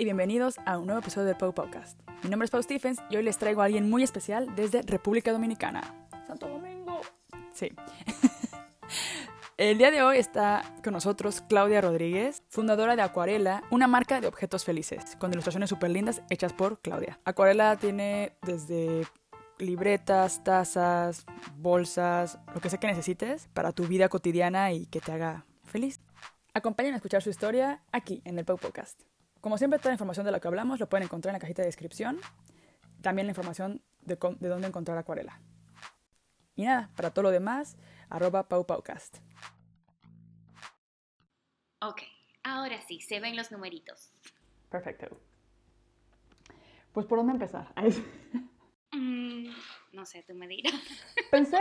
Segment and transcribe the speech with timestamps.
[0.00, 2.00] y bienvenidos a un nuevo episodio de Pau Podcast.
[2.22, 5.30] Mi nombre es Pau Stephens y hoy les traigo a alguien muy especial desde República
[5.30, 6.08] Dominicana.
[6.26, 7.02] Santo Domingo.
[7.52, 7.70] Sí.
[9.58, 14.26] El día de hoy está con nosotros Claudia Rodríguez, fundadora de Acuarela, una marca de
[14.26, 17.20] objetos felices, con ilustraciones súper lindas hechas por Claudia.
[17.26, 19.06] Acuarela tiene desde
[19.58, 21.26] libretas, tazas,
[21.58, 26.00] bolsas, lo que sea que necesites para tu vida cotidiana y que te haga feliz.
[26.54, 28.98] Acompáñenme a escuchar su historia aquí en el Pau Podcast.
[29.40, 31.62] Como siempre, toda la información de la que hablamos lo pueden encontrar en la cajita
[31.62, 32.18] de descripción.
[33.00, 35.40] También la información de, de dónde encontrar Acuarela.
[36.56, 37.78] Y nada, para todo lo demás,
[38.10, 39.18] arroba paupaucast.
[41.80, 42.02] Ok,
[42.42, 44.10] ahora sí, se ven los numeritos.
[44.68, 45.18] Perfecto.
[46.92, 47.72] Pues, ¿por dónde empezar?
[48.92, 49.46] Mm,
[49.92, 50.74] no sé, tú me dirás.
[51.30, 51.58] Pensé,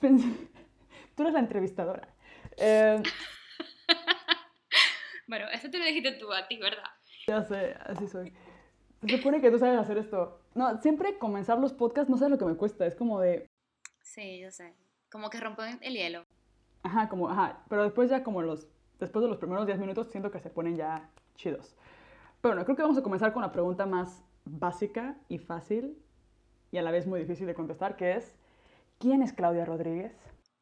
[0.00, 0.26] pensé,
[1.14, 2.08] tú eres la entrevistadora.
[2.56, 3.02] Eh,
[5.32, 6.84] bueno, eso te lo dijiste tú a ti, ¿verdad?
[7.26, 8.34] ya sé, así soy.
[9.00, 10.42] Se supone que tú sabes hacer esto.
[10.54, 12.84] No, siempre comenzar los podcasts no sé lo que me cuesta.
[12.84, 13.46] Es como de,
[14.02, 14.76] Sí, yo sé.
[15.10, 16.26] Como que rompen el hielo.
[16.82, 17.64] ajá, como, ajá.
[17.70, 18.68] Pero después ya como los,
[19.00, 21.74] después de los primeros 10 minutos siento que se ponen ya chidos.
[22.42, 25.96] Pero bueno, creo que vamos a comenzar con la pregunta más básica y fácil
[26.70, 28.36] y a la vez muy difícil de contestar, que es,
[28.98, 30.14] ¿quién es Claudia Rodríguez?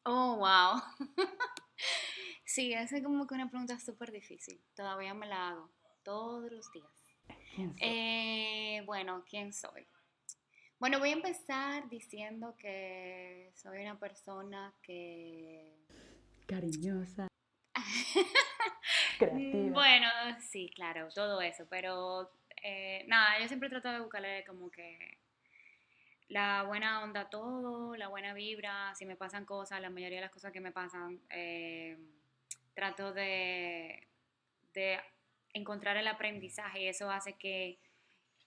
[0.04, 0.80] Oh, wow.
[2.50, 4.60] sí, esa es como que una pregunta súper difícil.
[4.74, 5.70] Todavía me la hago
[6.02, 6.90] todos los días.
[7.54, 7.88] ¿Quién soy?
[7.88, 9.86] Eh, bueno, ¿quién soy?
[10.78, 15.76] Bueno, voy a empezar diciendo que soy una persona que...
[16.46, 17.28] Cariñosa,
[19.18, 19.72] creativa.
[19.72, 20.08] Bueno,
[20.40, 25.18] sí, claro, todo eso, pero eh, nada, yo siempre trato de buscarle como que
[26.28, 30.22] la buena onda a todo, la buena vibra, si me pasan cosas, la mayoría de
[30.22, 31.96] las cosas que me pasan, eh,
[32.74, 34.08] trato de,
[34.74, 35.00] de
[35.52, 37.78] encontrar el aprendizaje y eso hace que,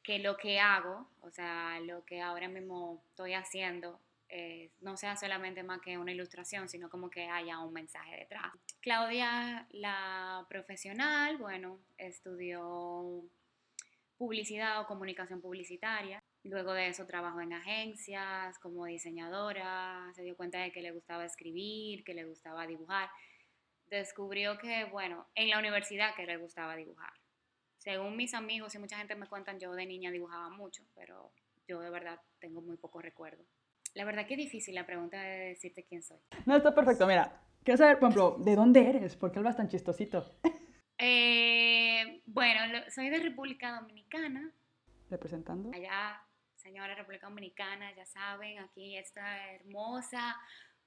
[0.04, 5.16] que lo que hago, o sea, lo que ahora mismo estoy haciendo, eh, no sea
[5.16, 8.52] solamente más que una ilustración, sino como que haya un mensaje detrás.
[8.82, 13.24] Claudia, la profesional, bueno, estudió
[14.18, 16.20] publicidad o comunicación publicitaria.
[16.44, 21.26] Luego de eso trabajó en agencias como diseñadora, se dio cuenta de que le gustaba
[21.26, 23.10] escribir, que le gustaba dibujar.
[23.94, 27.14] Descubrió que, bueno, en la universidad que le gustaba dibujar.
[27.78, 31.32] Según mis amigos y mucha gente me cuentan, yo de niña dibujaba mucho, pero
[31.68, 33.46] yo de verdad tengo muy poco recuerdo.
[33.94, 36.18] La verdad que es difícil la pregunta de decirte quién soy.
[36.48, 37.06] No, está perfecto.
[37.06, 39.16] Mira, quiero saber, por ejemplo, ¿de dónde eres?
[39.16, 40.40] ¿Por qué hablas tan chistosito?
[40.98, 44.52] Eh, bueno, soy de República Dominicana,
[45.12, 45.70] Representando.
[45.72, 46.20] allá,
[46.56, 50.36] señora República Dominicana, ya saben, aquí esta hermosa,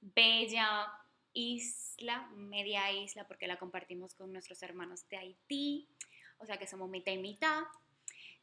[0.01, 0.87] bella
[1.37, 5.87] isla, media isla, porque la compartimos con nuestros hermanos de Haití,
[6.39, 7.63] o sea que somos mitad y mitad.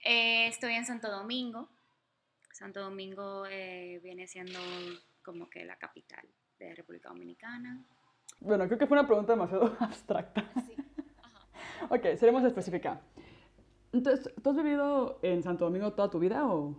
[0.05, 1.69] Eh, estoy en Santo Domingo.
[2.53, 4.61] Santo Domingo eh, viene siendo
[5.23, 6.25] como que la capital
[6.59, 7.85] de República Dominicana.
[8.41, 10.53] Bueno, creo que fue una pregunta demasiado abstracta.
[10.67, 10.77] Sí.
[11.23, 11.49] Ajá.
[11.91, 13.01] Ok, seremos específica.
[13.93, 16.77] Entonces, ¿tú has vivido en Santo Domingo toda tu vida o...?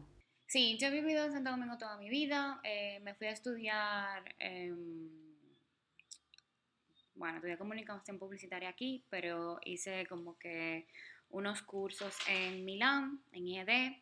[0.48, 2.62] Sí, yo he vivido en Santo Domingo toda mi vida.
[2.64, 5.25] eh, me fui a estudiar, em,
[7.16, 10.88] bueno, estudié comunicación publicitaria aquí, pero hice como que
[11.30, 13.94] unos cursos en Milán, en IED,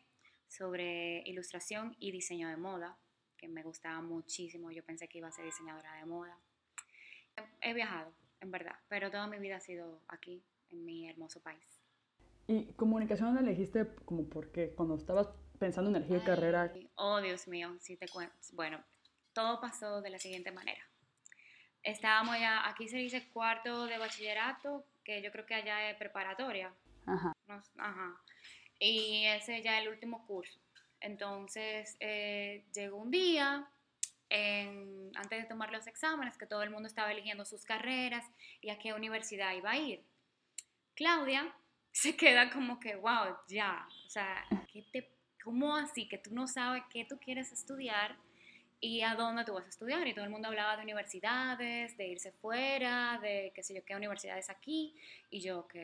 [0.48, 2.96] sobre ilustración y diseño de moda,
[3.36, 4.70] que me gustaba muchísimo.
[4.70, 6.38] Yo pensé que iba a ser diseñadora de moda.
[7.60, 11.80] He viajado, en verdad, pero toda mi vida ha sido aquí, en mi hermoso país.
[12.46, 16.70] ¿Y comunicación la elegiste como porque cuando estabas pensando en elegir carrera?
[16.72, 18.34] Ay, Oh, Dios mío, si te cuento.
[18.52, 18.84] Bueno,
[19.32, 20.82] todo pasó de la siguiente manera.
[21.84, 26.72] Estábamos ya, aquí se dice cuarto de bachillerato, que yo creo que allá es preparatoria.
[27.06, 27.32] Ajá.
[27.76, 28.16] ajá.
[28.78, 30.58] Y ese ya es el último curso.
[31.00, 33.68] Entonces, eh, llegó un día,
[34.30, 38.24] en- antes de tomar los exámenes, que todo el mundo estaba eligiendo sus carreras
[38.62, 40.02] y a qué universidad iba a ir.
[40.94, 41.54] Claudia
[41.92, 45.10] se queda como que, wow, ya, o sea, ¿qué te,
[45.42, 48.16] ¿cómo así que tú no sabes qué tú quieres estudiar
[48.80, 50.06] y a dónde tú vas a estudiar?
[50.06, 53.96] Y todo el mundo hablaba de universidades, de irse fuera, de qué sé yo, qué
[53.96, 54.94] universidades aquí.
[55.30, 55.74] Y yo, ok,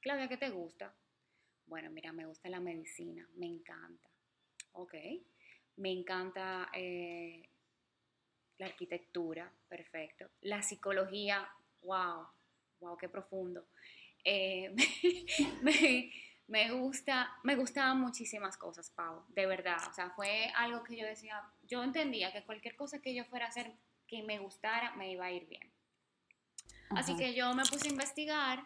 [0.00, 0.94] Claudia, ¿qué te gusta?
[1.66, 4.10] Bueno, mira, me gusta la medicina, me encanta.
[4.72, 4.94] Ok,
[5.76, 7.42] me encanta eh,
[8.58, 10.30] la arquitectura, perfecto.
[10.42, 11.48] La psicología,
[11.82, 12.26] wow,
[12.80, 13.66] wow, qué profundo.
[14.24, 14.74] Eh,
[15.62, 16.12] me,
[16.70, 19.78] gusta, me gustaban muchísimas cosas, Pau, de verdad.
[19.88, 23.46] O sea, fue algo que yo decía, yo entendía que cualquier cosa que yo fuera
[23.46, 23.72] a hacer
[24.06, 25.70] que me gustara, me iba a ir bien.
[26.90, 27.20] Así Ajá.
[27.20, 28.64] que yo me puse a investigar.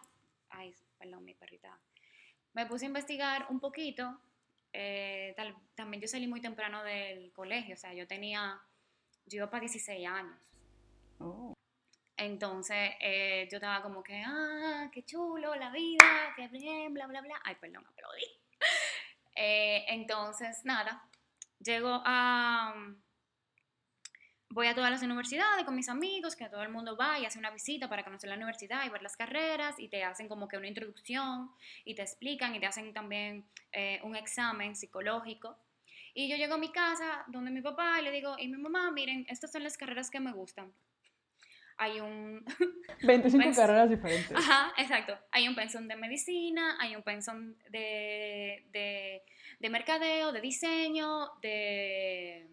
[0.50, 1.76] Ay, perdón, mi perrita.
[2.54, 4.20] me puse a investigar un poquito.
[4.74, 8.58] eh, tal- también yo salí muy temprano del colegio, o sea, yo tenía,
[9.26, 10.34] yo iba para 16 años.
[11.18, 11.52] Oh.
[12.22, 17.20] Entonces, eh, yo estaba como que, ah, qué chulo la vida, qué bien, bla, bla,
[17.20, 17.40] bla.
[17.44, 18.24] Ay, perdón, aplaudí.
[19.34, 21.08] Eh, entonces, nada,
[21.58, 22.74] llego a...
[24.50, 27.38] Voy a todas las universidades con mis amigos, que todo el mundo va y hace
[27.38, 30.58] una visita para conocer la universidad y ver las carreras y te hacen como que
[30.58, 31.50] una introducción
[31.86, 35.56] y te explican y te hacen también eh, un examen psicológico.
[36.12, 38.90] Y yo llego a mi casa donde mi papá y le digo, y mi mamá,
[38.90, 40.74] miren, estas son las carreras que me gustan.
[41.82, 42.44] Hay un,
[43.02, 44.36] 25 Pues- carreras diferentes.
[44.36, 45.18] Ajá, exacto.
[45.32, 49.22] Hay un pensón de medicina, hay un pensón de, de,
[49.58, 51.08] de mercadeo, de diseño,
[51.42, 52.48] de...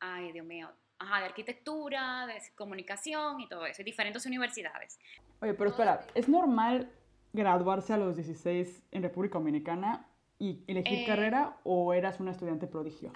[0.00, 0.70] Ay, Dios mío.
[0.98, 3.80] Ajá, de arquitectura, de comunicación y todo eso.
[3.80, 4.98] Y diferentes universidades.
[5.40, 6.92] Oye, pero espera, ¿es normal
[7.32, 10.06] graduarse a los 16 en República Dominicana
[10.38, 13.12] y elegir Eh, carrera o eras una estudiante prodigio?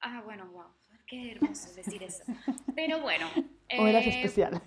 [0.00, 0.66] Ah, bueno, wow.
[1.10, 2.22] Qué hermoso decir eso.
[2.74, 3.28] Pero bueno.
[3.78, 4.62] ¿O eras eh, especial?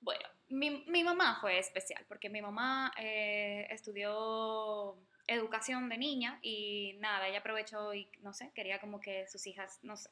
[0.00, 4.96] Bueno, mi, mi mamá fue especial porque mi mamá eh, estudió
[5.28, 9.78] educación de niña y nada, ella aprovechó y no sé, quería como que sus hijas,
[9.82, 10.10] no sé.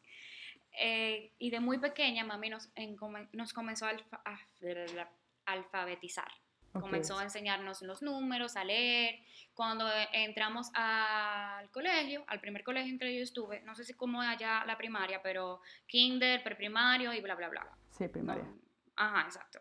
[0.81, 2.97] Eh, y de muy pequeña mami nos, en-
[3.33, 5.11] nos comenzó a alfa- a-
[5.47, 6.31] alfabetizar.
[6.81, 9.21] Comenzó a enseñarnos los números, a leer.
[9.55, 13.95] Cuando eh, entramos al colegio, al primer colegio en que yo estuve, no sé si
[13.95, 17.69] como allá la primaria, pero kinder, preprimario y bla, bla, bla.
[17.91, 18.43] Sí, primaria.
[18.43, 18.59] No,
[18.97, 19.61] Ajá, exacto.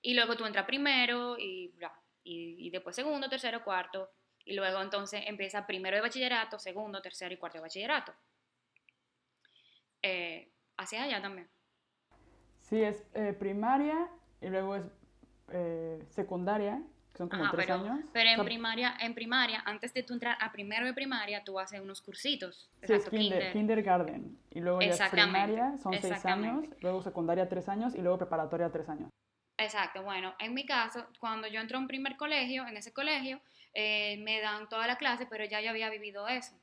[0.00, 1.92] Y luego tú entras primero y bla.
[2.24, 4.10] Y, y después segundo, tercero, cuarto.
[4.44, 8.14] Y luego entonces empieza primero de bachillerato, segundo, tercero y cuarto de bachillerato.
[10.02, 11.48] Eh, hacia allá también.
[12.60, 14.08] Sí, es eh, primaria
[14.40, 14.84] y luego es
[15.52, 16.82] eh, secundaria,
[17.12, 18.06] que son como Ajá, tres pero, años.
[18.12, 21.42] pero O en sea, primaria, en primaria, antes de tú entrar a primero de primaria,
[21.44, 22.70] tú haces unos cursitos.
[22.82, 23.52] sí, es kinder- kinder.
[23.52, 24.38] kindergarten.
[24.50, 28.88] Y luego ya primaria, son seis años, luego secundaria tres años y luego preparatoria tres
[28.88, 29.10] años.
[29.58, 33.40] Exacto, bueno, en mi caso, cuando yo entro a un primer colegio, en ese colegio,
[33.72, 36.54] eh, me dan toda la clase, pero ya yo había vivido eso,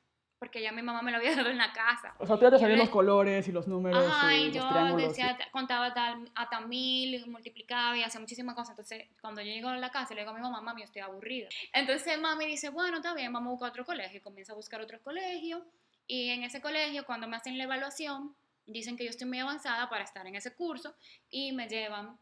[0.43, 2.13] porque ya mi mamá me lo había dado en la casa.
[2.17, 4.53] O sea, tú ya te sabías los colores y los números Ajá, y y los
[4.53, 8.71] yo decía, contaba tal, hasta mil, multiplicaba y hacía muchísimas cosas.
[8.71, 11.01] Entonces, cuando yo llego a la casa, le digo a mi mamá, mami, yo estoy
[11.01, 11.47] aburrida.
[11.71, 14.17] Entonces, mami dice, bueno, está bien, vamos a buscar otro colegio.
[14.17, 15.63] Y comienza a buscar otro colegio.
[16.07, 18.35] Y en ese colegio, cuando me hacen la evaluación,
[18.65, 20.93] dicen que yo estoy muy avanzada para estar en ese curso
[21.29, 22.17] y me llevan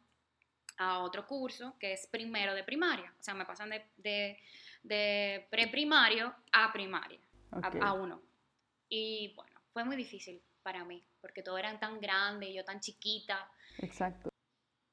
[0.78, 3.12] a otro curso que es primero de primaria.
[3.20, 4.38] O sea, me pasan de, de,
[4.84, 7.20] de preprimario a primaria
[7.82, 8.22] a- uno.
[8.90, 12.80] Y bueno, fue muy difícil para mí, porque todo eran tan grande y yo tan
[12.80, 13.50] chiquita.
[13.80, 14.30] Exacto.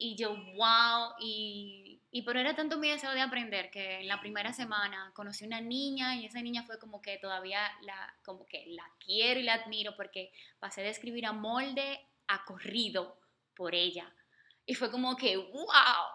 [0.01, 4.21] Y yo, wow, y, y pero era tanto mi deseo de aprender que en la
[4.21, 8.65] primera semana conocí una niña y esa niña fue como que todavía la, como que
[8.67, 13.19] la quiero y la admiro porque pasé de escribir a molde a corrido
[13.55, 14.09] por ella.
[14.65, 16.05] Y fue como que, wow.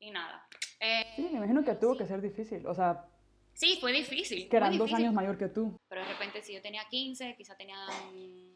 [0.00, 0.46] Y nada.
[0.80, 2.66] Eh, Sí, me imagino que tuvo que ser difícil.
[2.66, 3.08] O sea,
[3.54, 4.48] sí, fue difícil.
[4.48, 5.04] que eran muy dos difícil.
[5.06, 5.76] años mayor que tú.
[5.88, 7.88] Pero de repente si yo tenía 15, quizá tenían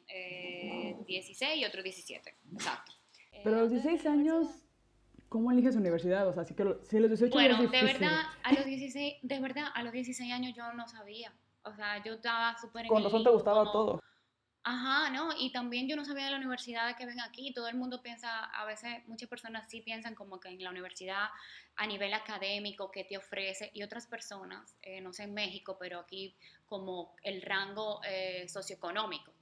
[0.09, 2.37] eh, 16 y otro 17.
[2.53, 2.93] Exacto.
[3.45, 4.47] Pero a los Eh, 16 años,
[5.29, 6.27] ¿cómo eliges universidad?
[6.29, 7.87] O sea, si, que lo- si a los 18 ya Bueno, de difícil.
[8.01, 11.33] verdad, a los 16, de verdad, a los 16 años yo no sabía.
[11.65, 14.01] O sea, yo estaba súper Con razón te gustaba como- todo.
[14.71, 15.31] Ajá, ¿no?
[15.35, 17.55] Y también yo no sabía de la universidad que ven aquí.
[17.55, 21.29] Todo el mundo piensa, a veces muchas personas sí piensan como que en la universidad
[21.77, 26.01] a nivel académico que te ofrece y otras personas, eh, no sé en México, pero
[26.01, 29.33] aquí como el rango eh, socioeconómico.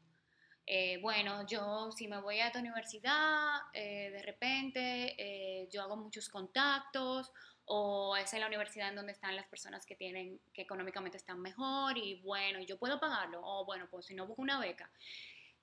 [0.65, 7.33] Eh, bueno, yo si me voy a esta universidad, de repente yo hago muchos contactos
[7.67, 11.99] o es la universidad en donde están las personas que tienen, que económicamente están mejor
[11.99, 14.89] y bueno, yo puedo pagarlo o bueno, pues si no busco una beca.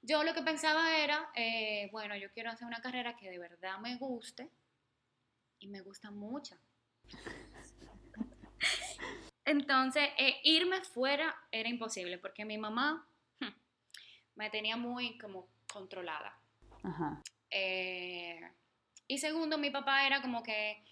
[0.01, 3.79] Yo lo que pensaba era, eh, bueno, yo quiero hacer una carrera que de verdad
[3.79, 4.49] me guste
[5.59, 6.57] y me gusta mucho.
[9.45, 13.07] Entonces, eh, irme fuera era imposible porque mi mamá
[13.39, 13.47] hmm,
[14.35, 16.37] me tenía muy como controlada.
[16.83, 17.21] Ajá.
[17.49, 18.41] Eh,
[19.07, 20.83] y segundo, mi papá era como que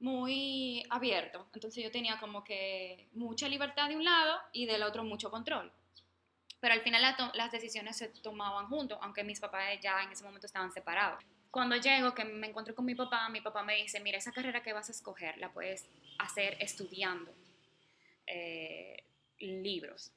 [0.00, 1.46] muy abierto.
[1.54, 5.70] Entonces yo tenía como que mucha libertad de un lado y del otro mucho control.
[6.58, 10.24] Pero al final la las decisiones se tomaban juntos, aunque mis papás ya en ese
[10.24, 11.22] momento estaban separados.
[11.50, 14.62] Cuando llego, que me encuentro con mi papá, mi papá me dice, mira, esa carrera
[14.62, 15.88] que vas a escoger la puedes
[16.18, 17.34] hacer estudiando
[18.26, 19.04] eh,
[19.38, 20.12] libros.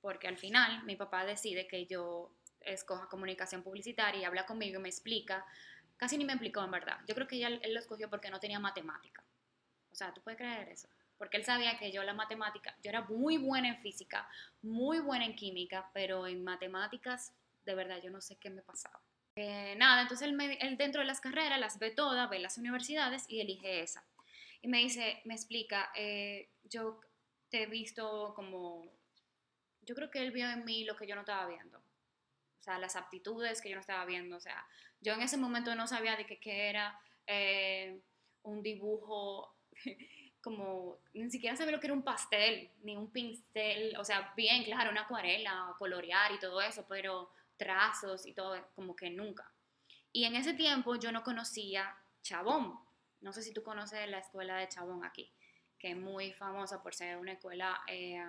[0.00, 4.82] Porque al final mi papá decide que yo escoja comunicación publicitaria y habla conmigo y
[4.82, 5.44] me explica
[5.96, 6.98] casi ni me explicó en verdad.
[7.06, 9.23] Yo creo que él lo escogió porque no tenía matemática.
[9.94, 10.88] O sea, ¿tú puedes creer eso?
[11.18, 14.28] porque él sabía que yo la matemática, yo era muy buena en física,
[14.62, 17.32] muy buena en química, pero en matemáticas,
[17.64, 19.00] de verdad, yo no sé qué me pasaba.
[19.36, 23.40] Eh, nada, entonces él, dentro de las carreras las ve todas, ve las universidades y
[23.40, 24.04] elige esa.
[24.62, 27.00] Y me dice, me explica, eh, yo
[27.48, 28.84] te he visto como,
[29.82, 31.78] yo creo que él vio en mí lo que yo no estaba viendo.
[31.78, 34.36] O sea, las aptitudes que yo no estaba viendo.
[34.36, 34.66] O sea,
[35.00, 38.00] yo en ese momento no sabía de qué era eh,
[38.42, 39.54] un dibujo
[40.44, 44.62] como, ni siquiera sabía lo que era un pastel, ni un pincel, o sea, bien,
[44.62, 49.50] claro, una acuarela, colorear y todo eso, pero trazos y todo, como que nunca.
[50.12, 52.78] Y en ese tiempo yo no conocía Chabón.
[53.22, 55.32] No sé si tú conoces la escuela de Chabón aquí,
[55.78, 58.22] que es muy famosa por ser una escuela eh,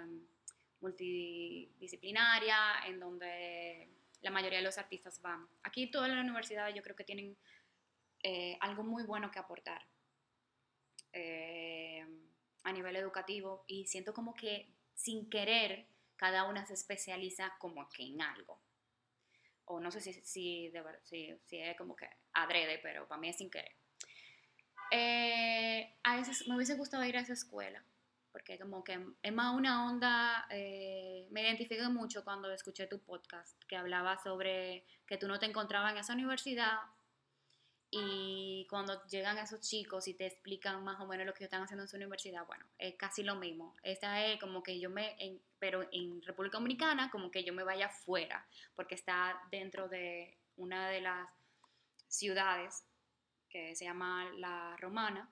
[0.79, 3.89] multidisciplinaria, en donde
[4.21, 5.47] la mayoría de los artistas van.
[5.63, 7.35] Aquí todas las universidades yo creo que tienen
[8.23, 9.85] eh, algo muy bueno que aportar
[11.15, 12.05] eh,
[12.63, 18.03] a nivel educativo y siento como que sin querer cada una se especializa como que
[18.03, 18.61] en algo
[19.65, 20.71] o no sé si, si,
[21.03, 23.75] si, es como que adrede, pero para mí es sin querer.
[24.91, 27.83] Eh, a veces me hubiese gustado ir a esa escuela,
[28.31, 33.59] porque como que es más una onda, eh, me identifiqué mucho cuando escuché tu podcast,
[33.67, 36.77] que hablaba sobre que tú no te encontrabas en esa universidad
[37.97, 41.83] y cuando llegan esos chicos y te explican más o menos lo que están haciendo
[41.83, 43.73] en su universidad, bueno, es casi lo mismo.
[43.83, 45.15] Esta es como que yo me,
[45.59, 50.89] pero en República Dominicana, como que yo me vaya fuera, porque está dentro de una
[50.89, 51.29] de las
[52.09, 52.83] ciudades
[53.49, 55.31] que se llama La Romana,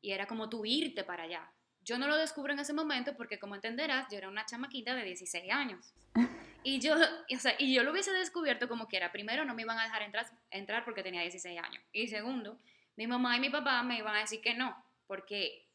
[0.00, 1.52] y era como tú irte para allá.
[1.84, 5.04] Yo no lo descubro en ese momento porque, como entenderás, yo era una chamaquita de
[5.04, 5.94] 16 años.
[6.64, 9.10] Y yo, o sea, y yo lo hubiese descubierto como quiera.
[9.10, 11.82] Primero, no me iban a dejar entrar, entrar porque tenía 16 años.
[11.92, 12.58] Y segundo,
[12.96, 14.76] mi mamá y mi papá me iban a decir que no,
[15.06, 15.68] porque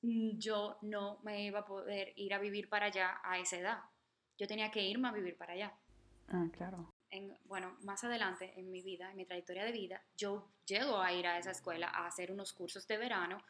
[0.00, 3.78] yo no me iba a poder ir a vivir para allá a esa edad.
[4.38, 5.72] Yo tenía que irme a vivir para allá.
[6.28, 6.92] Ah, claro.
[7.10, 11.12] En, bueno, más adelante en mi vida, en mi trayectoria de vida, yo llego a
[11.12, 13.42] ir a esa escuela a hacer unos cursos de verano.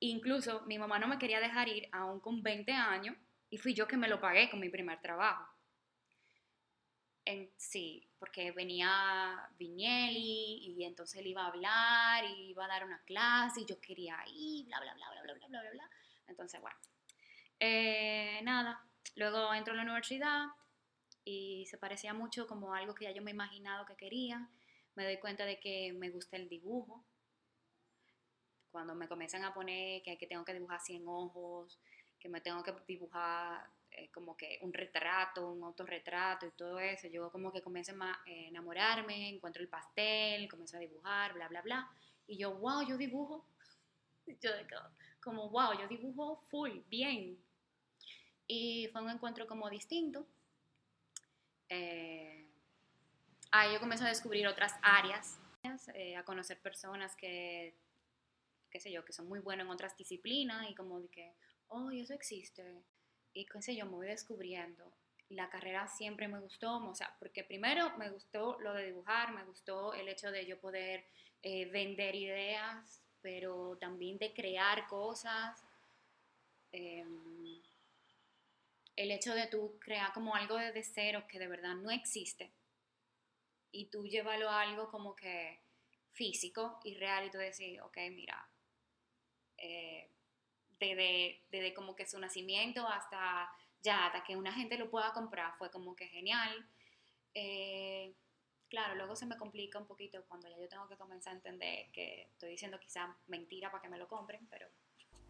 [0.00, 3.16] Incluso mi mamá no me quería dejar ir aún con 20 años
[3.50, 5.51] y fui yo que me lo pagué con mi primer trabajo
[7.24, 12.84] en, sí, porque venía Viñeli y entonces él iba a hablar y iba a dar
[12.84, 15.90] una clase y yo quería ir, bla, bla, bla, bla, bla, bla, bla, bla.
[16.26, 16.76] Entonces, bueno,
[17.60, 18.84] eh, nada,
[19.16, 20.46] luego entro a la universidad
[21.24, 24.48] y se parecía mucho como algo que ya yo me he imaginado que quería.
[24.94, 27.04] Me doy cuenta de que me gusta el dibujo.
[28.70, 31.78] Cuando me comienzan a poner que, que tengo que dibujar 100 ojos,
[32.18, 37.08] que me tengo que dibujar eh, como que un retrato, un autorretrato y todo eso.
[37.08, 41.90] Yo como que comienzo a enamorarme, encuentro el pastel, comienzo a dibujar, bla, bla, bla.
[42.26, 43.44] Y yo, wow, yo dibujo.
[44.40, 44.50] Yo
[45.20, 47.38] como, wow, yo dibujo full, bien.
[48.46, 50.26] Y fue un encuentro como distinto.
[51.68, 52.48] Eh,
[53.50, 55.38] ahí yo comencé a descubrir otras áreas,
[55.94, 57.74] eh, a conocer personas que,
[58.70, 61.34] qué sé yo, que son muy buenos en otras disciplinas y como de que,
[61.68, 62.82] oh, eso existe
[63.34, 64.92] y qué sé yo, me voy descubriendo.
[65.28, 69.44] La carrera siempre me gustó, o sea, porque primero me gustó lo de dibujar, me
[69.44, 71.06] gustó el hecho de yo poder
[71.42, 75.64] eh, vender ideas, pero también de crear cosas.
[76.72, 77.62] Em,
[78.96, 82.52] el hecho de tú crear como algo de cero que de verdad no existe
[83.72, 85.60] y tú llevarlo a algo como que
[86.12, 88.48] físico y real y tú decir, ok, mira,
[89.56, 90.11] eh,
[90.86, 93.50] desde, como que su nacimiento hasta
[93.82, 96.66] ya, hasta que una gente lo pueda comprar, fue como que genial.
[97.34, 98.14] Eh,
[98.68, 101.90] claro, luego se me complica un poquito cuando ya yo tengo que comenzar a entender
[101.92, 104.68] que estoy diciendo quizá mentira para que me lo compren, pero...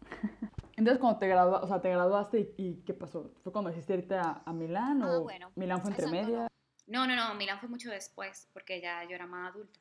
[0.75, 3.31] Entonces, cuando te, graduaste, o sea, te graduaste y, ¿qué pasó?
[3.43, 6.47] ¿Fue cuando decidiste irte a, a Milán ah, o bueno, Milán fue entre media?
[6.87, 9.79] No, no, no, Milán fue mucho después porque ya yo era más adulta.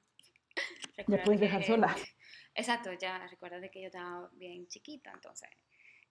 [1.09, 1.97] ya puedes dejar sola.
[2.55, 5.49] Exacto, ya recuerda de que yo estaba bien chiquita, entonces,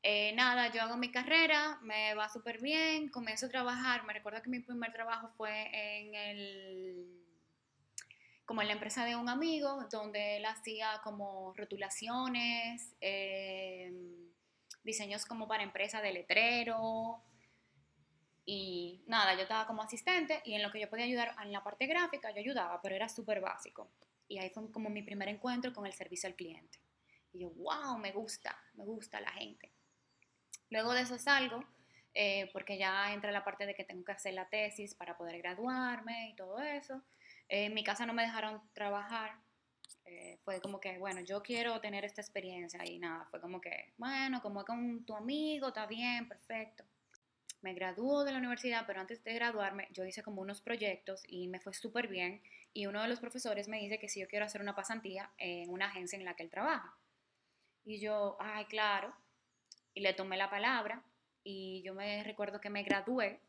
[0.04, 4.42] eh, nada, yo hago mi carrera, me va súper bien, comienzo a trabajar, me recuerdo
[4.42, 7.08] que mi primer trabajo fue en el,
[8.46, 14.32] como en la empresa de un amigo, donde él hacía como rotulaciones, em,
[14.84, 17.22] diseños como para empresa de letrero,
[18.46, 21.64] y nada, yo estaba como asistente y en lo que yo podía ayudar en la
[21.64, 23.90] parte gráfica, yo ayudaba, pero era súper básico.
[24.32, 26.80] Y ahí fue como mi primer encuentro con el servicio al cliente.
[27.34, 29.74] Y yo, wow, me gusta, me gusta la gente.
[30.70, 31.66] Luego de eso salgo,
[32.14, 35.38] eh, porque ya entra la parte de que tengo que hacer la tesis para poder
[35.40, 37.04] graduarme y todo eso.
[37.50, 39.34] en mi casa no me dejaron trabajar,
[40.06, 43.94] eh, fue como que, bueno, yo quiero tener esta experiencia y nada, fue como que,
[43.98, 46.86] bueno, como con tu amigo, está bien, perfecto.
[47.62, 51.48] Me graduó de la universidad, pero antes de graduarme yo hice como unos proyectos y
[51.48, 52.42] me fue súper bien.
[52.74, 55.70] Y uno de los profesores me dice que si yo quiero hacer una pasantía en
[55.70, 56.96] una agencia en la que él trabaja.
[57.84, 59.14] Y yo, ay, claro.
[59.94, 61.04] Y le tomé la palabra
[61.44, 63.40] y yo me recuerdo que me gradué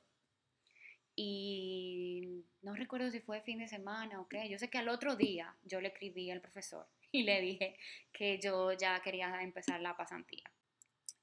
[1.14, 4.48] y no recuerdo si fue fin de semana o qué.
[4.48, 7.76] Yo sé que al otro día yo le escribí al profesor y le dije
[8.12, 10.50] que yo ya quería empezar la pasantía.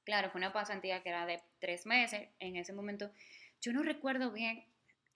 [0.04, 2.28] Claro, fue una pasantía que era de tres meses.
[2.38, 3.10] En ese momento,
[3.60, 4.64] yo no recuerdo bien.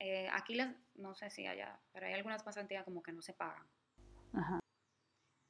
[0.07, 3.33] Eh, aquí las, no sé si allá, pero hay algunas pasantías como que no se
[3.33, 3.67] pagan.
[4.35, 4.61] Ajá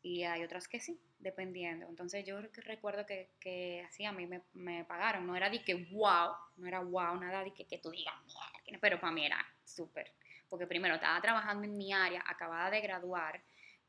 [0.04, 1.86] y hay otras que sí, dependiendo.
[1.88, 5.74] Entonces yo recuerdo que, que así a mí me, me, pagaron, no era de que
[5.74, 9.42] wow, no era wow, nada de que, que tú digas mierda, pero para mí era
[9.64, 10.12] súper,
[10.50, 13.42] porque primero estaba trabajando en mi área, acabada de graduar,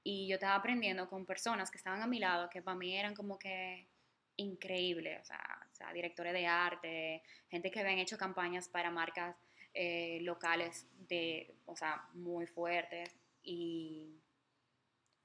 [0.03, 3.13] y yo estaba aprendiendo con personas que estaban a mi lado, que para mí eran
[3.13, 3.89] como que
[4.37, 9.35] increíbles, o sea, o sea directores de arte, gente que habían hecho campañas para marcas
[9.75, 14.21] eh, locales de, o sea, muy fuertes, y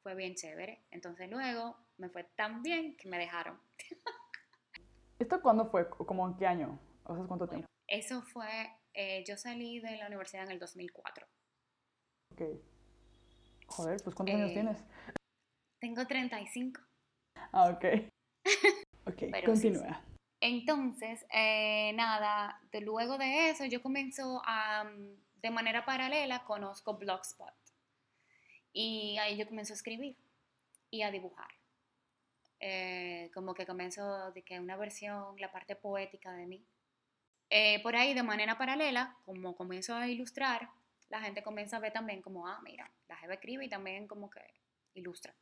[0.02, 0.85] fue bien chévere.
[0.90, 3.59] Entonces luego me fue tan bien que me dejaron.
[5.19, 5.88] ¿Esto cuándo fue?
[5.88, 6.78] ¿Cómo en qué año?
[7.04, 7.66] ¿O sea, cuánto tiempo?
[7.87, 11.26] Eso fue, eh, yo salí de la universidad en el 2004.
[12.33, 12.42] Ok.
[13.66, 14.85] Joder, pues ¿cuántos años eh, tienes?
[15.80, 16.80] Tengo 35.
[17.52, 17.85] Ah, ok.
[19.07, 20.02] ok, continúa.
[20.40, 24.90] Entonces, eh, nada, de, luego de eso yo comienzo a,
[25.42, 27.54] de manera paralela, conozco Blogspot.
[28.73, 30.16] Y ahí yo comienzo a escribir
[30.90, 31.50] y a dibujar.
[32.61, 36.64] Eh, como que comienzo de que una versión, la parte poética de mí.
[37.49, 40.70] Eh, por ahí, de manera paralela, como comienzo a ilustrar,
[41.09, 44.31] la gente comienza a ver también como, ah, mira, la Jeva escribe y también como
[44.31, 44.40] que
[44.94, 45.35] ilustra.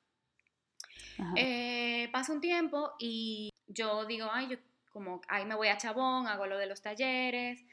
[1.37, 4.57] Eh, pasa un tiempo y yo digo, ay, yo
[4.91, 7.65] como, ahí me voy a Chabón, hago lo de los talleres.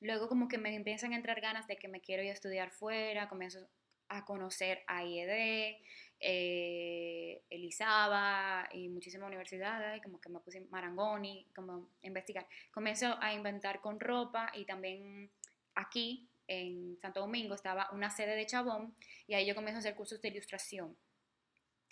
[0.00, 2.70] luego como que me empiezan a entrar ganas de que me quiero ir a estudiar
[2.70, 3.68] fuera, comienzo
[4.08, 5.76] a conocer a IED,
[6.20, 12.46] eh, Elizaba y muchísimas universidades, como que me puse Marangoni, como investigar.
[12.72, 15.30] Comienzo a inventar con ropa y también
[15.74, 18.94] aquí en Santo Domingo estaba una sede de Chabón
[19.26, 20.96] y ahí yo comienzo a hacer cursos de ilustración,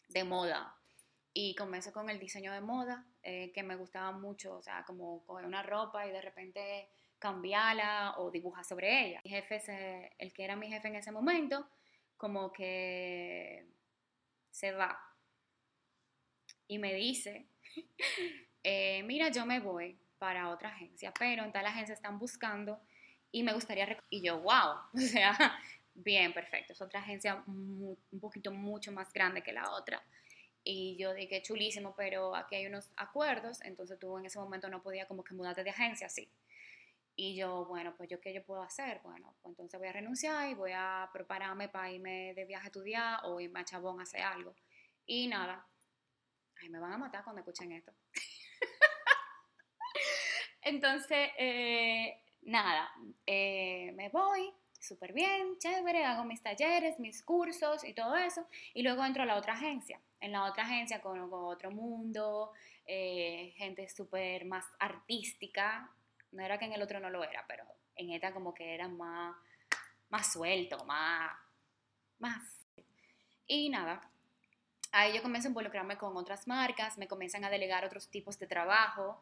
[0.09, 0.75] de moda.
[1.39, 5.23] Y comencé con el diseño de moda, eh, que me gustaba mucho, o sea, como
[5.27, 9.21] coger una ropa y de repente cambiarla o dibujar sobre ella.
[9.23, 11.69] Mi jefe, el que era mi jefe en ese momento,
[12.17, 13.67] como que
[14.51, 14.99] se va
[16.69, 17.47] y me dice,
[18.63, 22.81] eh, mira, yo me voy para otra agencia, pero en tal agencia están buscando
[23.31, 24.03] y me gustaría...
[24.09, 25.59] Y yo, wow, o sea,
[25.93, 30.03] bien, perfecto, es otra agencia un poquito mucho más grande que la otra.
[30.69, 34.83] Y yo dije, chulísimo, pero aquí hay unos acuerdos, entonces tú en ese momento no
[34.83, 36.29] podía como que mudarte de agencia, sí.
[37.15, 39.01] Y yo, bueno, pues yo qué yo puedo hacer?
[39.05, 42.67] Bueno, pues entonces voy a renunciar y voy a prepararme para irme de viaje a
[42.67, 44.57] estudiar o irme a Chabón a hacer algo.
[45.07, 45.65] Y nada,
[46.61, 47.93] ay, me van a matar cuando escuchen esto.
[50.63, 52.91] entonces, eh, nada,
[53.25, 58.49] eh, me voy, súper bien, chévere, hago mis talleres, mis cursos y todo eso.
[58.75, 60.01] Y luego entro a la otra agencia.
[60.27, 62.51] En la otra agencia conozco otro mundo,
[62.85, 65.89] eh, gente súper más artística,
[66.33, 67.63] no era que en el otro no lo era, pero
[67.95, 69.37] en esta como que era más,
[70.09, 71.31] más suelto, más,
[72.19, 72.43] más.
[73.47, 74.11] Y nada,
[74.91, 78.49] ahí yo comienzo a involucrarme con otras marcas, me comienzan a delegar otros tipos de
[78.49, 79.21] trabajo,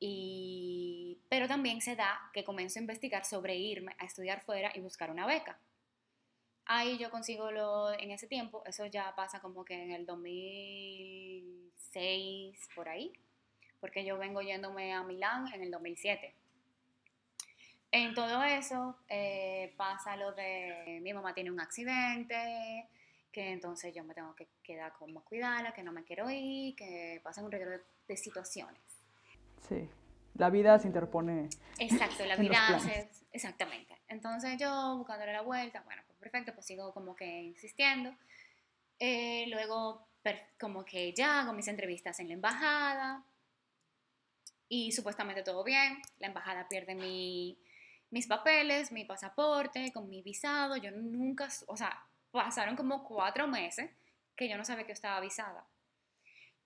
[0.00, 4.80] y, pero también se da que comienzo a investigar sobre irme a estudiar fuera y
[4.80, 5.60] buscar una beca.
[6.72, 12.68] Ahí yo consigo lo, en ese tiempo, eso ya pasa como que en el 2006,
[12.76, 13.12] por ahí,
[13.80, 16.32] porque yo vengo yéndome a Milán en el 2007.
[17.90, 22.88] En todo eso eh, pasa lo de mi mamá tiene un accidente,
[23.32, 27.20] que entonces yo me tengo que quedar como cuidarla, que no me quiero ir, que
[27.24, 28.80] pasan un regalo de situaciones.
[29.68, 29.88] Sí,
[30.34, 31.48] la vida se interpone.
[31.80, 33.98] Exacto, la vida hace, exactamente.
[34.06, 38.14] Entonces yo buscándole la vuelta, bueno, perfecto, pues sigo como que insistiendo.
[38.98, 40.06] Eh, luego
[40.58, 43.24] como que ya hago mis entrevistas en la embajada
[44.68, 47.58] y supuestamente todo bien, la embajada pierde mi
[48.10, 50.76] mis papeles, mi pasaporte, con mi visado.
[50.76, 53.90] Yo nunca, o sea, pasaron como cuatro meses
[54.36, 55.64] que yo no sabía que estaba visada.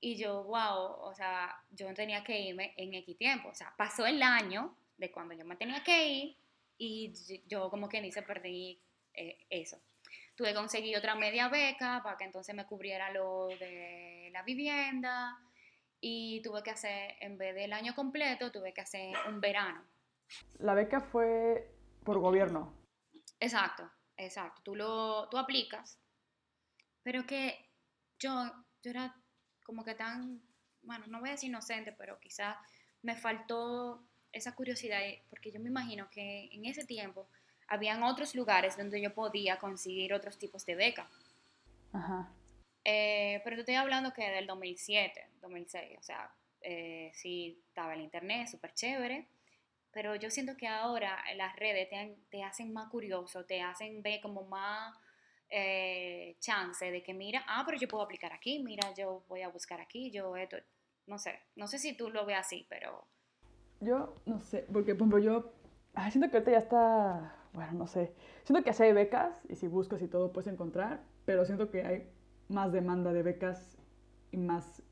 [0.01, 3.49] Y yo, wow, o sea, yo tenía que irme en X tiempo.
[3.49, 6.37] O sea, pasó el año de cuando yo me tenía que ir
[6.77, 7.13] y
[7.47, 8.81] yo como que ni se perdí
[9.15, 9.81] eh, eso.
[10.35, 15.39] tuve que conseguir otra media beca para que entonces me cubriera lo de la vivienda
[16.01, 19.83] y tuve que hacer, en vez del año completo, tuve que hacer un verano.
[20.59, 21.71] La beca fue
[22.05, 22.75] por gobierno.
[23.41, 24.63] Exacto, exacto.
[24.63, 25.99] Tú, lo, tú aplicas,
[27.03, 27.71] pero que
[28.19, 28.51] yo,
[28.83, 29.15] yo era
[29.65, 30.43] como que tan,
[30.83, 32.57] bueno, no voy a decir inocente, pero quizás
[33.03, 35.01] me faltó esa curiosidad,
[35.31, 37.29] porque yo me imagino que en ese tiempo
[37.69, 41.09] habían otros lugares donde yo podía conseguir otros tipos de beca.
[41.93, 42.33] Ajá.
[42.85, 48.03] Eh, pero te estoy hablando que del 2007, 2006, o sea, eh, sí estaba el
[48.03, 49.27] internet, súper chévere,
[49.91, 54.21] pero yo siento que ahora las redes te, te hacen más curioso, te hacen ver
[54.21, 54.95] como más
[55.49, 59.49] eh, chance de que mira, ah, pero yo puedo aplicar aquí, mira, yo voy a
[59.49, 60.57] buscar aquí, yo esto,
[61.07, 63.07] no sé, no sé si tú lo ves así, pero...
[63.81, 65.53] Yo no sé, porque por ejemplo yo
[66.11, 68.13] siento que ahorita ya está, bueno, no sé,
[68.43, 71.83] siento que así hay becas y si buscas y todo puedes encontrar, pero siento que
[71.85, 72.11] hay
[72.49, 73.79] más demanda de becas
[74.33, 74.83] y más...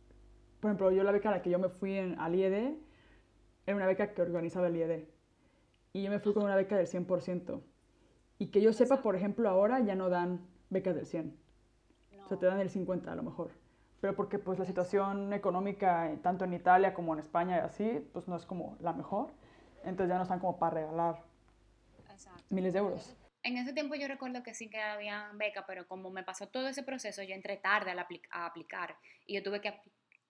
[0.60, 2.76] Por ejemplo, yo la beca a la que yo me fui en, al IED
[3.66, 5.04] era una beca que organizaba el IED.
[5.92, 7.60] Y yo me fui con una beca del 100%.
[8.38, 11.36] Y que yo sepa, por ejemplo, ahora ya no dan becas del 100.
[12.24, 13.50] O sea, te dan el 50 a lo mejor.
[14.00, 18.08] Pero porque pues la situación económica, eh, tanto en Italia como en España y así,
[18.12, 19.30] pues no es como la mejor.
[19.84, 21.31] Entonces ya no están como para regalar
[22.50, 26.10] miles de euros en ese tiempo yo recuerdo que sí que había beca, pero como
[26.10, 29.74] me pasó todo ese proceso, yo entré tarde a, aplicar y yo tuve que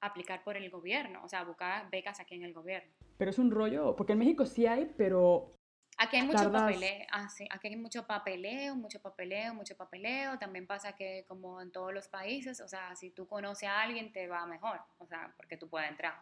[0.00, 2.90] aplicar por el gobierno, o sea, buscar becas aquí en el gobierno.
[3.18, 5.50] Pero es un rollo, porque en México sí hay, pero...
[5.98, 10.38] Aquí hay mucho papeleo, ah, sí, aquí hay mucho papeleo, mucho papeleo, mucho papeleo.
[10.38, 14.11] También pasa que como en todos los países, o sea, si tú conoces a alguien
[14.11, 16.14] te va mejor, o sea, porque tú puedes entrar.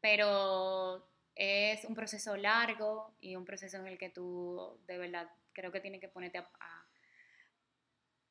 [0.00, 5.72] Pero es un proceso largo y un proceso en el que tú de verdad creo
[5.72, 6.86] que tienes que ponerte a,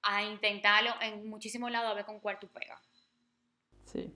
[0.04, 2.80] a, intentarlo en muchísimos lados a ver con cuál tú pegas.
[3.86, 4.14] Sí.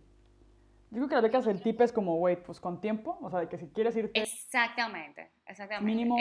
[0.92, 3.40] Yo creo que la beca el tip es como, wait, pues con tiempo, o sea,
[3.42, 4.22] de que si quieres irte...
[4.22, 5.86] Exactamente, exactamente.
[5.86, 6.16] Mínimo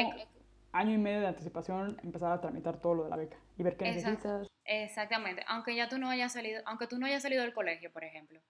[0.72, 3.76] año y medio de anticipación empezar a tramitar todo lo de la beca y ver
[3.76, 4.48] qué necesitas.
[4.64, 8.02] Exactamente, aunque ya tú no hayas salido, aunque tú no hayas salido del colegio, por
[8.02, 8.40] ejemplo.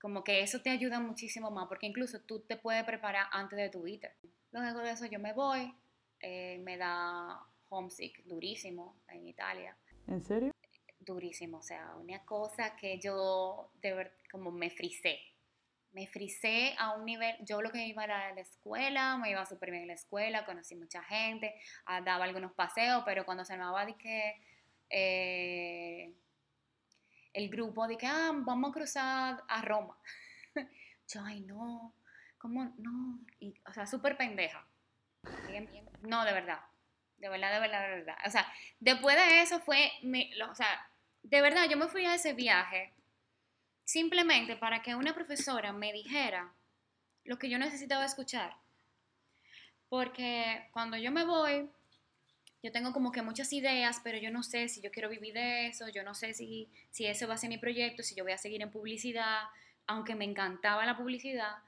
[0.00, 3.70] Como que eso te ayuda muchísimo más, porque incluso tú te puedes preparar antes de
[3.70, 4.14] tu ITER.
[4.52, 5.74] Luego de eso yo me voy,
[6.20, 9.76] eh, me da homesick durísimo en Italia.
[10.06, 10.52] ¿En serio?
[11.00, 15.18] Durísimo, o sea, una cosa que yo de ver, como me frisé.
[15.92, 19.70] Me frisé a un nivel, yo lo que iba a la escuela, me iba súper
[19.70, 21.54] bien en la escuela, conocí mucha gente,
[21.86, 24.34] ah, daba algunos paseos, pero cuando se me daba de que
[24.90, 26.14] eh,
[27.36, 29.96] el grupo de que ah, vamos a cruzar a Roma.
[31.08, 31.94] yo, ay, no,
[32.38, 33.20] ¿cómo no?
[33.66, 34.66] O sea, súper pendeja.
[36.00, 36.60] No, de verdad.
[37.18, 38.16] De verdad, de verdad, de verdad.
[38.26, 39.92] O sea, después de eso fue,
[40.48, 40.90] o sea,
[41.22, 42.94] de verdad, yo me fui a ese viaje
[43.84, 46.54] simplemente para que una profesora me dijera
[47.24, 48.56] lo que yo necesitaba escuchar.
[49.90, 51.70] Porque cuando yo me voy,
[52.66, 55.68] yo tengo como que muchas ideas, pero yo no sé si yo quiero vivir de
[55.68, 58.32] eso, yo no sé si, si eso va a ser mi proyecto, si yo voy
[58.32, 59.44] a seguir en publicidad,
[59.86, 61.58] aunque me encantaba la publicidad.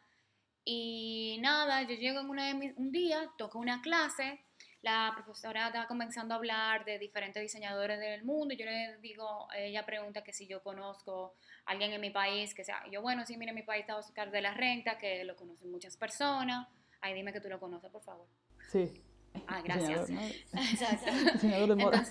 [0.65, 4.41] Y nada, yo llego en una un día, toco una clase,
[4.83, 9.87] la profesora estaba comenzando a hablar de diferentes diseñadores del mundo, yo le digo, ella
[9.87, 13.37] pregunta que si yo conozco a alguien en mi país, que sea, yo bueno, sí,
[13.37, 16.67] mire, mi país está Oscar de la Renta, que lo conocen muchas personas,
[17.01, 18.27] ahí dime que tú lo conoces, por favor.
[18.73, 19.05] Sí.
[19.47, 20.11] Ah, gracias.
[20.53, 21.11] Exacto.
[21.35, 22.05] Diseñador de moda.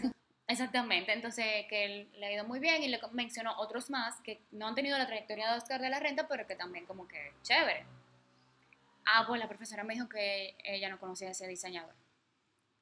[0.47, 4.67] exactamente, entonces que le ha ido muy bien y le mencionó otros más que no
[4.67, 7.85] han tenido la trayectoria de Oscar de la Renta, pero que también como que chévere.
[9.05, 11.95] Ah, pues la profesora me dijo que ella no conocía a ese diseñador.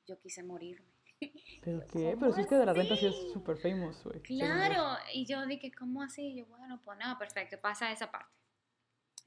[0.07, 0.87] Yo quise morirme.
[1.63, 2.15] ¿Pero qué?
[2.19, 4.21] Pero si es que de la renta sí es súper famous, güey.
[4.21, 6.27] Claro, y yo dije, ¿cómo así?
[6.27, 8.29] Y yo, bueno, pues nada, perfecto, pasa esa parte.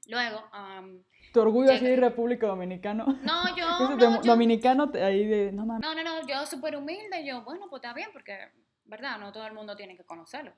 [0.09, 3.05] Luego, um, ¿Tu orgullo así de República Dominicana?
[3.21, 3.95] No, yo.
[3.95, 5.51] no, dominicano, ahí de.
[5.51, 8.49] No, no, no, no, yo súper humilde, yo, bueno, pues está bien, porque,
[8.85, 9.19] ¿verdad?
[9.19, 10.51] No todo el mundo tiene que conocerlo.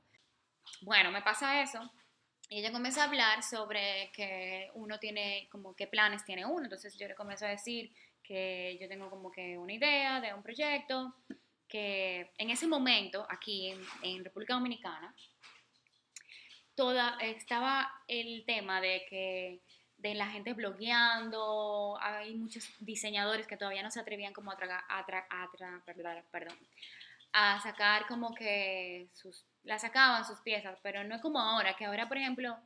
[0.82, 1.80] Bueno, me pasa eso.
[2.50, 6.64] Y ella comienza a hablar sobre que uno tiene, como qué planes tiene uno.
[6.64, 10.44] Entonces yo le comienzo a decir que yo tengo como que una idea de un
[10.44, 11.14] proyecto,
[11.68, 15.14] que en ese momento, aquí en, República Dominicana,
[16.76, 19.62] toda, estaba el tema de que
[19.98, 25.06] de la gente blogueando, hay muchos diseñadores que todavía no se atrevían como a, a,
[26.32, 26.58] perdón,
[27.34, 31.86] a sacar como que sus la sacaban sus piezas, pero no es como ahora, que
[31.86, 32.58] ahora, por ejemplo,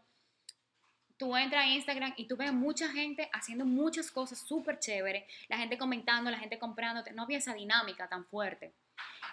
[1.18, 5.58] tú entras a Instagram y tú ves mucha gente haciendo muchas cosas súper chéveres, la
[5.58, 8.74] gente comentando, la gente comprando, no había esa dinámica tan fuerte.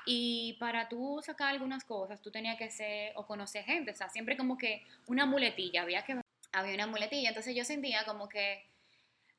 [0.06, 4.08] Y para tú sacar algunas cosas, tú tenías que ser o conocer gente, o sea,
[4.08, 6.20] siempre como que una muletilla, había que
[6.52, 8.66] había una muletilla, entonces yo sentía como que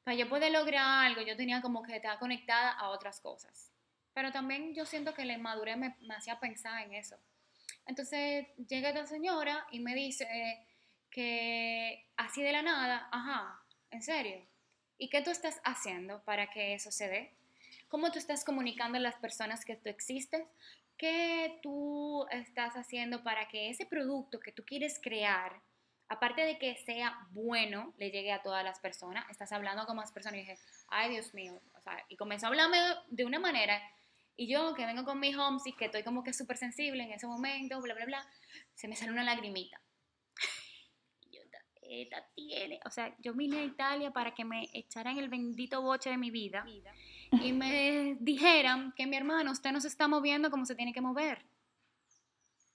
[0.03, 3.71] para yo poder lograr algo, yo tenía como que estar conectada a otras cosas.
[4.13, 7.17] Pero también yo siento que la inmadurez me, me hacía pensar en eso.
[7.85, 10.27] Entonces llega esta señora y me dice
[11.09, 14.45] que así de la nada, ajá, en serio,
[14.97, 17.31] ¿y qué tú estás haciendo para que eso se dé?
[17.93, 20.41] ¿Cómo tú estás comunicando a las personas que tú existes?
[20.97, 25.61] ¿Qué tú estás haciendo para que ese producto que tú quieres crear,
[26.07, 29.29] aparte de que sea bueno, le llegue a todas las personas?
[29.29, 32.49] Estás hablando con más personas y dije, ay Dios mío, o sea, y comenzó a
[32.49, 32.79] hablarme
[33.09, 33.79] de una manera
[34.35, 37.27] y yo que vengo con mi homesick, que estoy como que súper sensible en ese
[37.27, 38.27] momento, bla, bla, bla,
[38.73, 39.79] se me sale una lagrimita.
[41.29, 41.41] Y yo,
[41.83, 46.09] esta tiene, o sea, yo vine a Italia para que me echaran el bendito boche
[46.09, 46.65] de mi vida
[47.41, 51.01] y me dijeran que mi hermano, usted no se está moviendo como se tiene que
[51.01, 51.45] mover.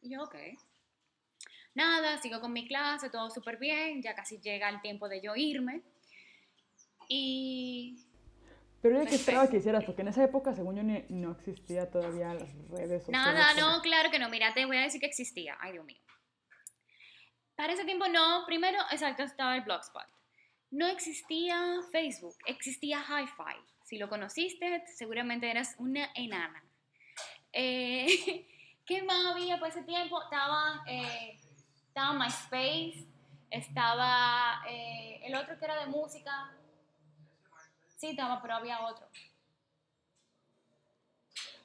[0.01, 0.37] Y yo, ok.
[1.75, 5.37] Nada, sigo con mi clase, todo súper bien, ya casi llega el tiempo de yo
[5.37, 5.83] irme.
[7.09, 8.05] Y
[8.81, 12.33] pero yo que esperaba que hicieras, porque en esa época, según yo, no existía todavía
[12.35, 13.11] las redes sociales.
[13.11, 14.29] Nada, no, claro que no.
[14.29, 15.57] Mira, te voy a decir que existía.
[15.61, 16.01] Ay, Dios mío.
[17.57, 18.45] Para ese tiempo no.
[18.47, 20.07] Primero, exacto, estaba el Blogspot.
[20.71, 23.78] No existía Facebook, existía Hi-Fi.
[23.89, 26.63] Si lo conociste, seguramente eras una enana.
[27.55, 28.07] Eh,
[28.85, 30.23] ¿Qué más había para ese tiempo?
[30.23, 31.41] Estaba, eh,
[31.87, 33.07] estaba MySpace,
[33.51, 36.53] estaba eh, el otro que era de música,
[37.97, 39.09] Sí, estaba, pero había otro.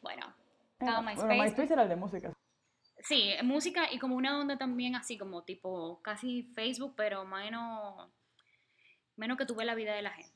[0.01, 0.33] Bueno,
[0.79, 1.27] estaba MySpace.
[1.27, 2.33] Bueno, MySpace era el de música.
[2.99, 8.09] Sí, música y como una onda también así como tipo casi Facebook, pero menos,
[9.17, 10.32] menos que tuve la vida de la gente.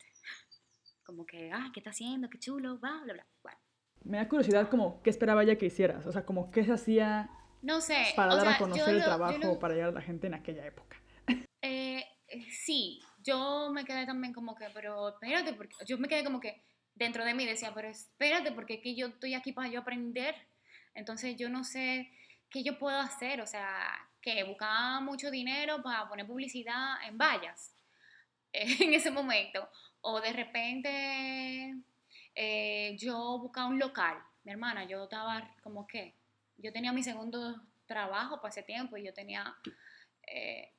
[1.08, 2.30] Como que, ah, ¿qué está haciendo?
[2.30, 3.28] Qué chulo, bla, bla, bla.
[3.42, 3.60] Bueno.
[4.04, 7.30] Me da curiosidad como qué esperaba ella que hicieras, o sea, como qué se hacía
[7.62, 10.66] no sé, para dar a conocer el trabajo, para llegar a la gente en aquella
[10.66, 11.02] época.
[11.62, 16.26] Eh, eh, sí, yo me quedé también como que, pero espérate, porque yo me quedé
[16.26, 16.62] como que
[16.94, 20.36] dentro de mí decía, pero espérate, porque es que yo estoy aquí para yo aprender.
[20.94, 22.12] Entonces yo no sé
[22.50, 27.74] qué yo puedo hacer, o sea, que buscaba mucho dinero para poner publicidad en vallas
[28.52, 29.70] en ese momento.
[30.02, 31.76] O de repente
[32.36, 34.18] eh, yo buscaba un local.
[34.44, 36.16] Mi hermana, yo estaba como que,
[36.58, 39.56] yo tenía mi segundo trabajo para ese tiempo y yo tenía...
[40.24, 40.72] Eh,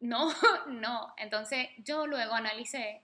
[0.00, 0.30] no,
[0.68, 1.14] no.
[1.16, 3.02] Entonces yo luego analicé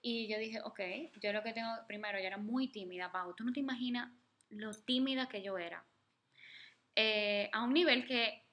[0.00, 0.80] y yo dije, ok,
[1.20, 3.34] yo lo que tengo, primero, yo era muy tímida, Pau.
[3.34, 4.10] Tú no te imaginas
[4.50, 5.84] lo tímida que yo era.
[6.94, 8.44] Eh, a un nivel que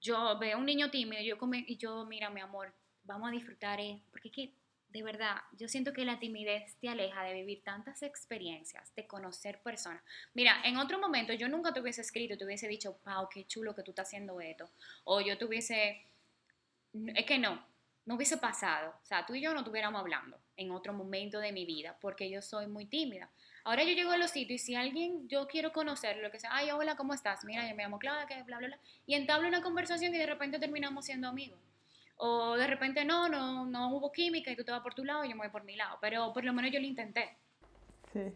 [0.00, 3.80] yo veo a un niño tímido yo y yo, mira, mi amor, vamos a disfrutar,
[4.10, 4.54] porque es que,
[4.94, 9.58] de verdad, yo siento que la timidez te aleja de vivir tantas experiencias, de conocer
[9.60, 10.02] personas.
[10.34, 13.74] Mira, en otro momento yo nunca te hubiese escrito, te hubiese dicho, Pau, qué chulo
[13.74, 14.70] que tú estás haciendo esto.
[15.02, 16.06] O yo te hubiese
[17.14, 17.60] es que no,
[18.06, 18.94] no hubiese pasado.
[19.02, 22.30] O sea, tú y yo no estuviéramos hablando en otro momento de mi vida porque
[22.30, 23.28] yo soy muy tímida.
[23.64, 26.50] Ahora yo llego a los sitios y si alguien yo quiero conocer, lo que sea,
[26.52, 27.44] ay, hola, ¿cómo estás?
[27.44, 28.78] Mira, yo me llamo Claudia, que bla, bla, bla.
[29.06, 31.58] Y entablo una conversación y de repente terminamos siendo amigos.
[32.16, 35.24] O de repente no, no, no hubo química y tú te vas por tu lado
[35.24, 35.98] y yo me voy por mi lado.
[36.00, 37.36] Pero por lo menos yo lo intenté.
[38.12, 38.32] Sí.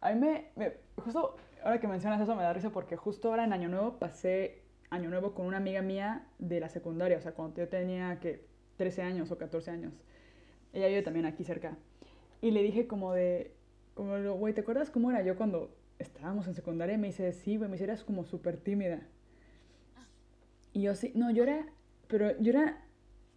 [0.00, 3.44] A mí me, me justo ahora que mencionas eso me da risa porque justo ahora
[3.44, 7.32] en Año Nuevo pasé año nuevo con una amiga mía de la secundaria, o sea,
[7.32, 9.92] cuando yo tenía que 13 años o 14 años.
[10.72, 11.76] Ella vive también aquí cerca.
[12.40, 13.54] Y le dije como de,
[13.94, 16.94] como, güey, ¿te acuerdas cómo era yo cuando estábamos en secundaria?
[16.94, 19.02] Y me dice, sí, güey, me dice, eras como súper tímida.
[20.72, 21.66] Y yo sí, no, yo era,
[22.06, 22.84] pero yo era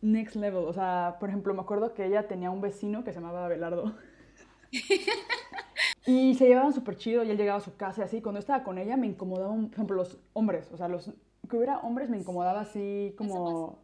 [0.01, 0.65] next level.
[0.65, 3.93] O sea, por ejemplo, me acuerdo que ella tenía un vecino que se llamaba Abelardo.
[6.05, 8.21] y se llevaban súper chido y él llegaba a su casa y así.
[8.21, 11.11] Cuando estaba con ella me incomodaban, por ejemplo, los hombres, o sea, los
[11.49, 13.79] que hubiera hombres me incomodaba así como,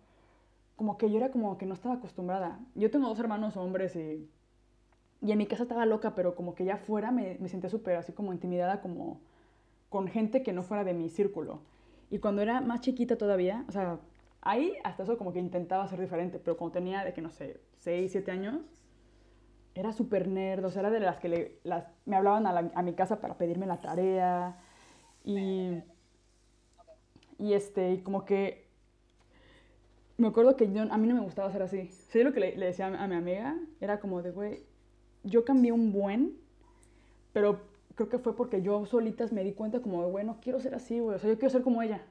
[0.75, 2.60] como que yo era como que no estaba acostumbrada.
[2.75, 4.30] Yo tengo dos hermanos hombres y,
[5.21, 7.95] y en mi casa estaba loca, pero como que ya fuera me, me sentía súper
[7.95, 9.21] así como intimidada como
[9.89, 11.62] con gente que no fuera de mi círculo.
[12.12, 13.99] Y cuando era más chiquita todavía, o sea,
[14.45, 17.60] ahí hasta eso como que intentaba ser diferente, pero cuando tenía de que no sé,
[17.79, 18.62] 6, 7 años,
[19.73, 22.81] era súper nerd, o sea, era de las que le, las, me hablaban a, a
[22.81, 24.58] mi casa para pedirme la tarea
[25.25, 25.81] y
[27.38, 28.65] y este, como que
[30.17, 31.89] me acuerdo que yo, a mí no me gustaba ser así.
[32.10, 33.58] ¿Sí lo que le, decía a mi amiga?
[33.81, 34.63] Era como de, güey,
[35.23, 36.38] yo cambié un buen,
[37.34, 37.62] pero
[37.95, 40.75] creo que fue porque yo solitas me di cuenta como de, güey, no quiero ser
[40.75, 41.17] así, güey.
[41.17, 42.01] O sea, yo quiero ser como ella,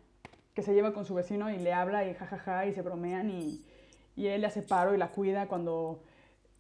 [0.55, 3.65] que se lleva con su vecino y le habla y jajaja y se bromean y,
[4.17, 6.03] y él le hace paro y la cuida cuando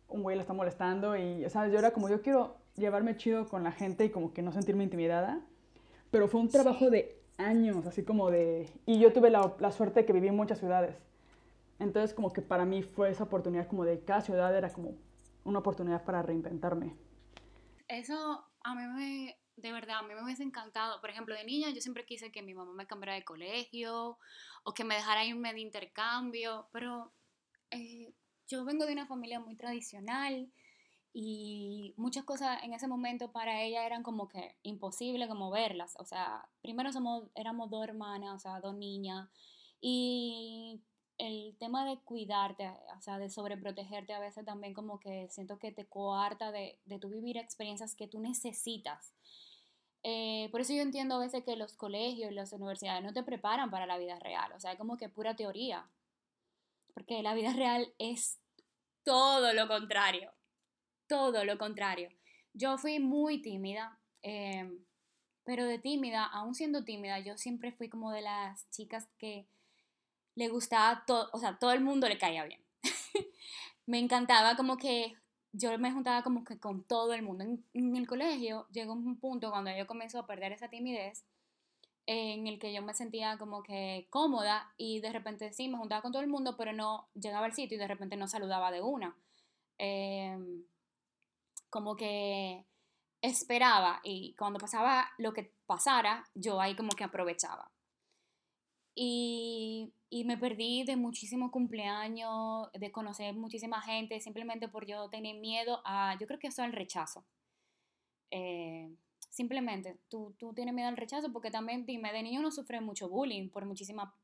[0.08, 1.72] un güey la está molestando y, ¿sabes?
[1.72, 4.84] Yo era como, yo quiero llevarme chido con la gente y como que no sentirme
[4.84, 5.40] intimidada.
[6.10, 8.68] pero fue un trabajo de años, así como de...
[8.86, 10.96] Y yo tuve la, la suerte de que viví en muchas ciudades.
[11.80, 14.94] Entonces como que para mí fue esa oportunidad como de cada ciudad era como
[15.44, 16.94] una oportunidad para reinventarme.
[17.88, 21.00] Eso a mí me, de verdad, a mí me hubiese encantado.
[21.00, 24.18] Por ejemplo, de niña yo siempre quise que mi mamá me cambiara de colegio
[24.64, 27.12] o que me dejara irme de intercambio, pero
[27.70, 28.12] eh,
[28.48, 30.50] yo vengo de una familia muy tradicional
[31.12, 35.94] y muchas cosas en ese momento para ella eran como que imposible como verlas.
[35.98, 39.28] O sea, primero somos, éramos dos hermanas, o sea, dos niñas
[39.80, 40.80] y
[41.18, 45.72] el tema de cuidarte, o sea, de sobreprotegerte a veces también como que siento que
[45.72, 49.14] te coarta de, de tu vivir experiencias que tú necesitas.
[50.06, 53.22] Eh, por eso yo entiendo a veces que los colegios y las universidades no te
[53.22, 55.88] preparan para la vida real, o sea, es como que pura teoría,
[56.92, 58.38] porque la vida real es
[59.02, 60.30] todo lo contrario,
[61.06, 62.10] todo lo contrario.
[62.52, 64.84] Yo fui muy tímida, em,
[65.42, 69.46] pero de tímida, aún siendo tímida, yo siempre fui como de las chicas que
[70.34, 72.60] le gustaba todo, o sea, todo el mundo le caía bien.
[73.86, 75.16] me encantaba como que
[75.52, 77.44] yo me juntaba como que con todo el mundo.
[77.72, 81.24] En, el colegio llegó un punto cuando yo comenzó a perder esa timidez
[82.06, 86.02] en el que yo me sentía como que cómoda y de repente sí, me juntaba
[86.02, 88.82] con todo el mundo, pero no llegaba al sitio y de repente no saludaba de
[88.82, 89.16] una.
[89.78, 90.64] Em,
[91.70, 92.66] como que
[93.22, 97.70] esperaba y cuando pasaba lo que pasara, yo ahí como que aprovechaba.
[98.94, 99.92] Y,
[100.26, 106.16] me perdí de muchísimos cumpleaños, de conocer muchísima gente, simplemente por yo tener miedo a,
[106.20, 107.26] yo creo que eso es el rechazo.
[108.30, 112.80] Eh, simplemente, tú, tú, tienes miedo al rechazo porque también, dime, de niño uno sufre
[112.80, 114.14] mucho bullying por muchísima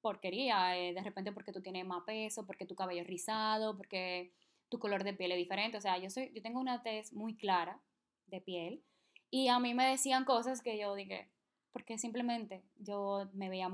[0.00, 4.32] porquería, eh, de repente porque tú tienes más peso, porque tu cabello es rizado, porque
[4.68, 5.76] tu color de piel es diferente.
[5.76, 7.80] O sea, yo, soy, yo tengo una tez muy clara
[8.26, 8.82] de piel
[9.30, 11.28] y a mí me decían cosas que yo dije,
[11.72, 13.68] porque simplemente yo me veía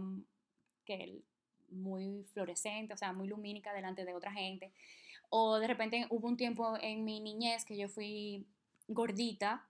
[0.85, 1.23] que
[1.71, 4.73] muy fluorescente, o sea, muy lumínica delante de otra gente.
[5.31, 8.47] O de repente hubo un tiempo en mi niñez que yo fui
[8.89, 9.67] gordita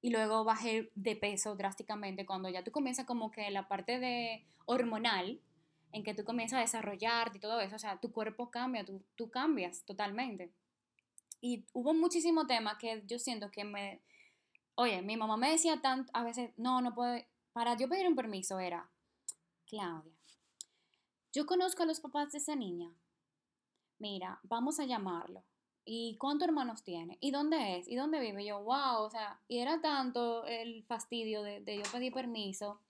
[0.00, 4.44] y luego bajé de peso drásticamente cuando ya tú comienzas como que la parte de
[4.66, 5.40] hormonal
[5.92, 9.00] en que tú comienzas a desarrollarte y todo eso, o sea, tu cuerpo cambia, tú,
[9.14, 10.50] tú cambias totalmente.
[11.40, 14.00] Y hubo muchísimo tema que yo siento que me,
[14.74, 18.16] oye, mi mamá me decía tanto, a veces, no, no puede, para yo pedir un
[18.16, 18.90] permiso era,
[19.66, 20.13] Claudia,
[21.34, 22.94] yo conozco a los papás de esa niña.
[23.98, 25.44] Mira, vamos a llamarlo.
[25.84, 27.18] ¿Y cuántos hermanos tiene?
[27.20, 27.88] ¿Y dónde es?
[27.88, 28.44] ¿Y dónde vive?
[28.46, 32.80] yo, wow, o sea, y era tanto el fastidio de, yo pedir permiso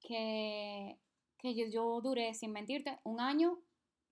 [0.00, 0.98] que,
[1.38, 3.58] que yo, yo, duré, sin mentirte, un año,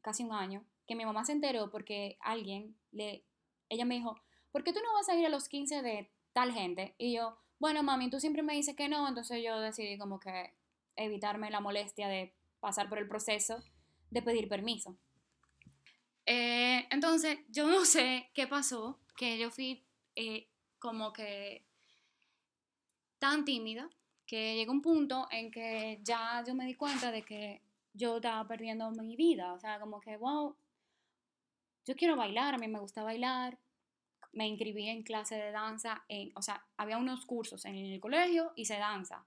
[0.03, 3.25] casi un año, que mi mamá se enteró porque alguien le,
[3.69, 4.17] ella me dijo,
[4.51, 6.95] ¿por qué tú no vas a ir a los 15 de tal gente?
[6.99, 10.55] Y yo, bueno, mami, tú siempre me dices que no, entonces yo decidí como que
[10.97, 13.63] evitarme la molestia de pasar por el proceso
[14.11, 14.97] de pedir permiso.
[16.27, 19.83] Eh, entonces, yo no sé qué pasó, que yo fui
[20.15, 20.47] eh,
[20.79, 21.65] como que
[23.19, 23.89] tan tímida
[24.27, 27.63] que llegó un punto en que ya yo me di cuenta de que
[27.95, 30.55] yo estaba perdiendo mi vida, o sea, como que, wow,
[31.87, 33.59] yo quiero bailar, a mí me gusta bailar,
[34.33, 38.67] me inscribí en clase de danza, o sea, había unos cursos en el colegio, y
[38.67, 39.25] se danza,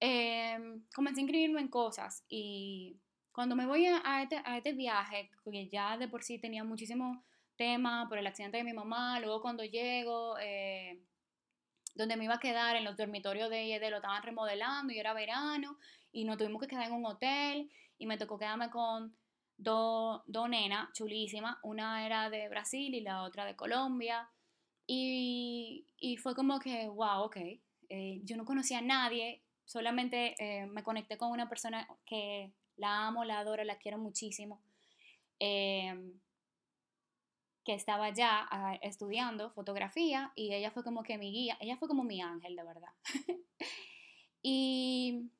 [0.00, 0.58] eh,
[0.94, 2.98] comencé a inscribirme en cosas y
[3.32, 7.22] cuando me voy a este, a este viaje, que ya de por sí tenía muchísimo
[7.56, 11.02] tema por el accidente de mi mamá, luego cuando llego, eh,
[11.94, 15.12] donde me iba a quedar en los dormitorios de ella, lo estaban remodelando y era
[15.12, 15.78] verano
[16.12, 19.14] y nos tuvimos que quedar en un hotel y me tocó quedarme con
[19.58, 24.28] dos do nenas chulísimas, una era de Brasil y la otra de Colombia
[24.86, 27.36] y, y fue como que, wow, ok,
[27.88, 33.06] eh, yo no conocía a nadie, solamente eh, me conecté con una persona que la
[33.06, 34.62] amo, la adoro, la quiero muchísimo,
[35.38, 36.12] em,
[37.64, 41.88] que estaba ya ah, estudiando fotografía y ella fue como que mi guía, ella fue
[41.88, 42.92] como mi ángel, de verdad.
[44.42, 45.30] y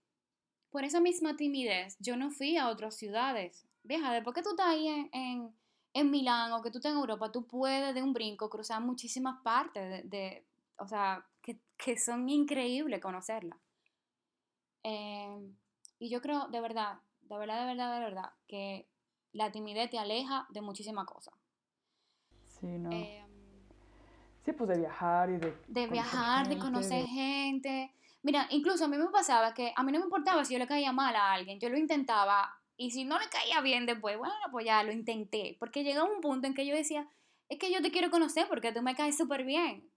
[0.70, 3.64] por esa misma timidez, yo no fui a otras ciudades.
[3.84, 5.54] Vieja, después que tú estás ahí en,
[5.94, 9.40] en, Milán o que tú estás en Europa, tú puedes de un brinco cruzar muchísimas
[9.42, 10.44] partes de,
[10.78, 13.58] o sea, que, que son increíbles conocerlas.
[14.88, 15.56] Em,
[15.98, 18.86] y yo creo, de verdad, de verdad, de verdad, de verdad, que
[19.32, 21.34] la timidez te aleja de muchísimas cosas.
[22.46, 22.92] Sí, ¿no?
[22.92, 23.26] Em,
[24.44, 25.56] sí, pues de viajar y de...
[25.66, 27.92] De viajar, de conocer gente.
[28.22, 30.68] Mira, incluso a mí me pasaba que a mí no me importaba si yo le
[30.68, 34.34] caía mal a alguien, yo lo intentaba y si no le caía bien después, bueno,
[34.52, 37.08] pues ya lo intenté, porque llegó un punto en que yo decía,
[37.48, 39.90] es que yo te quiero conocer porque tú me caes súper bien,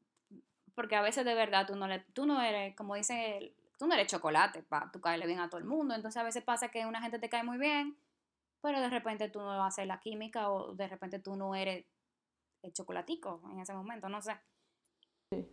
[0.74, 3.94] porque a veces de verdad tú no, le, tú no eres, como dice tú no
[3.96, 5.96] eres chocolate, pa, tú caerle bien a todo el mundo.
[5.96, 7.98] Entonces a veces pasa que una gente te cae muy bien,
[8.62, 11.56] pero de repente tú no vas a hacer la química o de repente tú no
[11.56, 11.86] eres
[12.62, 14.34] el chocolatico en ese momento, no sé.
[15.32, 15.48] Sí.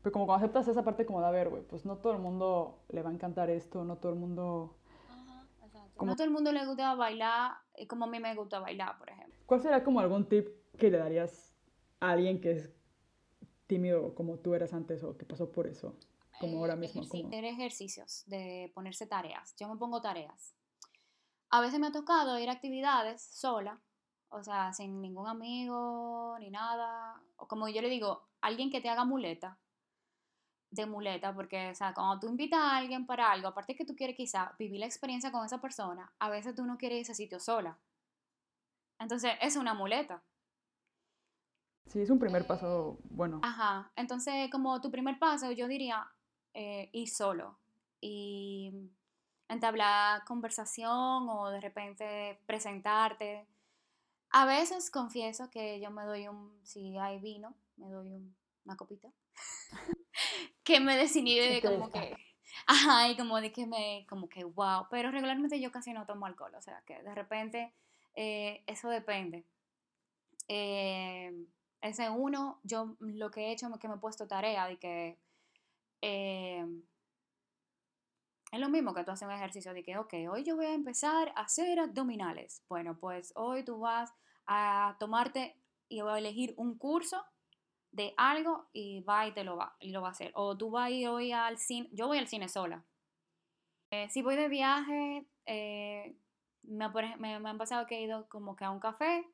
[0.00, 2.20] Pero como cuando aceptas esa parte como de, a ver, güey, pues no todo el
[2.20, 4.76] mundo le va a encantar esto, no todo el mundo...
[5.08, 6.04] Ajá, exacto.
[6.04, 7.52] No todo el mundo le gusta bailar
[7.88, 9.34] como a mí me gusta bailar, por ejemplo.
[9.46, 11.52] ¿Cuál sería como algún tip que le darías
[11.98, 12.72] a alguien que es
[13.66, 15.96] tímido como tú eras antes o que pasó por eso?
[16.42, 17.02] Como ahora mismo.
[17.02, 19.54] Ejerci Hacer ejercicios, de ponerse tareas.
[19.60, 20.56] Yo me pongo tareas.
[21.50, 23.80] A veces me ha tocado ir a actividades sola,
[24.28, 27.22] o sea, sin ningún amigo ni nada.
[27.36, 29.60] O como yo le digo, alguien que te haga muleta,
[30.70, 33.94] de muleta, porque, o sea, cuando tú invitas a alguien para algo, aparte que tú
[33.94, 37.38] quieres quizá vivir la experiencia con esa persona, a veces tú no quieres ese sitio
[37.38, 37.78] sola.
[38.98, 40.24] Entonces, es una muleta.
[41.86, 43.40] Sí, es un primer paso bueno.
[43.44, 46.10] Ajá, entonces como tu primer paso yo diría
[46.54, 47.58] eh, ir solo
[48.00, 48.72] y
[49.48, 53.46] entablar conversación o de repente presentarte.
[54.30, 58.08] A veces confieso que yo me doy un, si hay vino, me doy
[58.64, 59.08] una copita,
[60.64, 62.16] que me desinhibe como que,
[62.66, 66.26] ajá, y como de que me, como que wow, pero regularmente yo casi no tomo
[66.26, 67.74] alcohol, o sea que de repente
[68.14, 69.44] eh, eso depende.
[70.48, 71.46] Eh,
[71.82, 75.18] ese uno, yo lo que he hecho es que me he puesto tarea de que
[76.02, 76.66] eh,
[78.52, 80.74] es lo mismo que tú haces un ejercicio de que, ok, hoy yo voy a
[80.74, 82.62] empezar a hacer abdominales.
[82.68, 84.12] Bueno, pues hoy tú vas
[84.46, 85.56] a tomarte
[85.88, 87.24] y voy a elegir un curso
[87.92, 90.32] de algo y va y te lo va, y lo va a hacer.
[90.34, 92.84] O tú vas y hoy al cine, yo voy al cine sola.
[93.90, 96.16] Eh, si voy de viaje, eh,
[96.62, 99.26] me han pasado que he ido como que a un café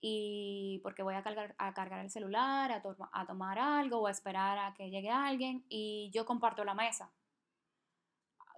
[0.00, 2.82] y porque voy a cargar, a cargar el celular, a,
[3.12, 7.10] a, tomar algo o a esperar a que llegue alguien y yo comparto la mesa.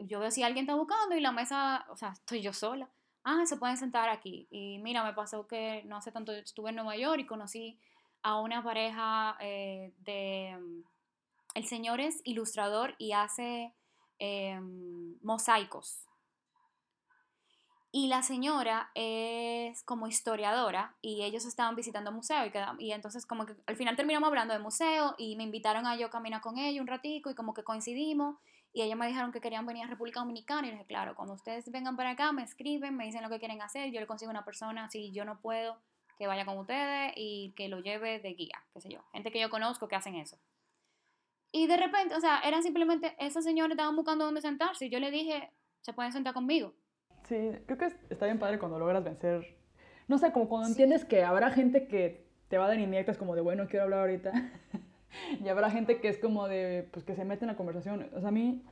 [0.00, 2.88] Yo veo si alguien está buscando y la mesa, o sea, estoy yo sola.
[3.24, 4.46] Ah, se pueden sentar aquí.
[4.50, 7.78] Y mira, me pasó que no hace tanto estuve en Nueva York y conocí
[8.22, 10.56] a una pareja eh, de...
[11.54, 13.74] El señor es ilustrador y hace
[14.18, 16.07] em, mosaicos.
[17.98, 22.52] Y la señora es como historiadora y ellos estaban visitando museo y,
[22.84, 26.08] y entonces como que al final terminamos hablando de museo y me invitaron a yo
[26.08, 28.36] caminar con ella un ratico y como que coincidimos
[28.72, 31.34] y ellos me dijeron que querían venir a República Dominicana y les dije, claro, cuando
[31.34, 34.30] ustedes vengan para acá me escriben, me dicen lo que quieren hacer, yo le consigo
[34.30, 35.76] una persona, si yo no puedo,
[36.18, 39.40] que vaya con ustedes y que lo lleve de guía, qué sé yo, gente que
[39.40, 40.38] yo conozco que hacen eso.
[41.50, 45.00] Y de repente, o sea, eran simplemente, esas señores estaban buscando dónde sentarse y yo
[45.00, 46.74] le dije, se pueden sentar conmigo.
[47.28, 49.54] Sí, creo que está bien padre cuando logras vencer.
[50.08, 53.34] No sé, como cuando entiendes que habrá gente que te va a dar indirectas como
[53.34, 54.32] de, bueno, quiero hablar ahorita.
[55.44, 58.08] y habrá gente que es como de, pues que se mete en la conversación.
[58.14, 58.64] O sea, a mí,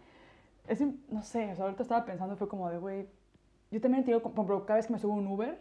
[0.68, 3.08] es, no sé, o sea, ahorita estaba pensando, fue como de, güey,
[3.70, 5.58] yo también te digo, por ejemplo, cada vez que me subo un Uber,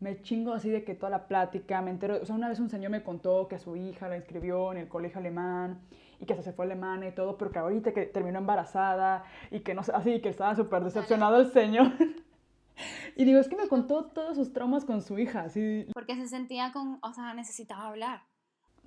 [0.00, 2.68] me chingo así de que toda la plática, me entero, o sea, una vez un
[2.68, 5.80] señor me contó que a su hija la inscribió en el colegio alemán
[6.20, 9.74] y que se fue alemana y todo, pero que ahorita que terminó embarazada y que
[9.74, 11.92] no sé, así que estaba súper decepcionado el señor.
[13.16, 15.86] y digo, es que me contó todos sus traumas con su hija, así.
[15.94, 18.22] Porque se sentía con, o sea, necesitaba hablar.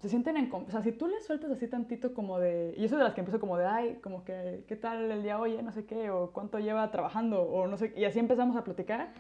[0.02, 2.98] Se sienten en, o sea, si tú le sueltas así tantito como de, y eso
[2.98, 5.62] de las que empiezo como de, ay, como que, ¿qué tal el día hoy?
[5.62, 9.14] No sé qué, o cuánto lleva trabajando, o no sé, y así empezamos a platicar.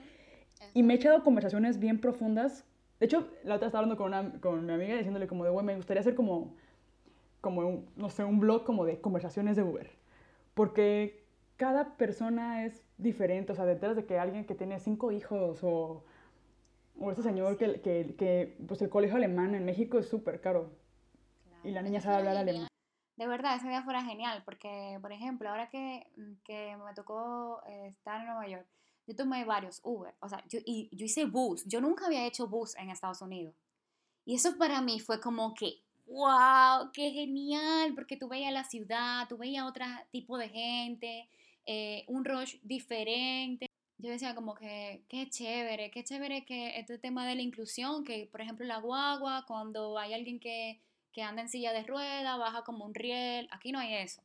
[0.74, 2.66] Y me he echado conversaciones bien profundas.
[3.00, 5.66] De hecho, la otra estaba hablando con, una, con mi amiga diciéndole como de, güey,
[5.66, 6.56] me gustaría hacer como
[7.42, 9.92] como, un, no sé, un blog como de conversaciones de Uber.
[10.54, 11.26] Porque
[11.58, 16.06] cada persona es diferente, o sea, detrás de que alguien que tiene cinco hijos o,
[17.00, 20.72] o este señor que, que, que, pues el colegio alemán en México es súper caro.
[21.64, 22.68] Y la niña sabe hablar alemán.
[23.18, 26.08] De verdad, ese día fuera genial, porque, por ejemplo, ahora que,
[26.44, 28.68] que me tocó eh, estar en Nueva York,
[29.06, 32.48] yo tomé varios Uber, o sea, yo, y, yo hice bus, yo nunca había hecho
[32.48, 33.56] bus en Estados Unidos.
[34.26, 39.28] Y eso para mí fue como que wow, qué genial, porque tú veías la ciudad,
[39.30, 41.30] tú veías otro tipo de gente,
[41.66, 43.68] eh, un rush diferente.
[43.98, 48.28] Yo decía como que, qué chévere, qué chévere que este tema de la inclusión, que
[48.32, 50.82] por ejemplo la guagua, cuando hay alguien que,
[51.14, 54.22] que anda en silla de rueda, baja como un riel, aquí no hay eso.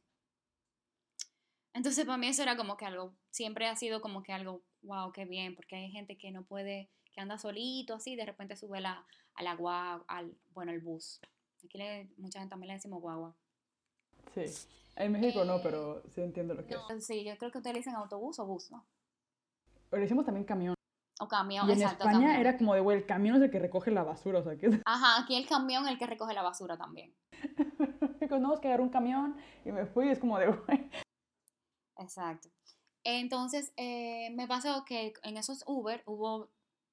[1.72, 5.12] Entonces para mí eso era como que algo, siempre ha sido como que algo, wow,
[5.12, 8.80] qué bien, porque hay gente que no puede, que anda solito así, de repente sube
[8.80, 11.20] la, a la guagua, al, bueno, el bus.
[11.64, 13.36] Aquí le, mucha gente también le decimos guagua.
[14.34, 14.44] Sí.
[14.96, 17.06] En México no, pero sí entiendo lo que es.
[17.06, 18.86] Sí, yo creo que ustedes le dicen autobús o bus, ¿no?
[19.90, 20.74] Pero le decimos también camión.
[21.20, 23.90] O camión, y en España era como de, güey, el camión es el que recoge
[23.90, 24.66] la basura, o sea, que...
[24.84, 27.14] Ajá, aquí el camión es el que recoge la basura también.
[28.28, 30.90] No, es que agarré un camión y me fui y es como de, güey...
[31.98, 32.50] Exacto.
[33.04, 36.50] Entonces, eh, me pasó que en esos Uber hubo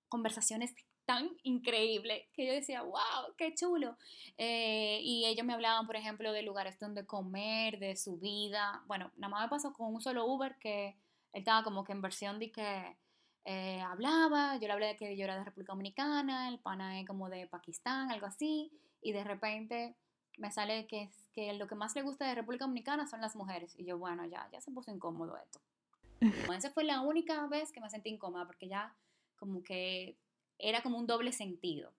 [0.09, 0.73] conversaciones
[1.05, 3.97] tan increíbles que yo decía, wow, qué chulo.
[4.37, 8.83] Eh, y ellos me hablaban, por ejemplo, de lugares donde comer, de su vida.
[8.87, 10.89] Bueno, nada más me pasó con un solo Uber que
[11.33, 12.97] él estaba como que en versión de que
[13.45, 17.07] eh, hablaba, yo le hablé de que yo era de República Dominicana, el pana es
[17.07, 19.95] como de Pakistán, algo así, y de repente
[20.37, 23.75] me sale que, que lo que más le gusta de República Dominicana son las mujeres.
[23.77, 25.59] Y yo, bueno, ya, ya se puso incómodo esto.
[26.57, 28.95] esa fue la única vez que me sentí incómoda, porque ya
[29.35, 30.17] como que
[30.57, 31.91] era como un doble sentido.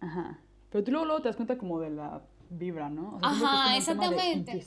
[0.00, 0.40] Ajá.
[0.70, 3.18] Pero tú luego, luego te das cuenta como de la vibra, ¿no?
[3.22, 4.60] Ajá, exactamente.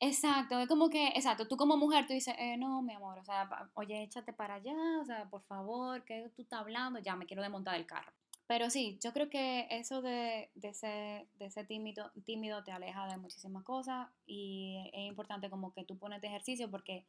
[0.00, 3.24] Exacto, es como que, exacto, tú como mujer tú dices, eh, no, mi amor, o
[3.24, 6.98] sea, oye, échate para allá, o sea, por favor, ¿qué tú estás hablando?
[7.00, 8.12] Ya me quiero desmontar el carro.
[8.46, 13.08] Pero sí, yo creo que eso de, de, ser, de ser tímido, tímido te aleja
[13.08, 17.06] de muchísimas cosas y es importante como que tú pones ejercicio porque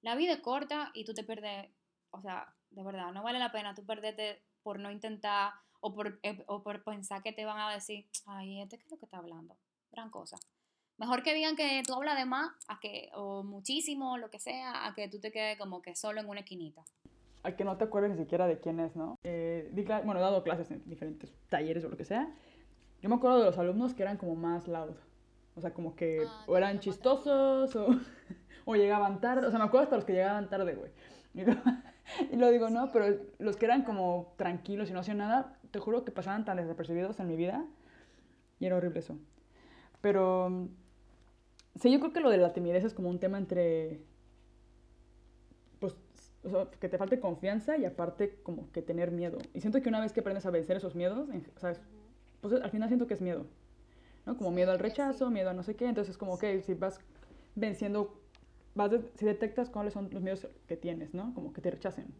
[0.00, 1.68] la vida es corta y tú te pierdes,
[2.10, 6.20] o sea, de verdad, no vale la pena tú perderte por no intentar o por,
[6.22, 9.06] eh, o por pensar que te van a decir, ay, este qué es lo que
[9.06, 9.56] está hablando,
[9.90, 10.36] gran cosa.
[10.98, 14.86] Mejor que digan que tú hablas de más, a que, o muchísimo, lo que sea,
[14.86, 16.84] a que tú te quedes como que solo en una esquinita.
[17.44, 19.18] A que no te acuerdes ni siquiera de quién es, ¿no?
[19.22, 19.70] Eh,
[20.04, 22.30] bueno, he dado clases en diferentes talleres o lo que sea.
[23.00, 24.96] Yo me acuerdo de los alumnos que eran como más loud.
[25.54, 27.86] O sea, como que ah, o eran chistosos o,
[28.66, 29.46] o llegaban tarde.
[29.46, 30.90] O sea, me acuerdo hasta los que llegaban tarde, güey.
[32.32, 35.78] Y lo digo, no, pero los que eran como tranquilos y no hacían nada, te
[35.78, 37.64] juro que pasaban tan desapercibidos en mi vida.
[38.60, 39.18] Y era horrible eso.
[40.00, 40.68] Pero
[41.80, 44.00] sí, yo creo que lo de la timidez es como un tema entre,
[45.80, 45.96] pues,
[46.44, 49.38] o sea, que te falte confianza y aparte como que tener miedo.
[49.54, 51.80] Y siento que una vez que aprendes a vencer esos miedos, ¿sabes?
[52.40, 53.46] Pues al final siento que es miedo,
[54.26, 54.36] ¿no?
[54.36, 55.86] Como miedo al rechazo, miedo a no sé qué.
[55.86, 57.00] Entonces es como, que si vas
[57.54, 58.20] venciendo
[59.16, 61.34] si detectas cuáles son los miedos que tienes, ¿no?
[61.34, 62.14] Como que te rechacen.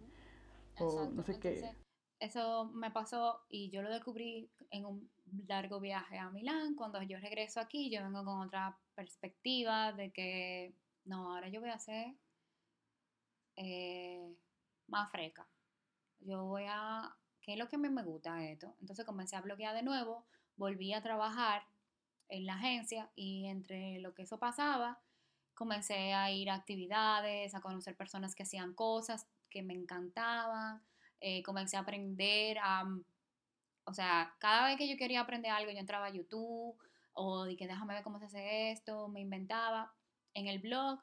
[0.80, 1.74] O no sé qué.
[2.20, 5.10] Eso me pasó y yo lo descubrí en un
[5.46, 6.74] largo viaje a Milán.
[6.74, 11.70] Cuando yo regreso aquí, yo vengo con otra perspectiva de que, no, ahora yo voy
[11.70, 12.14] a ser
[13.56, 14.34] eh,
[14.88, 15.48] más freca.
[16.20, 18.74] Yo voy a, ¿qué es lo que a mí me gusta esto?
[18.80, 21.62] Entonces comencé a bloquear de nuevo, volví a trabajar
[22.28, 25.00] en la agencia y entre lo que eso pasaba,
[25.58, 30.80] comencé a ir a actividades, a conocer personas que hacían cosas que me encantaban,
[31.20, 33.04] eh, comencé a aprender a, mm,
[33.86, 36.78] o sea, cada vez que yo quería aprender algo, yo entraba a YouTube
[37.12, 39.92] o dije, déjame ver cómo se hace esto, me inventaba
[40.34, 41.00] en el blog,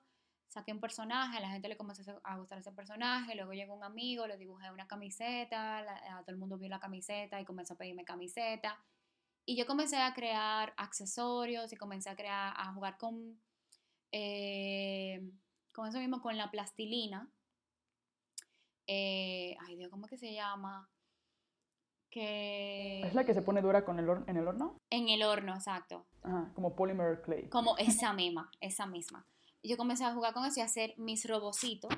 [0.47, 3.83] saqué un personaje, a la gente le comenzó a gustar ese personaje, luego llegó un
[3.83, 7.77] amigo, le dibujé una camiseta, a todo el mundo vio la camiseta y comenzó a
[7.77, 8.79] pedirme camiseta.
[9.45, 13.37] Y yo comencé a crear accesorios y comencé a crear, a jugar con
[14.17, 15.29] eh,
[15.73, 17.29] con eso mismo, con la plastilina.
[18.87, 20.89] Eh, ay Dios, ¿cómo que se llama?
[22.09, 23.01] Que...
[23.01, 24.79] ¿Es la que se pone dura con el en el horno?
[24.89, 26.07] En el horno, exacto.
[26.23, 27.49] Ajá, como polymer clay.
[27.49, 29.27] Como esa misma, esa misma.
[29.61, 31.91] Yo comencé a jugar con eso y a hacer mis robocitos.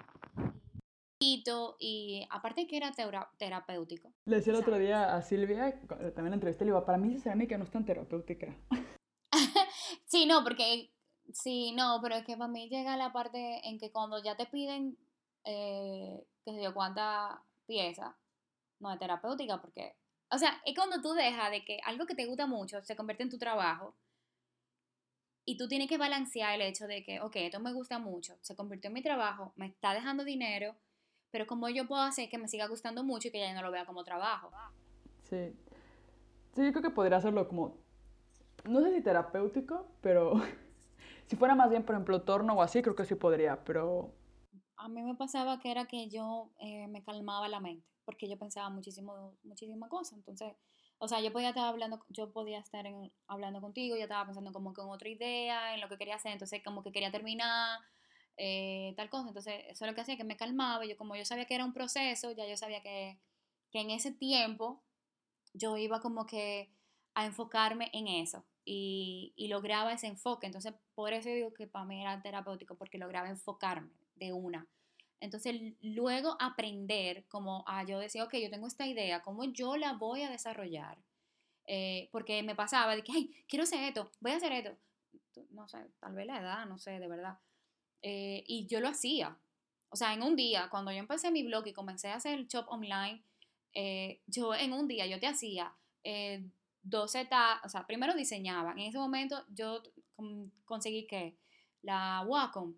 [1.19, 2.91] Y aparte que era
[3.37, 4.13] terapéutico.
[4.25, 7.25] Le decía el otro día a Silvia, también la entrevisté, le digo, para mí esa
[7.25, 8.55] cerámica no es tan terapéutica.
[10.05, 10.91] sí, no, porque
[11.33, 14.45] Sí, no, pero es que para mí llega la parte en que cuando ya te
[14.45, 14.97] piden,
[15.43, 18.15] eh, qué sé yo, cuánta pieza,
[18.79, 19.95] no es terapéutica, porque,
[20.31, 23.23] o sea, es cuando tú dejas de que algo que te gusta mucho se convierte
[23.23, 23.93] en tu trabajo
[25.45, 28.55] y tú tienes que balancear el hecho de que, ok, esto me gusta mucho, se
[28.55, 30.75] convirtió en mi trabajo, me está dejando dinero,
[31.31, 33.71] pero como yo puedo hacer que me siga gustando mucho y que ya no lo
[33.71, 34.49] vea como trabajo.
[35.29, 35.53] Sí.
[36.53, 37.77] Sí, yo creo que podría hacerlo como,
[38.65, 40.33] no sé si terapéutico, pero
[41.27, 44.13] Si fuera más bien, por ejemplo, torno o así, creo que sí podría, pero...
[44.77, 48.37] A mí me pasaba que era que yo eh, me calmaba la mente, porque yo
[48.37, 50.17] pensaba muchísimo, muchísimas cosas.
[50.17, 50.53] Entonces,
[50.99, 52.85] o sea, yo podía estar hablando, yo podía estar
[53.27, 56.61] hablando contigo, yo estaba pensando como con otra idea, en lo que quería hacer, entonces
[56.63, 57.79] como que quería terminar,
[58.37, 59.27] eh, tal cosa.
[59.27, 60.85] Entonces, eso es lo que hacía, que me calmaba.
[60.85, 63.19] Yo como yo sabía que era un proceso, ya yo sabía que,
[63.71, 64.81] que en ese tiempo
[65.53, 66.71] yo iba como que
[67.15, 70.45] a enfocarme en eso y, y, lograba ese enfoque.
[70.45, 74.67] Entonces, por eso digo que para mí era terapéutico, porque lograba enfocarme de una.
[75.21, 79.93] Entonces, luego aprender, como ah, yo decía, ok, yo tengo esta idea, ¿cómo yo la
[79.93, 80.97] voy a desarrollar?
[81.65, 84.77] Eh, porque me pasaba de que, ay, quiero hacer esto, voy a hacer esto.
[85.51, 87.39] No sé, tal vez la edad, no sé, de verdad.
[88.01, 89.37] Eh, y yo lo hacía.
[89.89, 92.47] O sea, en un día, cuando yo empecé mi blog y comencé a hacer el
[92.47, 93.23] shop online,
[93.73, 95.73] eh, yo en un día yo te hacía
[96.83, 98.71] 12 etapas, o sea, primero diseñaba.
[98.71, 99.81] En ese momento yo
[100.65, 101.37] conseguí que
[101.81, 102.75] la Wacom,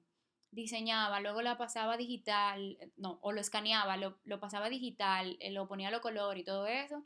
[0.51, 5.67] diseñaba, luego la pasaba digital, no, o lo escaneaba, lo, lo pasaba digital, eh, lo
[5.67, 7.03] ponía a lo color y todo eso,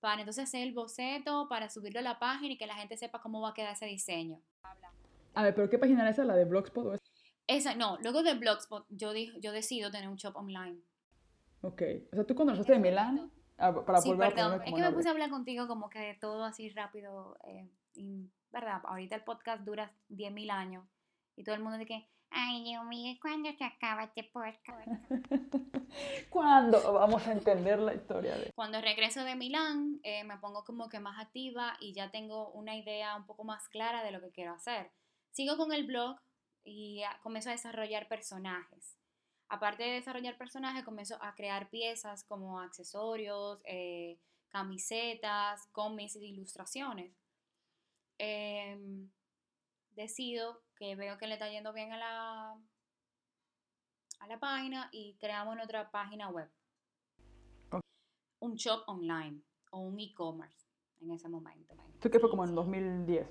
[0.00, 3.20] para entonces hacer el boceto, para subirlo a la página y que la gente sepa
[3.20, 4.40] cómo va a quedar ese diseño.
[5.34, 6.24] A ver, ¿pero qué página era esa?
[6.24, 7.04] ¿La de Blogspot o esa?
[7.46, 10.80] Esa, no, luego de Blogspot yo, yo decido tener un shop online.
[11.62, 11.82] Ok.
[12.12, 15.08] O sea, tú cuando regresaste de Milán, para Sí, volver perdón, es que me puse
[15.08, 18.80] a hablar contigo como que de todo así rápido, eh, y, ¿verdad?
[18.84, 20.86] Ahorita el podcast dura 10.000 años
[21.36, 24.58] y todo el mundo dice que, ay Dios mío, ¿cuándo se acaba este podcast?
[26.30, 28.52] ¿Cuándo vamos a entender la historia de...?
[28.54, 32.76] Cuando regreso de Milán, eh, me pongo como que más activa y ya tengo una
[32.76, 34.90] idea un poco más clara de lo que quiero hacer.
[35.30, 36.16] Sigo con el blog
[36.64, 38.97] y ah, comienzo a desarrollar personajes.
[39.48, 44.18] Aparte de desarrollar personajes, comienzo a crear piezas como accesorios, eh,
[44.48, 47.14] camisetas, cómics e ilustraciones.
[48.18, 49.10] Em,
[49.92, 52.56] decido que veo que le está yendo bien a la,
[54.20, 56.50] a la página y creamos otra página web
[58.40, 60.66] un shop online o un e-commerce
[61.00, 61.74] en ese momento.
[61.94, 63.26] Esto que fue como en 2010.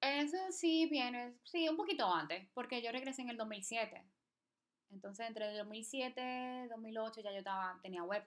[0.00, 4.04] Eso sí viene, sí, un poquito antes, porque yo regresé en el 2007.
[4.90, 8.24] Entonces, entre el 2007 y 2008 ya yo estaba, tenía web.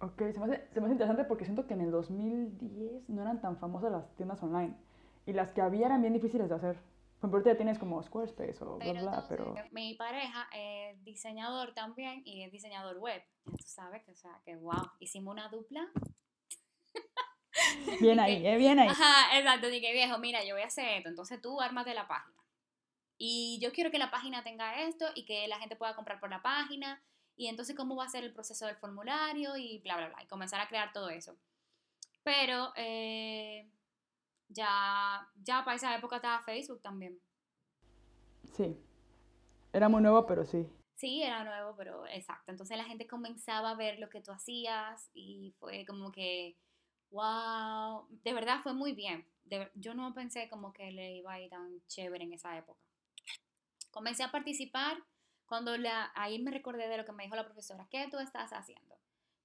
[0.00, 3.22] Ok, se me, hace, se me hace interesante porque siento que en el 2010 no
[3.22, 4.76] eran tan famosas las tiendas online.
[5.24, 6.76] Y las que había eran bien difíciles de hacer.
[7.20, 9.54] Por ejemplo, ya tienes como Squarespace o bla, Pero bla, entonces, pero...
[9.72, 13.22] mi pareja es diseñador también y es diseñador web.
[13.46, 15.88] Y tú sabes que, o sea, que wow, hicimos una dupla.
[18.00, 18.56] Bien ahí, que- ¿eh?
[18.58, 18.88] Bien ahí.
[18.88, 19.68] Ajá, exacto.
[19.68, 21.08] Dije, viejo, mira, yo voy a hacer esto.
[21.08, 22.36] Entonces tú ármate la página.
[23.18, 26.30] Y yo quiero que la página tenga esto y que la gente pueda comprar por
[26.30, 27.02] la página.
[27.36, 29.56] Y entonces, ¿cómo va a ser el proceso del formulario?
[29.56, 30.22] Y bla, bla, bla.
[30.22, 31.36] Y comenzar a crear todo eso.
[32.22, 33.70] Pero eh,
[34.48, 37.20] ya, ya para esa época estaba Facebook también.
[38.54, 38.76] Sí.
[39.72, 40.66] Era muy nuevo, pero sí.
[40.94, 42.50] Sí, era nuevo, pero exacto.
[42.50, 46.56] Entonces la gente comenzaba a ver lo que tú hacías y fue como que,
[47.10, 49.26] wow, de verdad fue muy bien.
[49.44, 52.80] De yo no pensé como que le iba a ir tan chévere en esa época.
[53.96, 55.02] Comencé a participar
[55.46, 55.72] cuando
[56.16, 58.94] ahí me recordé de lo que me dijo la profesora, ¿qué tú estás haciendo?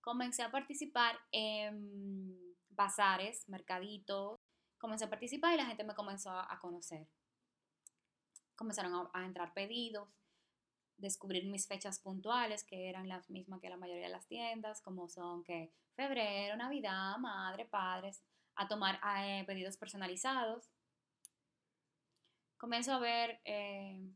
[0.02, 2.38] Comencé a participar en
[2.68, 4.38] bazares, mercaditos,
[4.78, 7.08] comencé a participar y la gente me comenzó a, conocer.
[8.58, 10.10] Comenzaron a- a entrar pedidos
[10.98, 15.08] descubrir mis fechas puntuales, que eran las mismas que la mayoría de las tiendas, como
[15.08, 18.22] son que febrero, Navidad, Madre, Padres,
[18.56, 20.70] a tomar eh, pedidos personalizados.
[22.58, 24.12] Comienzo a ver, eh,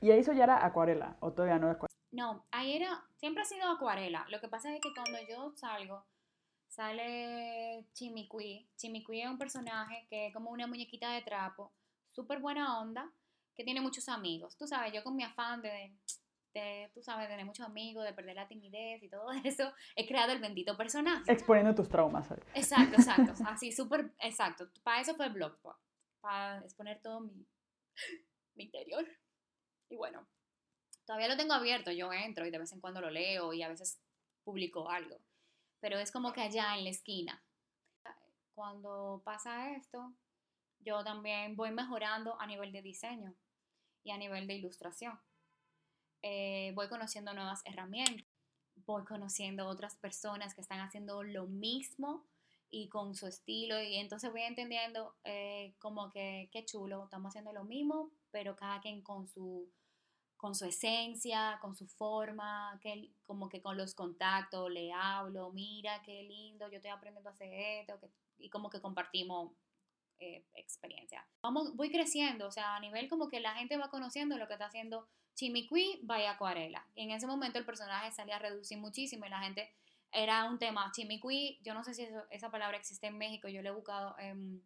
[0.00, 1.98] Y eso ya era acuarela, o todavía no era acuarela.
[2.12, 4.26] no, ahí era, siempre ha sido acuarela.
[4.30, 6.04] Lo que pasa es que cuando yo salgo,
[6.68, 8.68] sale Chimicuí.
[8.76, 11.72] Chimicuí es un personaje que es como una muñequita de trapo,
[12.12, 13.12] súper buena onda,
[13.54, 14.56] que tiene muchos amigos.
[14.56, 15.94] Tú sabes, yo con mi afán de,
[16.54, 20.32] de, tú sabes, tener muchos amigos, de perder la timidez y todo eso, he creado
[20.32, 21.30] el bendito personaje.
[21.30, 22.26] Exponiendo tus traumas.
[22.26, 22.44] ¿sabes?
[22.54, 23.32] Exacto, exacto.
[23.46, 24.70] Así, súper, exacto.
[24.82, 25.76] Para eso fue el Blogspot.
[26.20, 27.46] Para exponer todo mi,
[28.54, 29.06] mi interior.
[29.90, 30.26] Y bueno,
[31.04, 31.90] todavía lo tengo abierto.
[31.90, 34.00] Yo entro y de vez en cuando lo leo y a veces
[34.42, 35.18] publico algo.
[35.80, 37.44] Pero es como que allá en la esquina.
[38.54, 40.14] Cuando pasa esto,
[40.78, 43.34] yo también voy mejorando a nivel de diseño
[44.02, 45.18] y a nivel de ilustración.
[46.22, 48.26] Eh, voy conociendo nuevas herramientas,
[48.86, 52.26] voy conociendo otras personas que están haciendo lo mismo
[52.70, 57.52] y con su estilo y entonces voy entendiendo eh, como que qué chulo, estamos haciendo
[57.52, 59.68] lo mismo, pero cada quien con su
[60.40, 66.00] con su esencia, con su forma, que como que con los contactos le hablo, mira
[66.02, 69.52] qué lindo, yo estoy aprendiendo a hacer esto, que- y como que compartimos
[70.18, 71.26] eh, experiencia.
[71.42, 74.54] Vamos, voy creciendo, o sea, a nivel como que la gente va conociendo lo que
[74.54, 76.86] está haciendo Chimicuí by Acuarela.
[76.94, 79.70] Y en ese momento el personaje salía a reducir muchísimo y la gente
[80.12, 80.90] era un tema.
[80.92, 84.62] Chimicuí, yo no sé si esa palabra existe en México, yo lo he buscado en,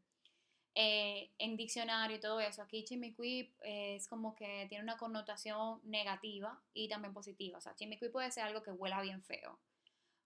[0.76, 2.62] eh, en diccionario y todo eso.
[2.62, 7.58] Aquí chimicuí eh, es como que tiene una connotación negativa y también positiva.
[7.58, 9.58] O sea, chimicuí puede ser algo que huela bien feo.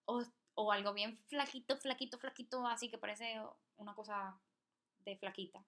[0.06, 0.22] O,
[0.54, 3.40] o algo bien flaquito, flaquito, flaquito, así que parece
[3.76, 4.40] una cosa
[5.04, 5.62] de flaquita.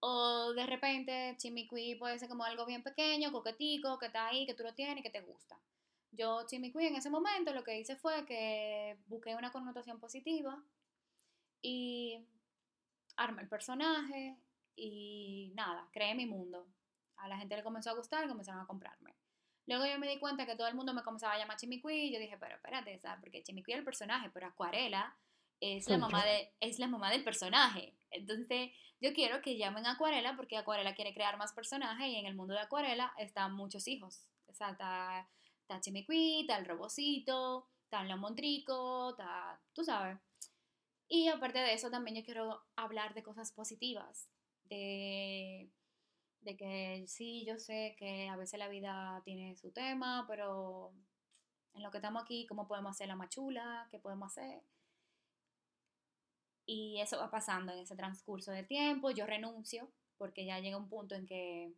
[0.00, 4.54] O de repente chimicuí puede ser como algo bien pequeño, coquetico, que está ahí, que
[4.54, 5.58] tú lo tienes y que te gusta.
[6.12, 10.62] Yo chimicuí en ese momento lo que hice fue que busqué una connotación positiva
[11.60, 12.24] y
[13.18, 14.36] armé el personaje
[14.76, 16.66] y nada, creé mi mundo.
[17.16, 19.16] A la gente le comenzó a gustar y comenzaron a comprarme.
[19.66, 22.12] Luego yo me di cuenta que todo el mundo me comenzaba a llamar Chimicuí y
[22.12, 23.20] yo dije, pero espérate, ¿sabes?
[23.20, 25.14] Porque Chimicuí es el personaje, pero Acuarela
[25.60, 27.94] es la, mamá de, es la mamá del personaje.
[28.10, 32.26] Entonces, yo quiero que llamen a Acuarela porque Acuarela quiere crear más personajes y en
[32.26, 34.28] el mundo de Acuarela están muchos hijos.
[34.46, 35.28] O sea, está,
[35.60, 40.18] está Chimicuí, está el Robocito, está el Montrico, está, tú sabes.
[41.08, 44.28] Y aparte de eso, también yo quiero hablar de cosas positivas,
[44.64, 45.70] de,
[46.40, 50.92] de que sí, yo sé que a veces la vida tiene su tema, pero
[51.74, 53.88] en lo que estamos aquí, ¿cómo podemos hacer la machula?
[53.90, 54.62] ¿Qué podemos hacer?
[56.66, 59.10] Y eso va pasando en ese transcurso de tiempo.
[59.10, 61.72] Yo renuncio porque ya llega un punto en que,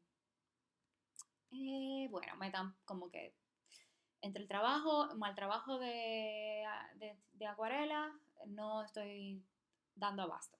[1.53, 3.35] eh, bueno, me dan como que
[4.23, 6.65] entre el trabajo, mal trabajo de,
[6.97, 8.13] de, de acuarela,
[8.47, 9.43] no estoy
[9.95, 10.59] dando abasto.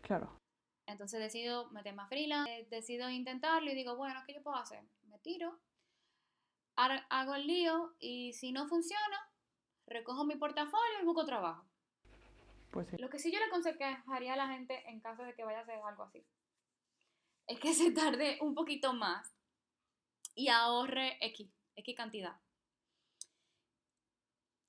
[0.00, 0.40] Claro.
[0.86, 4.82] Entonces decido meterme a freelance, decido intentarlo y digo, bueno, ¿qué yo puedo hacer?
[5.08, 5.58] Me tiro,
[6.76, 9.18] hago el lío y si no funciona,
[9.86, 11.66] recojo mi portafolio y busco trabajo.
[12.70, 12.96] Pues sí.
[12.98, 15.62] Lo que sí yo le aconsejaría a la gente en caso de que vaya a
[15.62, 16.24] hacer algo así
[17.48, 19.34] es que se tarde un poquito más
[20.34, 22.36] y ahorre X, X cantidad.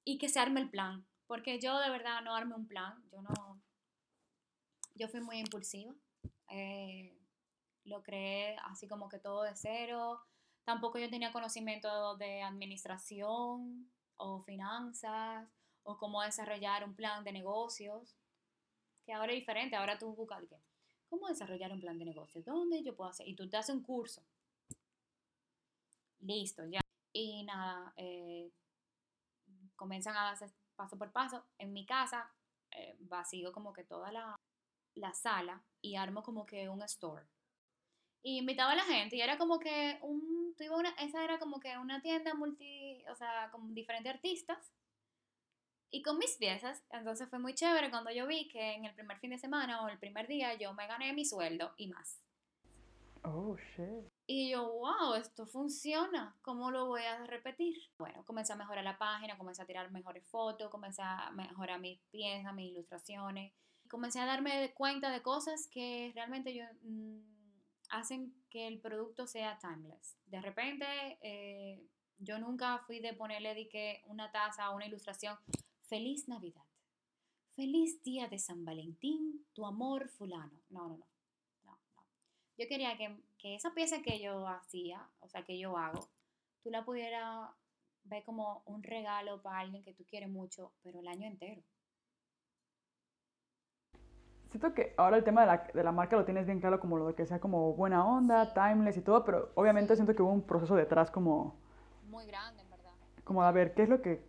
[0.10, 1.06] Y que se arme el plan.
[1.28, 3.00] Porque yo de verdad no arme un plan.
[3.12, 3.62] Yo no.
[4.96, 5.94] Yo fui muy impulsiva.
[6.50, 7.16] Eh,
[7.84, 10.20] lo creé así como que todo de cero.
[10.64, 15.48] Tampoco yo tenía conocimiento de administración o finanzas
[15.84, 18.18] o cómo desarrollar un plan de negocios.
[19.06, 19.76] Que ahora es diferente.
[19.76, 20.44] Ahora tú buscas
[21.08, 22.44] cómo desarrollar un plan de negocios.
[22.44, 23.28] ¿Dónde yo puedo hacer?
[23.28, 24.24] Y tú te haces un curso.
[26.22, 26.82] Listo, ya.
[27.14, 28.50] Y nada, eh,
[29.80, 31.44] comienzan a hacer paso por paso.
[31.58, 32.30] En mi casa
[32.72, 34.36] eh, vacío como que toda la,
[34.96, 37.26] la sala y armo como que un store.
[38.22, 41.78] Y invitaba a la gente y era como que un, una, esa era como que
[41.78, 44.74] una tienda multi, o sea, con diferentes artistas
[45.90, 46.84] y con mis piezas.
[46.92, 49.88] Entonces fue muy chévere cuando yo vi que en el primer fin de semana o
[49.88, 52.22] el primer día yo me gané mi sueldo y más.
[53.24, 54.12] Oh, shit.
[54.28, 57.76] Y yo, wow, esto funciona, ¿cómo lo voy a repetir?
[57.98, 62.00] Bueno, comencé a mejorar la página, comencé a tirar mejores fotos, comencé a mejorar mis
[62.12, 63.54] piezas, mis ilustraciones.
[63.90, 67.22] Comencé a darme cuenta de cosas que realmente yo, mm,
[67.90, 70.16] hacen que el producto sea timeless.
[70.28, 70.86] De repente,
[71.22, 71.84] eh,
[72.20, 75.38] yo nunca fui de ponerle de una taza o una ilustración,
[75.88, 76.66] feliz Navidad,
[77.56, 80.62] feliz día de San Valentín, tu amor fulano.
[80.70, 81.19] No, no, no
[82.60, 86.10] yo quería que, que, esa pieza que yo hacía, o sea, que yo hago,
[86.62, 87.50] tú la pudieras
[88.04, 91.62] ver como un regalo para alguien que tú quieres mucho, pero el año entero.
[94.50, 96.98] Siento que ahora el tema de la, de la marca lo tienes bien claro como
[96.98, 100.32] lo de que sea como buena onda, timeless y todo, pero obviamente siento que hubo
[100.32, 101.56] un proceso detrás como...
[102.10, 102.92] Muy grande, en verdad.
[103.24, 104.29] Como a ver, ¿qué es lo que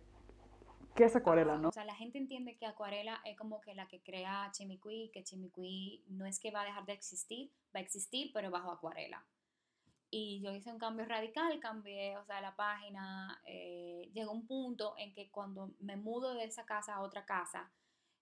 [0.95, 1.69] ¿Qué es acuarela, no?
[1.69, 5.23] O sea, la gente entiende que acuarela es como que la que crea Chimicuí, que
[5.23, 9.25] Chimicuí no es que va a dejar de existir, va a existir, pero bajo acuarela.
[10.09, 14.95] Y yo hice un cambio radical, cambié, o sea, la página, eh, llegó un punto
[14.97, 17.71] en que cuando me mudo de esa casa a otra casa,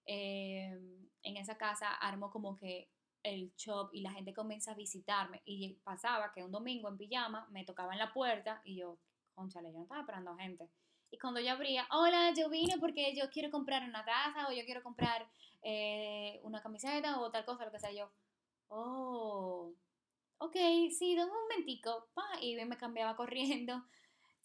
[0.05, 0.79] eh,
[1.23, 2.91] en esa casa armo como que
[3.23, 7.47] el shop y la gente comienza a visitarme y pasaba que un domingo en pijama
[7.49, 8.99] me tocaba en la puerta y yo,
[9.33, 10.69] conchale, yo no estaba esperando gente
[11.11, 14.63] y cuando yo abría, hola, yo vine porque yo quiero comprar una taza o yo
[14.65, 15.29] quiero comprar
[15.61, 18.11] eh, una camiseta o tal cosa, lo que sea yo.
[18.67, 19.73] Oh,
[20.37, 20.55] ok,
[20.91, 22.09] sí, dame un momentico.
[22.13, 23.83] Pa, y me cambiaba corriendo.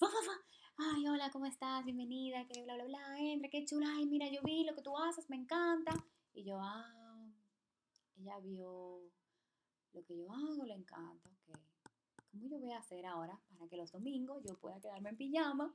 [0.76, 1.84] Ay, hola, ¿cómo estás?
[1.84, 3.86] Bienvenida, que bla, bla, bla, entra, qué chula.
[3.96, 5.92] Ay, mira, yo vi lo que tú haces, me encanta.
[6.32, 7.30] Y yo, ah,
[8.16, 9.02] ella vio
[9.92, 11.58] lo que yo hago, le encanta, ok.
[12.32, 15.72] ¿Cómo yo voy a hacer ahora para que los domingos yo pueda quedarme en pijama?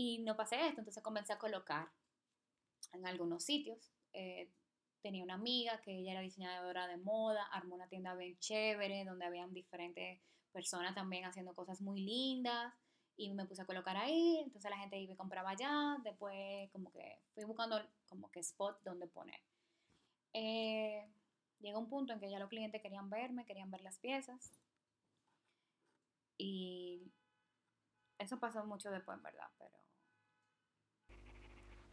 [0.00, 1.88] Y no pasé esto, entonces comencé a colocar
[2.92, 3.90] en algunos sitios.
[4.12, 4.48] Eh,
[5.02, 9.26] tenía una amiga que ella era diseñadora de moda, armó una tienda bien chévere, donde
[9.26, 10.20] habían diferentes
[10.52, 12.72] personas también haciendo cosas muy lindas
[13.16, 16.92] y me puse a colocar ahí, entonces la gente iba y compraba allá, después como
[16.92, 19.40] que fui buscando como que spot donde poner.
[20.32, 21.10] Eh,
[21.58, 24.52] llegó un punto en que ya los clientes querían verme, querían ver las piezas
[26.36, 27.02] y
[28.16, 29.50] eso pasó mucho después, ¿verdad?
[29.58, 29.87] Pero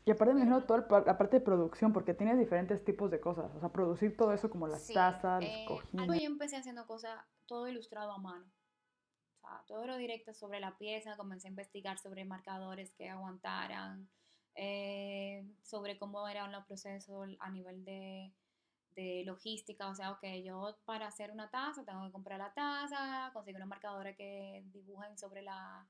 [0.06, 3.52] y aparte me imagino toda la parte de producción, porque tienes diferentes tipos de cosas.
[3.56, 6.22] O sea, producir todo eso como las tazas, los eh, cojines.
[6.22, 8.46] Yo empecé haciendo cosas, todo ilustrado a mano.
[8.46, 11.18] O sea, todo lo directo sobre la pieza.
[11.18, 14.08] Comencé a investigar sobre marcadores que aguantaran,
[14.54, 18.32] eh, sobre cómo eran los procesos a nivel de,
[18.96, 19.90] de logística.
[19.90, 23.70] O sea, ok, yo para hacer una taza tengo que comprar la taza, conseguir unos
[23.70, 25.88] marcadores que dibujen sobre la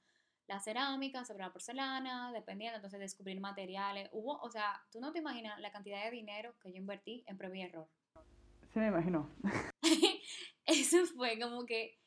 [0.47, 4.09] la cerámica, sobre la porcelana, dependiendo, entonces descubrir materiales.
[4.11, 7.37] Hubo, o sea, tú no te imaginas la cantidad de dinero que yo invertí en
[7.37, 7.89] prueba y error.
[8.73, 9.29] Sí, me imagino.
[10.65, 11.99] Eso fue como que,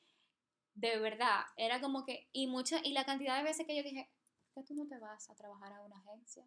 [0.74, 4.08] de verdad, era como que, y mucha, y la cantidad de veces que yo dije,
[4.54, 6.44] ¿por qué tú no te vas a trabajar a una agencia?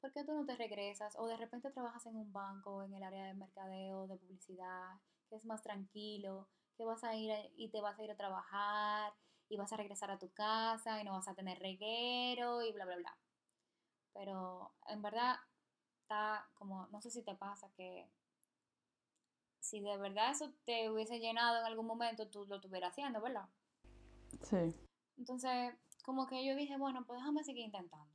[0.00, 1.14] ¿Por qué tú no te regresas?
[1.18, 4.94] O de repente trabajas en un banco, en el área de mercadeo, de publicidad,
[5.28, 9.12] que es más tranquilo, que vas a ir y te vas a ir a trabajar
[9.50, 12.86] y vas a regresar a tu casa y no vas a tener reguero y bla,
[12.86, 13.18] bla, bla.
[14.14, 15.36] Pero en verdad
[16.02, 18.08] está como, no sé si te pasa que
[19.58, 23.48] si de verdad eso te hubiese llenado en algún momento, tú lo estuvieras haciendo, ¿verdad?
[24.42, 24.74] Sí.
[25.18, 25.74] Entonces,
[26.04, 28.10] como que yo dije, bueno, pues déjame seguir intentando.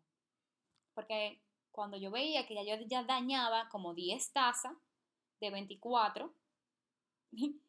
[0.94, 4.74] Porque cuando yo veía que ya yo ya dañaba como 10 tazas
[5.42, 6.34] de 24,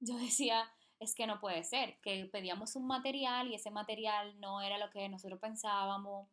[0.00, 4.60] yo decía, es que no puede ser, que pedíamos un material y ese material no
[4.60, 6.28] era lo que nosotros pensábamos,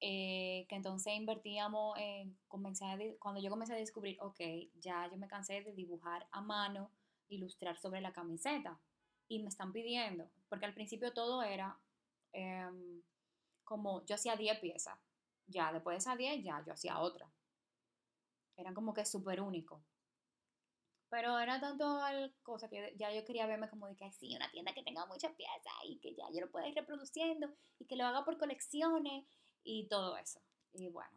[0.00, 4.40] eh, que entonces invertíamos en, cuando yo comencé a descubrir, ok,
[4.80, 6.90] ya yo me cansé de dibujar a mano,
[7.28, 8.80] ilustrar sobre la camiseta
[9.28, 11.78] y me están pidiendo, porque al principio todo era
[12.32, 13.02] em,
[13.62, 14.98] como yo hacía 10 piezas,
[15.46, 17.30] ya después de esas 10 ya yo hacía otra.
[18.56, 19.82] Eran como que súper único.
[21.10, 24.50] Pero era tanto el cosa que ya yo quería verme como de que sí, una
[24.50, 27.96] tienda que tenga muchas piezas y que ya yo lo pueda ir reproduciendo y que
[27.96, 29.26] lo haga por colecciones
[29.64, 30.40] y todo eso.
[30.72, 31.10] Y bueno,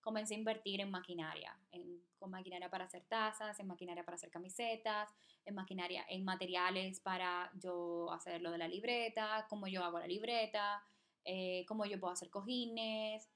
[0.00, 4.30] comencé a invertir en maquinaria, en, con maquinaria para hacer tazas, en maquinaria para hacer
[4.30, 10.00] camisetas, en maquinaria, en materiales para yo hacer lo de la libreta, cómo yo hago
[10.00, 10.84] la libreta,
[11.24, 13.28] eh, cómo yo puedo hacer cojines.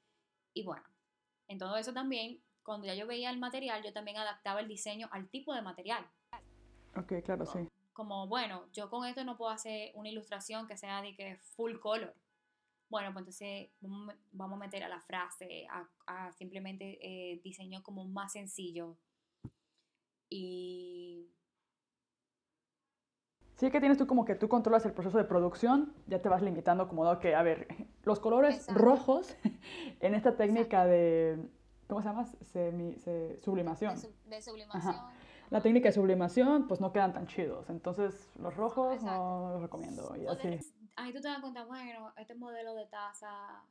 [0.54, 0.84] Y bueno,
[1.46, 5.08] en todo eso también cuando ya yo veía el material, yo también adaptaba el diseño
[5.12, 6.06] al tipo de material.
[6.96, 7.68] Ok, claro, sí.
[7.92, 11.78] Como, bueno, yo con esto no puedo hacer una ilustración que sea de que full
[11.78, 12.14] color.
[12.88, 13.70] Bueno, pues entonces
[14.32, 15.66] vamos a meter a la frase,
[16.06, 18.96] a, simplemente eh, diseño como más sencillo.
[20.28, 21.30] Y...
[23.54, 26.42] Sí, que tienes tú como que tú controlas el proceso de producción, ya te vas
[26.42, 27.68] limitando como, que, a ver,
[28.02, 29.36] los colores rojos
[30.00, 31.38] en esta técnica de
[31.90, 32.24] ¿cómo se llama?
[33.42, 33.94] sublimación.
[34.24, 34.96] De, sublimación.
[35.50, 37.68] La técnica de sublimación, pues no quedan tan chidos.
[37.68, 40.16] Entonces, los rojos no los recomiendo.
[40.16, 40.60] Y así.
[40.96, 43.64] ahí tú te das cuenta, bueno, este modelo de taza,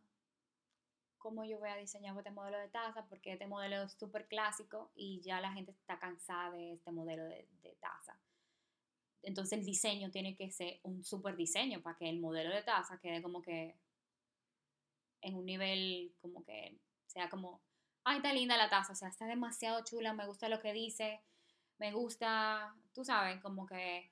[1.18, 4.92] cómo yo voy a diseñar este modelo de taza, porque este modelo es súper clásico
[4.94, 8.20] y ya la gente está cansada de este modelo de, de taza.
[9.24, 13.00] Entonces el diseño tiene que ser un súper diseño para que el modelo de taza
[13.00, 13.76] quede como que
[15.22, 17.62] en un nivel como que sea como
[18.04, 21.22] ay, está linda la taza, o sea, está demasiado chula, me gusta lo que dice,
[21.78, 24.12] me gusta, tú sabes, como que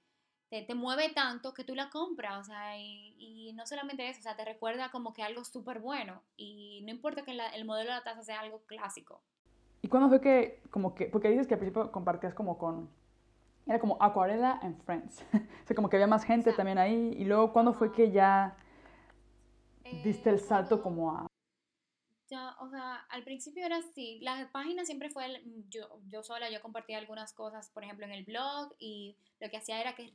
[0.50, 4.36] te, mueve tanto que tú la compras, o sea, y, no solamente eso, o sea,
[4.36, 8.04] te recuerda como que algo súper bueno, y no importa que el modelo de la
[8.04, 9.22] taza sea algo clásico.
[9.82, 12.90] ¿Y cuándo fue que, como que, porque dices que al principio compartías como con,
[13.66, 17.26] era como acuarela and friends, o sea, como que había más gente también ahí, y
[17.26, 18.56] luego, ¿cuándo fue que ya
[20.04, 21.28] diste el eh, salto como a
[22.30, 24.20] ya, o sea, al principio era así.
[24.22, 28.26] La página siempre fue yo, yo sola, yo compartía algunas cosas, por ejemplo, en el
[28.26, 30.12] blog y lo que hacía era que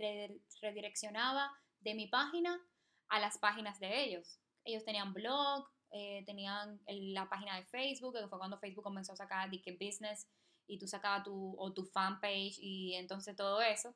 [0.60, 1.50] redireccionaba
[1.80, 2.60] de mi página
[3.08, 4.38] a las páginas de ellos.
[4.64, 9.16] Ellos tenían blog, eh, tenían la página de Facebook, que fue cuando Facebook comenzó a
[9.16, 10.28] sacar Dick Business
[10.66, 13.94] y tú sacabas tu, o tu fanpage y entonces todo eso.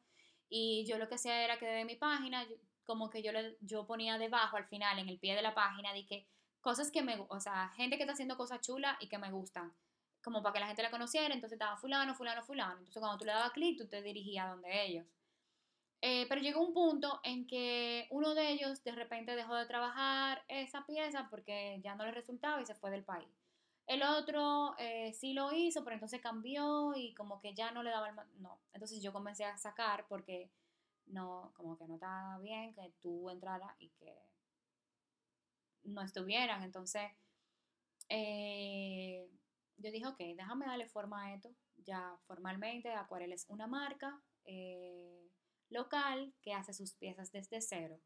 [0.49, 2.47] Y yo lo que hacía era que de mi página,
[2.85, 5.93] como que yo, le, yo ponía debajo, al final, en el pie de la página,
[5.93, 6.27] de que
[6.67, 9.73] cosas que me, o sea, gente que está haciendo cosas chulas y que me gustan,
[10.21, 13.25] como para que la gente la conociera, entonces estaba fulano, fulano, fulano, entonces cuando tú
[13.25, 15.07] le dabas clic, tú te dirigías a donde ellos.
[16.01, 20.43] Eh, pero llegó un punto en que uno de ellos de repente dejó de trabajar
[20.49, 23.29] esa pieza porque ya no le resultaba y se fue del país.
[23.87, 27.91] El otro eh, sí lo hizo, pero entonces cambió y como que ya no le
[27.91, 28.17] daba el...
[28.41, 30.51] No, entonces yo comencé a sacar porque
[31.07, 34.36] no, como que no estaba bien que tú entraras y que
[35.87, 36.63] no estuvieran.
[36.63, 37.11] Entonces,
[38.09, 39.29] eh,
[39.77, 41.51] yo dije, ok, déjame darle forma a esto.
[41.77, 45.29] Ya formalmente, Acuarela es una marca eh,
[45.69, 48.01] local que hace sus piezas desde cero.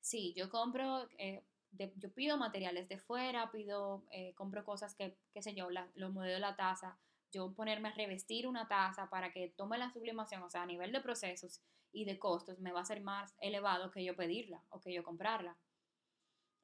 [0.00, 4.04] Sí, yo compro, eh, yo pido materiales de fuera, pido,
[4.34, 6.98] compro cosas que, qué sé yo, los modelos de la taza,
[7.32, 10.92] yo ponerme a revestir una taza para que tome la sublimación, o sea, a nivel
[10.92, 14.80] de procesos y de costos, me va a ser más elevado que yo pedirla o
[14.80, 15.56] que yo comprarla.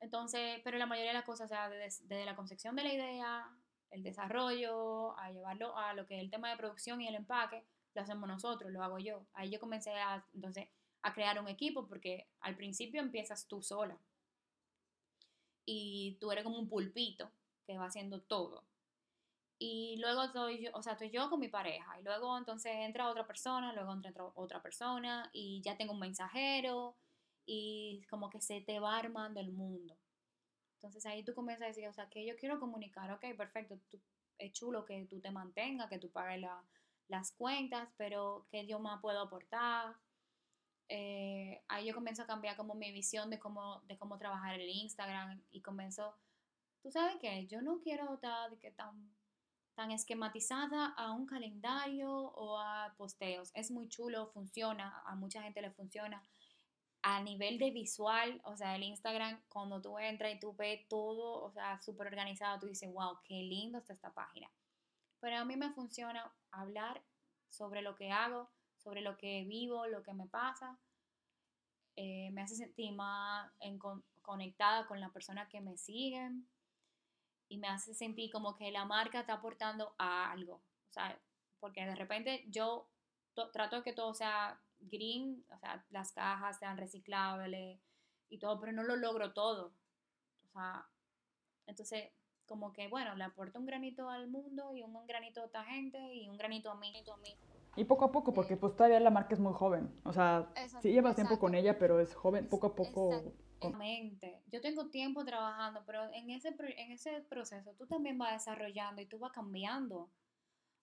[0.00, 3.50] Entonces, pero la mayoría de las cosas, o sea, desde, la concepción de la idea,
[3.90, 7.64] el desarrollo, a llevarlo a lo que es el tema de producción y el empaque,
[7.94, 9.26] lo hacemos nosotros, lo hago yo.
[9.34, 10.68] Ahí yo comencé a, entonces,
[11.02, 13.98] a crear un equipo porque al principio empiezas tú sola.
[15.70, 17.30] y tú eres como un pulpito
[17.66, 18.64] que va haciendo todo.
[19.58, 23.10] Y luego estoy yo, o sea, estoy yo con mi pareja y luego entonces entra
[23.10, 26.96] otra persona, luego entra otra persona y ya tengo un mensajero
[27.50, 29.96] y como que se te va armando el mundo.
[30.74, 33.80] Entonces ahí tú comienzas a decir, o sea, que yo quiero comunicar, ok, perfecto,
[34.36, 36.46] es chulo que tú te mantengas, que tú pagues
[37.08, 39.96] las cuentas, pero que yo más puedo aportar.
[40.90, 44.68] Eh, ahí yo comienzo a cambiar como mi visión de cómo, de cómo trabajar el
[44.68, 46.14] Instagram y comienzo,
[46.82, 49.16] tú sabes que yo no quiero estar tan,
[49.74, 53.50] tan esquematizada a un calendario o a posteos.
[53.54, 56.22] Es muy chulo, funciona, a mucha gente le funciona,
[57.02, 61.44] a nivel de visual, o sea, el Instagram, cuando tú entras y tú ves todo,
[61.44, 64.50] o sea, súper organizado, tú dices, wow, qué lindo está esta página.
[65.20, 67.02] Pero a mí me funciona hablar
[67.48, 70.78] sobre lo que hago, sobre lo que vivo, lo que me pasa.
[71.96, 73.50] Eh, me hace sentir más
[74.22, 76.48] conectada con la persona que me siguen
[77.48, 80.54] y me hace sentir como que la marca está aportando a algo.
[80.54, 81.18] O sea,
[81.58, 82.88] porque de repente yo
[83.52, 87.80] trato que todo sea green, o sea, las cajas sean reciclables
[88.28, 89.72] y todo, pero no lo logro todo.
[90.44, 90.86] O sea,
[91.66, 92.10] entonces,
[92.46, 96.14] como que, bueno, le aporto un granito al mundo y un, granito a otra gente
[96.14, 97.36] y un granito a mí, y a mí.
[97.76, 99.88] Y poco a poco, porque pues todavía la marca es muy joven.
[100.04, 103.14] O sea, sí llevas tiempo con ella, pero es joven, poco a poco.
[103.14, 104.42] Exactamente.
[104.46, 109.06] Yo tengo tiempo trabajando, pero en ese, en ese proceso tú también vas desarrollando y
[109.06, 110.10] tú vas cambiando.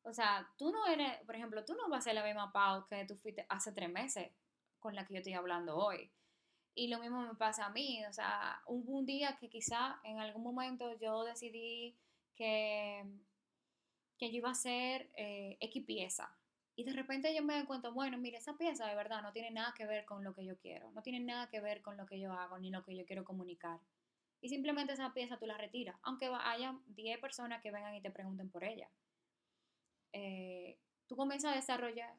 [0.06, 2.86] O sea, tú no eres, por ejemplo, tú no vas a ser la misma Pau
[2.88, 4.30] que tú fuiste hace tres meses
[4.80, 6.12] con la que yo estoy hablando hoy.
[6.76, 10.20] Y lo mismo me pasa a mí, o sea, hubo un día que quizá en
[10.20, 11.98] algún momento yo decidí
[12.36, 13.04] que,
[14.20, 16.38] que yo iba a hacer eh, X pieza.
[16.76, 19.50] Y de repente yo me doy cuenta, bueno, mire, esa pieza de verdad no tiene
[19.50, 22.06] nada que ver con lo que yo quiero, no tiene nada que ver con lo
[22.06, 23.80] que yo hago ni lo que yo quiero comunicar.
[24.42, 28.12] Y simplemente esa pieza tú la retiras, aunque haya 10 personas que vengan y te
[28.12, 28.88] pregunten por ella.
[30.18, 32.16] Eh, tú comienzas a desarrollar,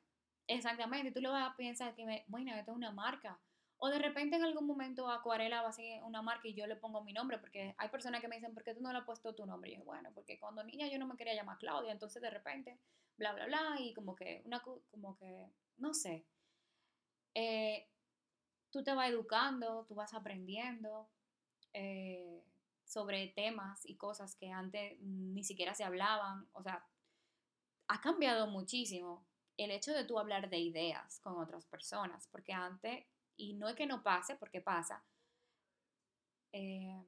[0.47, 3.41] exactamente, tú lo vas a pensar que, bueno, esto es una marca.
[3.79, 6.77] O de repente en algún momento Acuarela va a ser una marca y yo le
[6.77, 9.07] pongo mi nombre, porque hay personas que me dicen, ¿por qué tú no le has
[9.07, 9.71] puesto tu nombre?
[9.71, 12.79] Y yo, bueno, porque cuando niña yo no me quería llamar Claudia, entonces de repente,
[13.17, 16.27] bla, bla, bla, y como que, una, como que, no sé.
[17.33, 17.89] Eh,
[18.71, 21.09] tú te vas educando, tú vas aprendiendo
[21.73, 22.45] eh,
[22.85, 26.87] sobre temas y cosas que antes ni siquiera se hablaban, o sea,
[27.89, 29.27] ha cambiado muchísimo
[29.57, 33.07] el hecho de tú hablar de ideas con otras personas, porque antes,
[33.37, 35.05] y no es que no pase, porque pasa,
[36.53, 37.05] eh,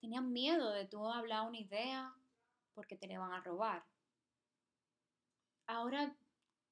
[0.00, 2.14] tenían miedo de tú hablar una idea
[2.74, 3.84] porque te le van a robar.
[5.66, 6.16] Ahora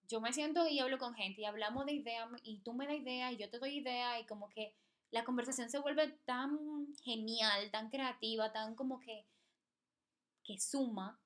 [0.06, 2.96] yo me siento y hablo con gente y hablamos de ideas y tú me das
[2.96, 4.76] idea y yo te doy idea y como que
[5.10, 9.26] la conversación se vuelve tan genial, tan creativa, tan como que,
[10.44, 11.20] que suma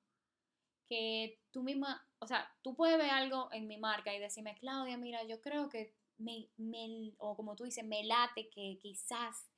[0.89, 4.97] que tú misma, o sea, tú puedes ver algo en mi marca y decirme, Claudia,
[4.97, 9.51] mira, yo creo que me, me o como tú dices, me late que quizás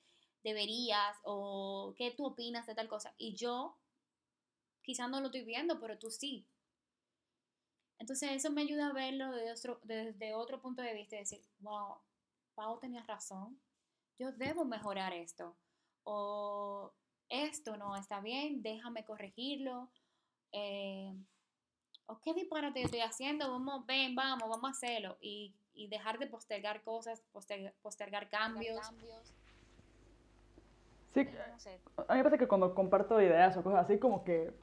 [0.43, 3.15] deberías, o qué tú opinas de tal cosa.
[3.17, 3.77] Y yo
[4.83, 6.45] quizás no lo estoy viendo, pero tú sí.
[7.97, 11.41] Entonces eso me ayuda a verlo desde otro, desde otro punto de vista y decir,
[11.59, 11.95] wow,
[12.55, 13.61] Pau tenía razón,
[14.19, 15.55] yo debo mejorar esto.
[16.03, 16.93] O
[17.29, 19.91] esto no está bien, déjame corregirlo
[20.51, 21.13] eh,
[22.07, 23.51] ¿o qué disparate estoy haciendo?
[23.51, 25.17] Vamos, ven, vamos, vamos a hacerlo.
[25.21, 27.23] Y, y dejar de postergar cosas,
[27.81, 28.93] postergar, cambios.
[31.13, 31.27] Sí,
[32.07, 34.53] a mí me pasa que cuando comparto ideas o cosas así, como que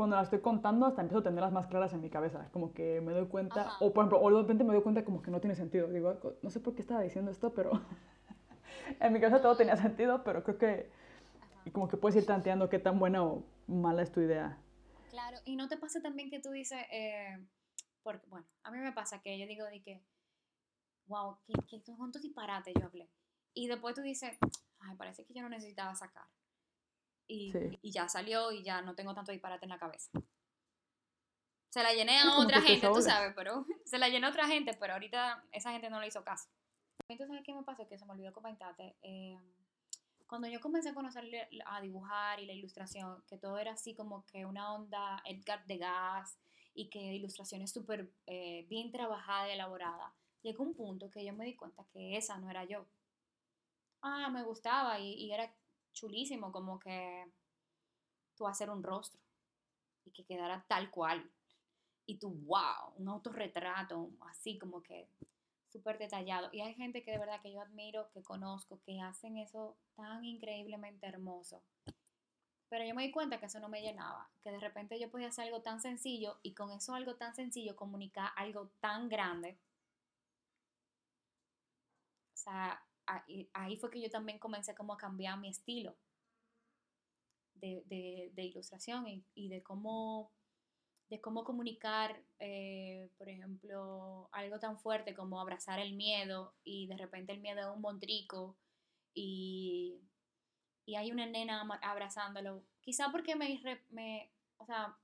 [0.00, 3.00] cuando las estoy contando hasta empiezo a tenerlas más claras en mi cabeza, como que
[3.00, 5.40] me doy cuenta, o por ejemplo, o de repente me doy cuenta como que no
[5.40, 7.72] tiene sentido, digo, no sé por qué estaba diciendo esto, pero
[9.00, 10.90] en mi cabeza todo tenía sentido, pero creo que,
[11.64, 14.58] y como que puedes ir tanteando qué tan buena o mala es tu idea.
[15.10, 17.38] Claro, y no te pasa también que tú dices, eh,
[18.02, 20.04] porque, bueno, a mí me pasa que yo digo de que,
[21.06, 23.10] wow, ¿qué, qué cuántos disparates yo hablé?
[23.54, 24.38] Y después tú dices,
[24.80, 26.26] ay, parece que yo no necesitaba sacar.
[27.26, 27.52] Y,
[27.82, 30.10] y ya salió y ya no tengo tanto disparate en la cabeza.
[31.70, 34.74] Se la llené a otra gente, tú sabes, pero se la llené a otra gente,
[34.74, 36.48] pero ahorita esa gente no le hizo caso.
[37.08, 37.88] Entonces, ¿sabes qué me pasó?
[37.88, 38.96] Que se me olvidó comentarte.
[39.02, 39.38] Eh,
[40.30, 41.24] cuando yo comencé a conocer
[41.66, 46.38] a dibujar y la ilustración, que todo era así como que una onda Edgar Degas
[46.72, 51.46] y que ilustraciones súper eh, bien trabajada y elaborada, llegó un punto que yo me
[51.46, 52.86] di cuenta que esa no era yo.
[54.02, 55.52] Ah, me gustaba y, y era
[55.92, 57.26] chulísimo como que
[58.36, 59.20] tú hacer un rostro
[60.04, 61.28] y que quedara tal cual.
[62.06, 65.08] Y tú, wow, un autorretrato, así como que
[65.70, 66.50] súper detallado.
[66.52, 70.24] Y hay gente que de verdad que yo admiro, que conozco, que hacen eso tan
[70.24, 71.62] increíblemente hermoso.
[72.68, 75.28] Pero yo me di cuenta que eso no me llenaba, que de repente yo podía
[75.28, 79.58] hacer algo tan sencillo y con eso algo tan sencillo comunicar algo tan grande.
[82.32, 82.80] O sea,
[83.52, 85.96] ahí, fue que yo también comencé como a cambiar mi estilo
[87.54, 89.04] de, ilustración
[89.34, 90.32] y, de cómo
[91.10, 96.96] de cómo comunicar, eh, por ejemplo, algo tan fuerte como abrazar el miedo y de
[96.96, 98.56] repente el miedo es un montrico
[99.12, 100.00] y,
[100.86, 102.62] y hay una nena abrazándolo.
[102.80, 104.96] Quizá porque me, me o sea,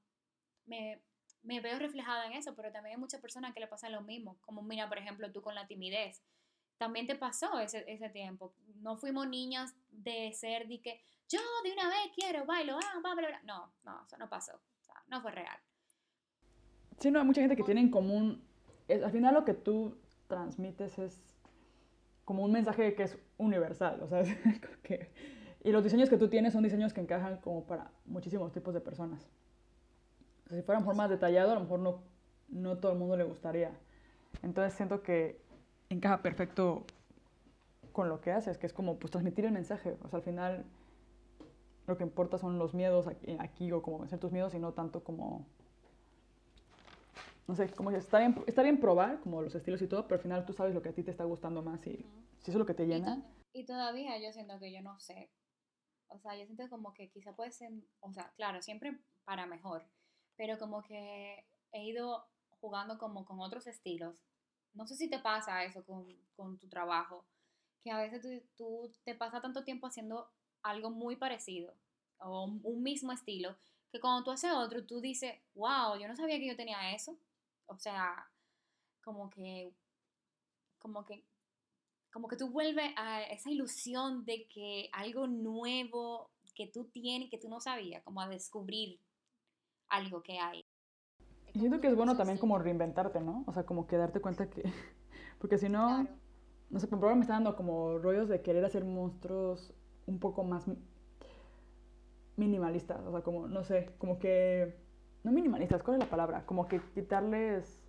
[0.67, 1.03] me,
[1.43, 4.39] me, veo reflejada en eso, pero también hay muchas personas que le pasa lo mismo.
[4.43, 6.23] Como mira, por ejemplo, tú con la timidez.
[6.79, 8.55] También te pasó ese, ese tiempo.
[8.77, 13.15] No fuimos niñas de ser de que yo de una vez quiero, bailo, ah, bla,
[13.15, 13.43] bla, bla.
[13.43, 14.55] No, no, eso no pasó.
[14.55, 15.59] O sea, no fue real.
[16.99, 18.43] Sí, no, hay mucha gente que tiene en común,
[18.89, 19.97] al final lo que tú
[20.29, 21.23] transmites es
[22.25, 24.23] como un mensaje que es universal, o sea,
[24.83, 25.11] que,
[25.63, 28.81] y los diseños que tú tienes son diseños que encajan como para muchísimos tipos de
[28.81, 29.29] personas.
[30.49, 32.03] si fueran formas más detallado, a lo mejor no,
[32.49, 33.73] no todo el mundo le gustaría.
[34.43, 35.41] Entonces siento que
[35.89, 36.85] encaja perfecto
[37.93, 39.97] con lo que haces, que es como pues transmitir el mensaje.
[40.03, 40.65] O sea, al final
[41.87, 44.73] lo que importa son los miedos aquí, aquí o como vencer tus miedos y no
[44.73, 45.47] tanto como
[47.47, 50.17] no sé, como que está bien, está bien probar como los estilos y todo, pero
[50.17, 51.97] al final tú sabes lo que a ti te está gustando más y
[52.39, 53.23] si eso es lo que te llena.
[53.53, 55.31] Y, todavía yo siento que yo no sé.
[56.09, 59.85] O sea, yo siento como que quizá puede ser, o sea, claro, siempre para mejor,
[60.37, 62.27] pero como que he ido
[62.61, 64.23] jugando como con otros estilos.
[64.75, 67.25] No sé si te pasa eso con, con tu trabajo,
[67.83, 70.29] que a veces tú, tú te pasas tanto tiempo haciendo
[70.63, 71.75] algo muy parecido
[72.19, 73.57] o un mismo estilo,
[73.91, 77.17] que cuando tú haces otro, tú dices, wow, yo no sabía que yo tenía eso
[77.67, 78.29] o sea,
[79.03, 79.73] como que,
[80.79, 81.25] como que,
[82.13, 87.39] como que tú vuelves a esa ilusión de que algo nuevo que tú tienes, que
[87.39, 89.01] tú no sabías, como a descubrir
[89.89, 90.65] algo que hay.
[91.53, 93.45] Siento que es bueno también como reinventarte, ¿no?
[93.47, 94.63] O sea, como que darte cuenta que,
[95.39, 96.07] porque si no,
[96.71, 99.73] no sé, por ejemplo me está dando como rollos de querer hacer monstruos
[100.07, 100.65] un poco más
[102.37, 104.86] minimalistas, o sea, como, no sé, como que
[105.27, 106.47] no minimalistas, ¿cuál es la palabra?
[106.47, 107.83] Como que quitarles,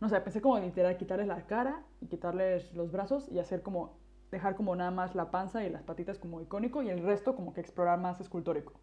[0.00, 3.96] no sé, pensé como literal quitarles la cara y quitarles los brazos y hacer como,
[4.30, 7.52] dejar como nada más la panza y las patitas como icónico y el resto como
[7.52, 8.74] que explorar más escultórico.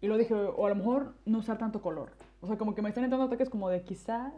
[0.00, 2.10] Y lo dije, o a lo mejor no usar tanto color.
[2.40, 4.34] O sea, como que me están entrando ataques como de quizás,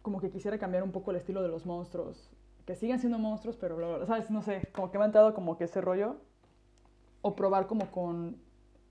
[0.00, 2.30] como que quisiera cambiar un poco el estilo de los monstruos.
[2.64, 4.30] Que sigan siendo monstruos, pero, ¿sabes?
[4.30, 6.16] No sé, como que me ha entrado como que ese rollo.
[7.20, 8.38] O probar como con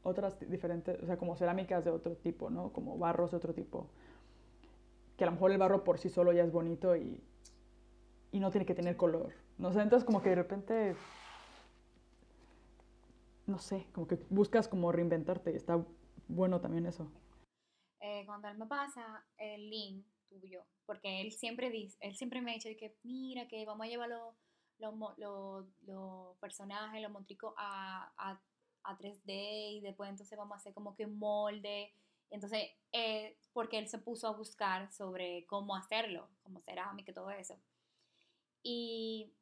[0.03, 2.71] otras diferentes, o sea, como cerámicas de otro tipo, ¿no?
[2.71, 3.89] Como barros de otro tipo.
[5.17, 7.21] Que a lo mejor el barro por sí solo ya es bonito y,
[8.31, 9.33] y no tiene que tener color.
[9.57, 10.95] No sé, entonces como que de repente,
[13.45, 15.55] no sé, como que buscas como reinventarte.
[15.55, 15.83] Está
[16.27, 17.11] bueno también eso.
[17.99, 22.51] Eh, cuando él me pasa el link tuyo, porque él siempre dice, él siempre me
[22.51, 24.35] ha dicho que mira, que vamos a llevar los,
[25.17, 28.41] los, los, personajes, los montricos a, a
[28.83, 31.93] a 3D y después entonces vamos a hacer como que molde.
[32.29, 37.31] Entonces, eh, porque él se puso a buscar sobre cómo hacerlo, como cerámica y todo
[37.31, 37.59] eso.
[38.61, 39.33] Y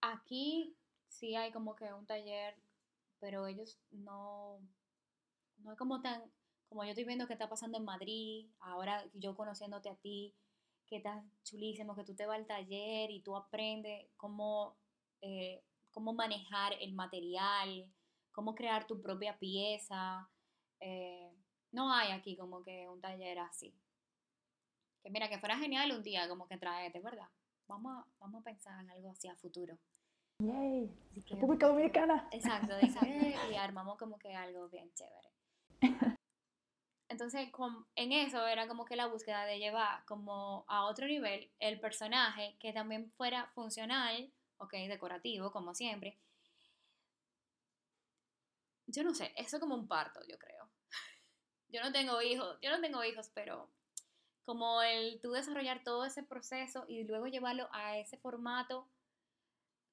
[0.00, 0.76] aquí
[1.08, 2.56] sí hay como que un taller,
[3.18, 4.60] pero ellos no,
[5.58, 6.22] no es como tan,
[6.68, 10.34] como yo estoy viendo que está pasando en Madrid, ahora yo conociéndote a ti,
[10.86, 14.76] que estás chulísimo, que tú te vas al taller y tú aprendes cómo,
[15.20, 17.90] eh, cómo manejar el material,
[18.38, 20.30] cómo crear tu propia pieza.
[20.78, 21.28] Eh,
[21.72, 23.74] no hay aquí como que un taller así.
[25.02, 27.28] Que mira, que fuera genial un día como que traerte, ¿verdad?
[27.66, 29.76] Vamos a, vamos a pensar en algo así a futuro.
[30.40, 30.88] ¡Yay!
[31.28, 32.28] República Dominicana.
[32.30, 35.32] Exacto, y armamos como que algo bien chévere.
[37.08, 37.50] Entonces,
[37.96, 42.56] en eso era como que la búsqueda de llevar como a otro nivel el personaje
[42.60, 46.20] que también fuera funcional, ok, decorativo, como siempre,
[48.88, 50.68] yo no sé, eso como un parto, yo creo.
[51.68, 53.68] Yo no tengo hijos, yo no tengo hijos, pero
[54.46, 58.88] como el tú desarrollar todo ese proceso y luego llevarlo a ese formato,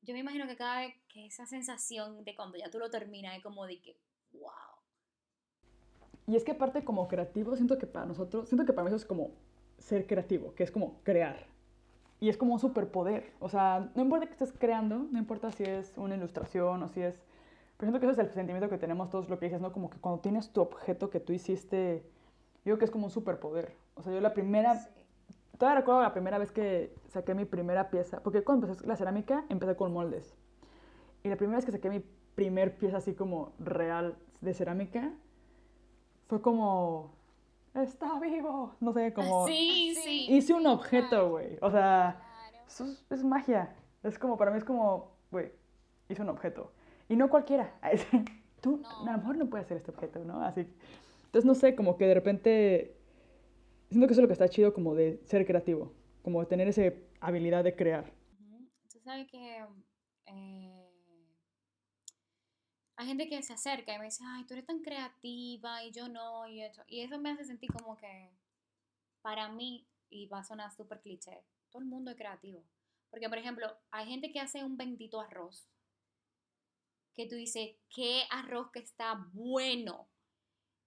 [0.02, 3.36] yo me imagino que cada vez que esa sensación de cuando ya tú lo terminas
[3.36, 4.00] es como de que,
[4.32, 4.52] wow.
[6.28, 8.96] Y es que aparte como creativo, siento que para nosotros, siento que para mí eso
[8.96, 9.32] es como
[9.78, 11.48] ser creativo, que es como crear.
[12.22, 13.34] Y es como un superpoder.
[13.42, 17.02] O sea, no importa que estés creando, no importa si es una ilustración o si
[17.02, 17.20] es
[17.78, 19.74] pero siento que ese es el sentimiento que tenemos todos, lo que dices, ¿no?
[19.74, 22.04] Como que cuando tienes tu objeto que tú hiciste,
[22.60, 23.76] yo creo que es como un superpoder.
[23.96, 24.80] O sea, yo la primera,
[25.58, 29.46] todavía recuerdo la primera vez que saqué mi primera pieza, porque cuando empecé la cerámica
[29.50, 30.38] empecé con moldes.
[31.24, 32.02] Y la primera vez que saqué mi
[32.36, 35.12] primer pieza así como real de cerámica,
[36.28, 37.14] fue como,
[37.74, 39.48] está vivo, no sé, como...
[39.48, 40.28] Sí, sí.
[40.30, 41.58] Hice un objeto, güey.
[41.62, 42.22] O sea,
[42.66, 43.76] eso es, es magia.
[44.02, 45.52] Es como, para mí es como, güey,
[46.08, 46.72] hice un objeto.
[47.10, 47.80] Y no cualquiera.
[48.62, 48.90] Tú, No.
[49.08, 50.42] a lo mejor no puedes hacer este objeto, ¿no?
[50.42, 50.62] Así.
[51.26, 52.98] Entonces, no sé, como que de repente.
[53.90, 55.94] Siento que eso es lo que está chido, como de ser creativo.
[56.24, 56.82] Como de tener esa
[57.20, 58.12] habilidad de crear.
[58.92, 59.64] Tú sabes que
[60.26, 60.92] eh,
[62.98, 66.08] hay gente que se acerca y me dice, ay, tú eres tan creativa y yo
[66.08, 68.32] no, y eso, y eso me hace sentir como que
[69.22, 72.64] para mí, y va a sonar súper cliché, todo el mundo es creativo.
[73.12, 75.68] Porque, por ejemplo, hay gente que hace un bendito arroz,
[77.16, 80.10] que tú dices, qué arroz que está bueno.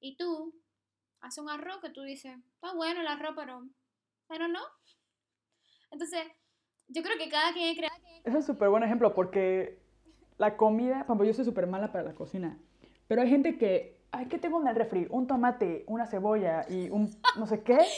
[0.00, 0.54] Y tú
[1.20, 3.66] haces un arroz que tú dices, está bueno el arroz, pero,
[4.28, 4.60] pero no.
[5.90, 6.26] Entonces,
[6.88, 7.76] yo creo que cada quien.
[7.76, 7.88] Ese
[8.24, 9.82] es un súper buen ejemplo porque
[10.36, 12.58] la comida, por ejemplo, yo soy súper mala para la cocina.
[13.06, 15.06] Pero hay gente que, ay, ¿qué tengo en el refri?
[15.10, 17.78] Un tomate, una cebolla y un no sé qué.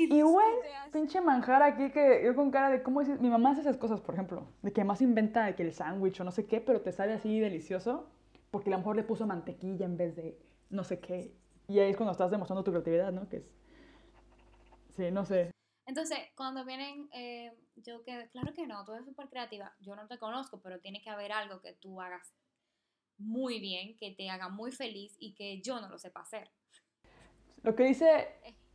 [0.00, 0.46] Y güey,
[0.92, 4.00] pinche manjar aquí que yo con cara de cómo dices, mi mamá hace esas cosas,
[4.00, 6.82] por ejemplo, de que más inventa de que el sándwich o no sé qué, pero
[6.82, 8.08] te sale así delicioso
[8.52, 10.38] porque a lo mejor le puso mantequilla en vez de
[10.70, 11.34] no sé qué.
[11.66, 13.28] Y ahí es cuando estás demostrando tu creatividad, ¿no?
[13.28, 13.50] Que es
[14.98, 15.52] Sí, no sé.
[15.86, 20.06] Entonces, cuando vienen, eh, yo que, claro que no, tú eres súper creativa, yo no
[20.06, 22.34] te conozco, pero tiene que haber algo que tú hagas
[23.18, 26.50] muy bien, que te haga muy feliz y que yo no lo sepa hacer.
[27.62, 28.28] Lo que dice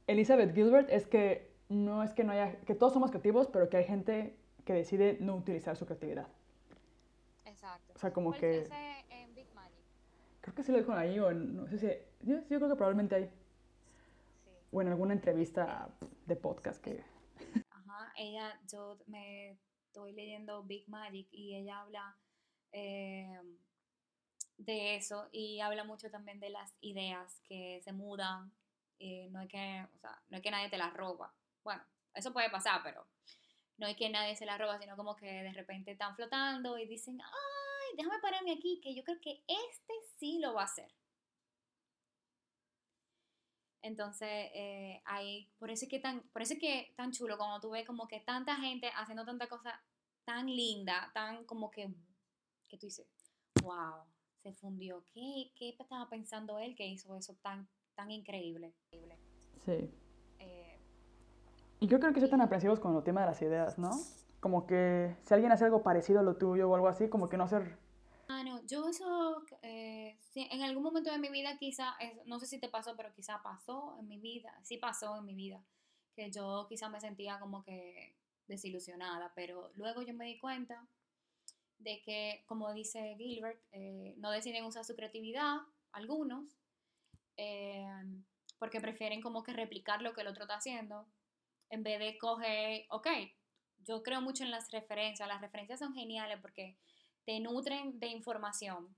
[0.08, 3.78] Elizabeth Gilbert es que no es que no haya, que todos somos creativos, pero que
[3.78, 6.28] hay gente que decide no utilizar su creatividad.
[7.46, 7.94] Exacto.
[7.96, 8.68] O sea, como que,
[9.10, 9.78] en Big Magic.
[10.42, 11.88] creo que sí lo dijo ahí, o en- no sé si,
[12.28, 13.30] yo, yo creo que probablemente hay,
[14.44, 14.52] Sí.
[14.72, 15.90] o en alguna entrevista
[16.26, 17.04] de podcast que,
[17.70, 19.58] Ajá, ella, yo me
[19.88, 22.18] estoy leyendo Big Magic y ella habla
[22.72, 23.40] eh,
[24.58, 28.52] de eso y habla mucho también de las ideas que se mudan.
[29.00, 31.34] eh, no, es que, o sea, no es que nadie te las roba.
[31.64, 33.06] Bueno, eso puede pasar, pero
[33.78, 36.88] no es que nadie se las roba, sino como que de repente están flotando y
[36.88, 40.92] dicen, ay, déjame pararme aquí, que yo creo que este sí lo va a hacer.
[43.82, 47.60] Entonces, eh, ahí, por eso es que tan, por eso es que tan chulo cuando
[47.60, 49.84] tú ves como que tanta gente haciendo tanta cosa
[50.24, 51.94] tan linda, tan como que,
[52.70, 53.06] que tú dices,
[53.62, 54.06] wow,
[54.44, 55.06] se fundió.
[55.14, 58.76] ¿Qué, qué estaba pensando él que hizo eso tan, tan increíble?
[59.66, 59.90] sí.
[60.40, 60.80] Eh,
[61.80, 63.92] Y yo creo que son tan aprensivos con el tema de las ideas, ¿no?
[64.40, 67.38] Como que si alguien hace algo parecido a lo tuyo o algo así, como que
[67.38, 67.78] no hacer,
[68.28, 72.40] ah, no, yo eso, eh, sí, en algún momento de mi vida quizá, es- no
[72.40, 75.64] sé si te pasó, pero quizá pasó en mi vida, sí pasó en mi vida,
[76.16, 78.16] que yo quizá me sentía como que
[78.48, 80.88] desilusionada, pero luego yo me di cuenta
[81.84, 85.58] de que, como dice Gilbert, eh, no deciden usar su creatividad,
[85.92, 86.58] algunos,
[87.38, 87.86] eh,
[88.58, 91.06] porque prefieren como que replicar lo que el otro está haciendo,
[91.70, 93.08] en vez de coger, ok,
[93.80, 96.78] yo creo mucho en las referencias, las referencias son geniales porque
[97.26, 98.96] te nutren de información,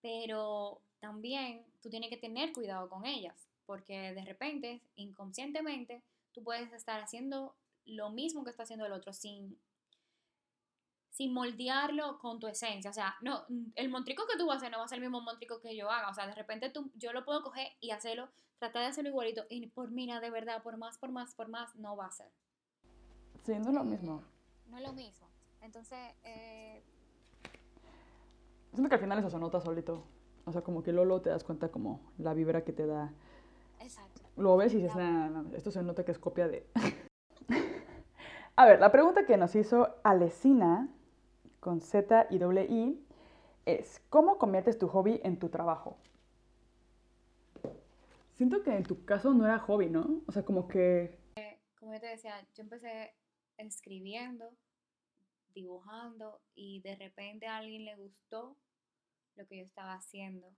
[0.00, 6.02] pero también tú tienes que tener cuidado con ellas, porque de repente, inconscientemente,
[6.32, 9.58] tú puedes estar haciendo lo mismo que está haciendo el otro sin
[11.10, 12.90] sin moldearlo con tu esencia.
[12.90, 15.02] O sea, no, el montrico que tú vas a hacer no va a ser el
[15.04, 16.08] mismo montrico que yo haga.
[16.08, 18.28] O sea, de repente tú, yo lo puedo coger y hacerlo,
[18.58, 19.42] tratar de hacerlo igualito.
[19.50, 22.30] Y por mira, de verdad, por más, por más, por más, no va a ser.
[23.44, 24.22] sí, no es lo mismo.
[24.68, 25.26] No es lo mismo.
[25.60, 26.82] Entonces, eh,
[28.72, 30.04] Siento que al final eso se nota solito.
[30.44, 33.12] O sea, como que Lolo te das cuenta como la vibra que te da.
[33.80, 34.22] exacto.
[34.36, 36.66] Lo ves y dices, "Nah, no, esto se nota que es copia de...
[38.56, 40.88] A ver, la pregunta que nos hizo Alesina,
[41.60, 43.06] con Z y doble I,
[43.66, 45.98] es, ¿cómo conviertes tu hobby en tu trabajo?
[48.36, 50.22] Siento que en tu caso no era hobby, ¿no?
[50.26, 51.18] O sea, como que...
[51.78, 53.14] Como yo te decía, yo empecé
[53.56, 54.50] escribiendo,
[55.54, 58.56] dibujando y de repente a alguien le gustó
[59.36, 60.50] lo que yo estaba haciendo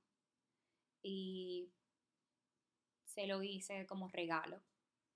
[1.03, 1.71] y
[3.05, 4.61] se lo hice como regalo.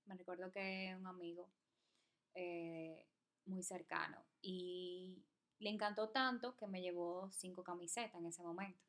[0.05, 1.49] Me recuerdo que un amigo
[2.35, 3.05] eh,
[3.45, 5.23] muy cercano y
[5.59, 8.79] le encantó tanto que me llevó cinco camisetas en ese momento.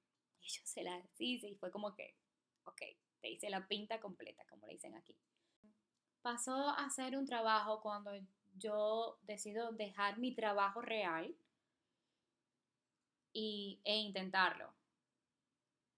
[0.40, 2.15] Y yo se las hice y fue como que,
[2.65, 2.82] ok,
[3.20, 5.16] te hice la pinta completa, como le dicen aquí.
[6.23, 8.12] Pasó a ser un trabajo cuando
[8.57, 11.35] yo decido dejar mi trabajo real
[13.32, 14.73] y, e intentarlo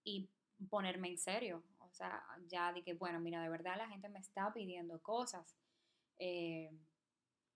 [0.05, 0.29] y
[0.69, 1.63] ponerme en serio.
[1.79, 5.57] O sea, ya dije, bueno, mira, de verdad la gente me está pidiendo cosas.
[6.19, 6.71] Eh,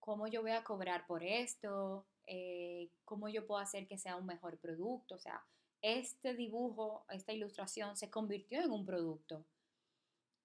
[0.01, 4.27] cómo yo voy a cobrar por esto, eh, cómo yo puedo hacer que sea un
[4.27, 5.15] mejor producto.
[5.17, 5.45] O sea,
[5.83, 9.45] este dibujo, esta ilustración se convirtió en un producto.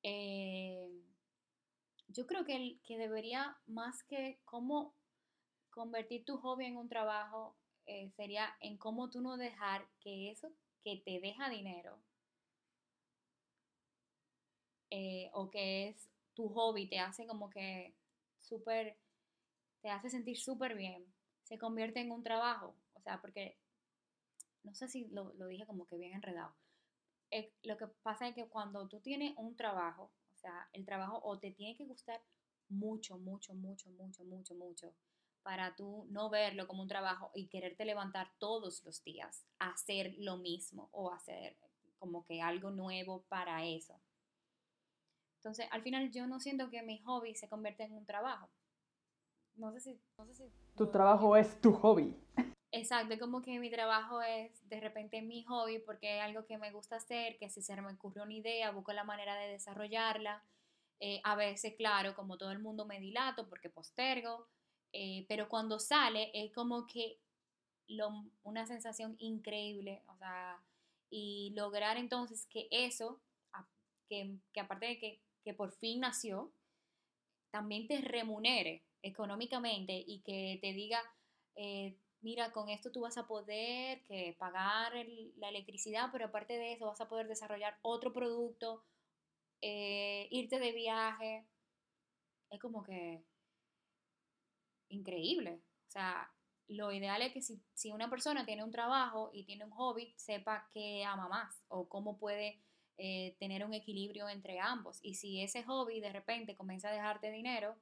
[0.04, 0.90] Eh,
[2.08, 4.96] yo creo que, que debería, más que cómo
[5.70, 10.52] convertir tu hobby en un trabajo, eh, sería en cómo tú no dejar que eso
[10.84, 12.00] que te deja dinero
[15.34, 17.94] o que es tu hobby, te hace como que
[18.40, 18.98] súper,
[19.82, 21.06] te hace sentir súper bien,
[21.50, 22.76] se convierte en un trabajo.
[22.94, 23.58] O sea, porque,
[24.64, 26.54] no sé si lo, dije como que bien enredado.
[27.32, 31.20] Eh, lo que pasa es que cuando tú tienes un trabajo, o sea, el trabajo
[31.24, 32.22] o te tiene que gustar
[32.70, 34.94] mucho, mucho, mucho, mucho, mucho, mucho,
[35.42, 40.14] para tú no verlo como un trabajo y quererte levantar todos los días a hacer
[40.20, 41.58] lo mismo o hacer
[41.98, 44.00] como que algo nuevo para eso.
[45.38, 48.50] Entonces, al final yo no siento que mi hobby se convierta en un trabajo.
[49.60, 50.02] No sé si...
[50.18, 52.16] No sé si tu trabajo es tu hobby.
[52.72, 56.72] Exacto, como que mi trabajo es de repente mi hobby porque es algo que me
[56.72, 60.44] gusta hacer, que si se me ocurrió una idea, busco la manera de desarrollarla.
[61.02, 64.48] Eh, a veces, claro, como todo el mundo me dilato porque postergo,
[64.94, 67.20] eh, pero cuando sale es como que
[67.88, 68.10] lo,
[68.44, 70.62] una sensación increíble, o sea,
[71.10, 73.20] y lograr entonces que eso,
[74.08, 76.52] que, que aparte de que que por fin nació,
[77.52, 81.02] también te remunere económicamente y que te diga,
[81.56, 84.94] eh, mira, con esto tú vas a poder que pagar
[85.38, 88.84] la electricidad, pero aparte de eso vas a poder desarrollar otro producto,
[89.62, 91.48] eh, irte de viaje.
[92.50, 93.24] Es como que
[94.90, 95.62] increíble.
[95.88, 96.32] O sea,
[96.68, 100.14] lo ideal es que si, si una persona tiene un trabajo y tiene un hobby,
[100.18, 102.62] sepa qué ama más o cómo puede
[103.02, 105.00] eh, tener un equilibrio entre ambos.
[105.02, 107.78] Y si ese hobby de repente comienza a dejarte dinero,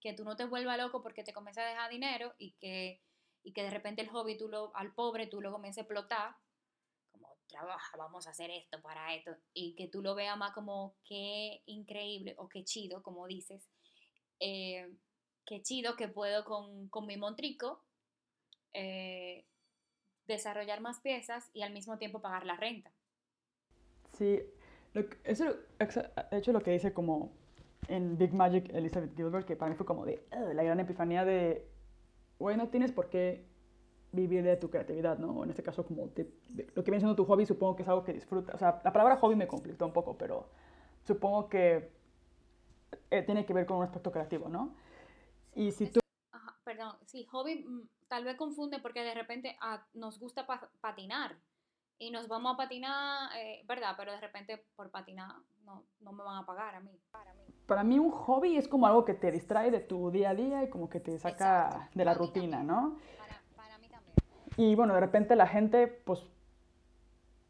[0.00, 3.00] que tú no te vuelvas loco porque te comienza a dejar dinero y que,
[3.44, 6.34] y que de repente el hobby tú lo, al pobre tú lo comiences a explotar,
[7.12, 10.96] como trabaja, vamos a hacer esto para esto, y que tú lo veas más como
[11.04, 13.68] qué increíble o qué chido, como dices,
[14.40, 14.92] eh,
[15.46, 17.84] qué chido que puedo con, con mi montrico
[18.72, 19.46] eh,
[20.26, 22.92] desarrollar más piezas y al mismo tiempo pagar la renta.
[24.12, 24.40] Sí,
[25.24, 27.32] eso, de hecho, lo que dice como
[27.88, 30.24] en Big Magic Elizabeth Gilbert, que para mí fue como de
[30.54, 31.68] la gran epifanía de,
[32.38, 33.44] güey, no tienes por qué
[34.12, 35.44] vivir de tu creatividad, ¿no?
[35.44, 38.12] En este caso, como lo que viene siendo tu hobby, supongo que es algo que
[38.12, 38.54] disfrutas.
[38.54, 40.48] O sea, la palabra hobby me conflictó un poco, pero
[41.04, 41.90] supongo que
[43.10, 44.74] eh, tiene que ver con un aspecto creativo, ¿no?
[45.54, 46.00] Y si tú...
[46.64, 50.46] perdón, sí, hobby mm, tal vez confunde porque de repente ah, nos gusta
[50.80, 51.36] patinar
[51.98, 53.94] y nos vamos a patinar, eh, ¿verdad?
[53.96, 55.30] Pero de repente por patinar
[55.64, 56.90] no, no me van a pagar a mí.
[57.66, 60.62] Para mí un hobby es como algo que te distrae de tu día a día
[60.62, 62.96] y como que te saca de la rutina, ¿no?
[63.18, 64.14] Para, para, mí también.
[64.56, 66.24] Y bueno, de repente la gente pues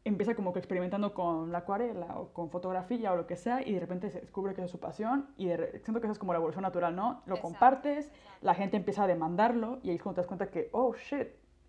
[0.07, 3.73] empieza como que experimentando con la acuarela o con fotografía o lo que sea y
[3.73, 6.37] de repente se descubre que es su pasión y siento que eso es como la
[6.37, 7.21] evolución natural, ¿no?
[7.25, 8.09] Lo compartes,
[8.41, 11.27] la gente empieza a demandarlo y ahí es cuando te das cuenta que, oh, shit,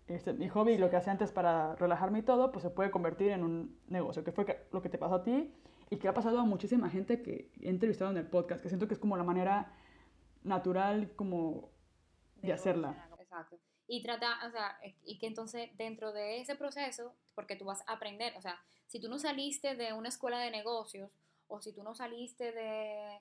[0.09, 3.29] este, mi hobby, lo que hacía antes para relajarme y todo, pues se puede convertir
[3.31, 5.53] en un negocio, que fue lo que te pasó a ti
[5.89, 8.87] y que ha pasado a muchísima gente que he entrevistado en el podcast, que siento
[8.87, 9.71] que es como la manera
[10.43, 11.71] natural como
[12.37, 13.07] de, hacerla.
[13.19, 13.59] Exacto.
[13.87, 17.93] Y trata, o sea, y que entonces dentro de ese proceso, porque tú vas a
[17.93, 21.11] aprender, o sea, si tú no saliste de una escuela de negocios
[21.47, 23.19] o si tú no saliste de,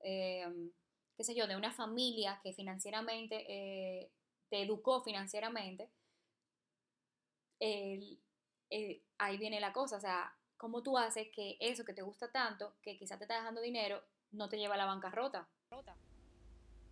[0.00, 0.70] em,
[1.16, 4.10] qué sé yo, de una familia que financieramente eh,
[4.48, 5.90] te educó financieramente,
[7.60, 12.74] ahí viene la cosa, o sea, ¿cómo tú haces que eso que te gusta tanto,
[12.82, 15.48] que quizás te está dejando dinero, no te lleva a la bancarrota?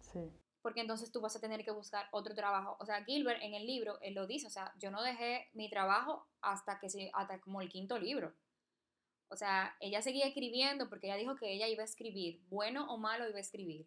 [0.01, 0.32] Sí.
[0.62, 2.77] Porque entonces tú vas a tener que buscar otro trabajo.
[2.81, 5.70] O sea, Gilbert en el libro, él lo dice, o sea, yo no dejé mi
[5.70, 8.35] trabajo hasta que hasta como el quinto libro.
[9.28, 12.99] O sea, ella seguía escribiendo porque ella dijo que ella iba a escribir, bueno o
[12.99, 13.86] malo iba a escribir.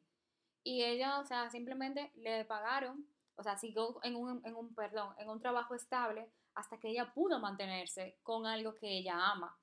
[0.63, 5.15] Y ella, o sea, simplemente le pagaron, o sea, siguió en un, en un, perdón,
[5.17, 9.57] en un trabajo estable hasta que ella pudo mantenerse con algo que ella ama.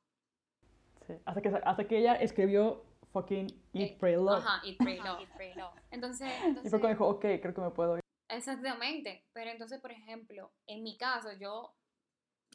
[1.06, 4.44] Sí, hasta que, hasta que ella escribió fucking Eat, eh, Pray, Love.
[4.44, 4.98] Ajá, Eat, Pray,
[5.55, 5.81] Love.
[5.90, 8.02] Entonces, entonces, y fue cuando dijo, ok, creo que me puedo ir.
[8.28, 11.74] Exactamente, pero entonces, por ejemplo, en mi caso, yo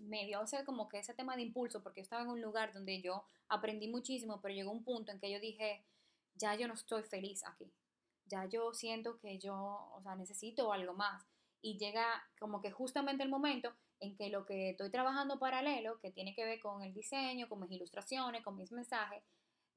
[0.01, 2.73] me dio o como que ese tema de impulso, porque yo estaba en un lugar
[2.73, 5.85] donde yo aprendí muchísimo, pero llegó un punto en que yo dije,
[6.35, 7.71] ya yo no estoy feliz aquí,
[8.25, 9.55] ya yo siento que yo,
[9.93, 11.25] o sea, necesito algo más.
[11.61, 12.05] Y llega
[12.39, 13.73] como que justamente el momento
[14.03, 17.59] en que lo que estoy trabajando paralelo, que tiene que ver con el diseño, con
[17.61, 19.23] mis ilustraciones, con mis mensajes,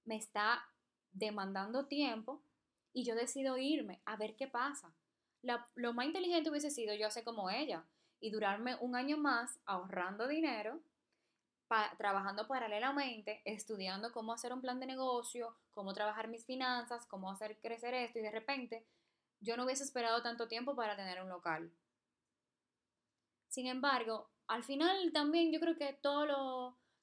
[0.05, 0.65] me está
[1.13, 2.43] demandando tiempo
[2.93, 4.93] y yo decido irme a ver qué pasa,
[5.75, 7.85] lo más inteligente hubiese sido yo hacer como ella
[8.21, 10.81] y durarme un año más ahorrando dinero,
[11.99, 17.59] trabajando paralelamente, estudiando cómo hacer un plan de negocio, cómo trabajar mis finanzas, cómo hacer
[17.61, 18.85] crecer esto y de repente
[19.41, 21.71] yo no hubiese esperado tanto tiempo para tener un local.
[23.57, 26.29] Sin embargo, al final también yo creo que todos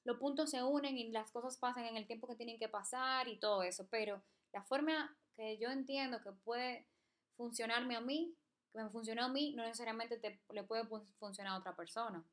[0.04, 3.26] los puntos se unen y las cosas pasan en el tiempo que tienen que pasar
[3.26, 4.22] y todo eso, pero
[4.52, 6.86] la forma que yo entiendo que puede
[7.36, 8.36] funcionarme a mí,
[8.72, 10.84] que me funcionó a mí, no necesariamente te, le puede
[11.18, 12.24] funcionar a otra persona.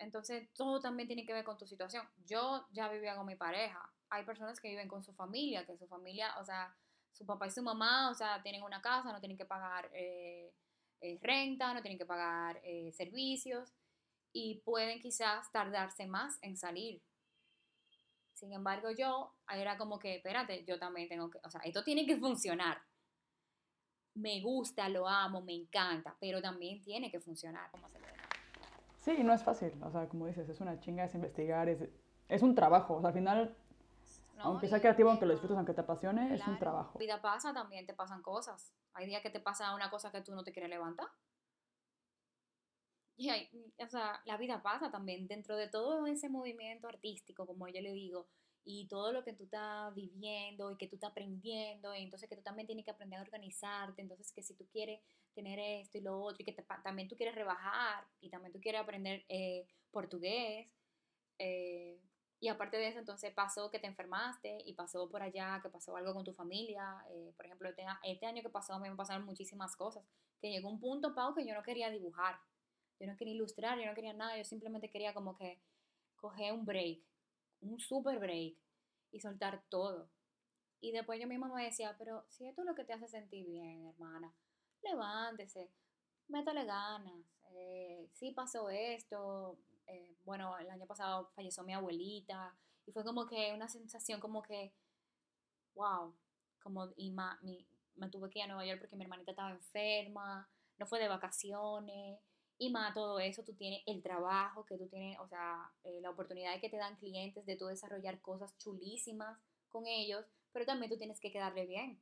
[0.00, 2.04] Entonces, todo también tiene que ver con tu situación.
[2.26, 3.88] Yo ya vivía con mi pareja.
[4.08, 6.76] Hay personas que viven con su familia, que su familia, o sea,
[7.12, 10.52] su papá y su mamá, o sea, tienen una casa, no tienen que pagar eh,
[11.00, 13.72] eh, renta, no tienen que pagar eh, servicios
[14.32, 17.02] y pueden quizás tardarse más en salir.
[18.34, 22.06] Sin embargo, yo era como que, espérate, yo también tengo que, o sea, esto tiene
[22.06, 22.80] que funcionar.
[24.14, 27.70] Me gusta, lo amo, me encanta, pero también tiene que funcionar.
[28.96, 31.88] Sí, no es fácil, o sea, como dices, es una chinga, es investigar, es,
[32.28, 33.56] es un trabajo, al final
[34.42, 36.98] aunque sea creativo, aunque lo disfrutes, aunque te apasione, es un trabajo.
[36.98, 38.72] Vida pasa, también te pasan cosas.
[38.92, 41.08] Hay días que te pasa una cosa que tú no te quieres levantar.
[43.16, 47.68] Y hay, o sea, la vida pasa también dentro de todo ese movimiento artístico, como
[47.68, 48.26] yo le digo,
[48.64, 52.36] y todo lo que tú estás viviendo y que tú estás aprendiendo, y entonces que
[52.36, 55.00] tú también tienes que aprender a organizarte, entonces que si tú quieres
[55.34, 58.80] tener esto y lo otro, y que también tú quieres rebajar, y también tú quieres
[58.80, 60.68] aprender eh, portugués,
[61.38, 62.00] eh,
[62.42, 65.94] y aparte de eso, entonces pasó que te enfermaste y pasó por allá, que pasó
[65.96, 67.04] algo con tu familia.
[67.10, 70.02] Eh, por ejemplo, este, este, año que pasó a mí me pasaron muchísimas cosas.
[70.40, 72.38] Que llegó un punto, Pau, que yo no quería dibujar.
[72.98, 74.38] Yo no quería ilustrar, yo no quería nada.
[74.38, 75.60] Yo simplemente quería como que
[76.16, 77.02] coger un break,
[77.60, 78.56] un super break
[79.12, 80.08] y soltar todo.
[80.80, 83.46] Y después yo misma me decía, pero si esto es lo que te hace sentir
[83.46, 84.32] bien, hermana,
[84.82, 85.70] levántese,
[86.28, 87.26] métale ganas.
[87.52, 89.58] Eh, sí pasó esto,
[89.90, 92.54] eh, bueno, el año pasado falleció mi abuelita
[92.86, 94.72] y fue como que una sensación como que,
[95.74, 96.14] wow,
[96.62, 100.48] como, y me tuve que ir a Nueva York porque mi hermanita estaba enferma,
[100.78, 102.20] no fue de vacaciones,
[102.62, 106.10] y más todo eso, tú tienes el trabajo que tú tienes, o sea, eh, la
[106.10, 109.38] oportunidad que te dan clientes de tú desarrollar cosas chulísimas
[109.70, 111.98] con ellos, pero también tú tienes que quedarle bien.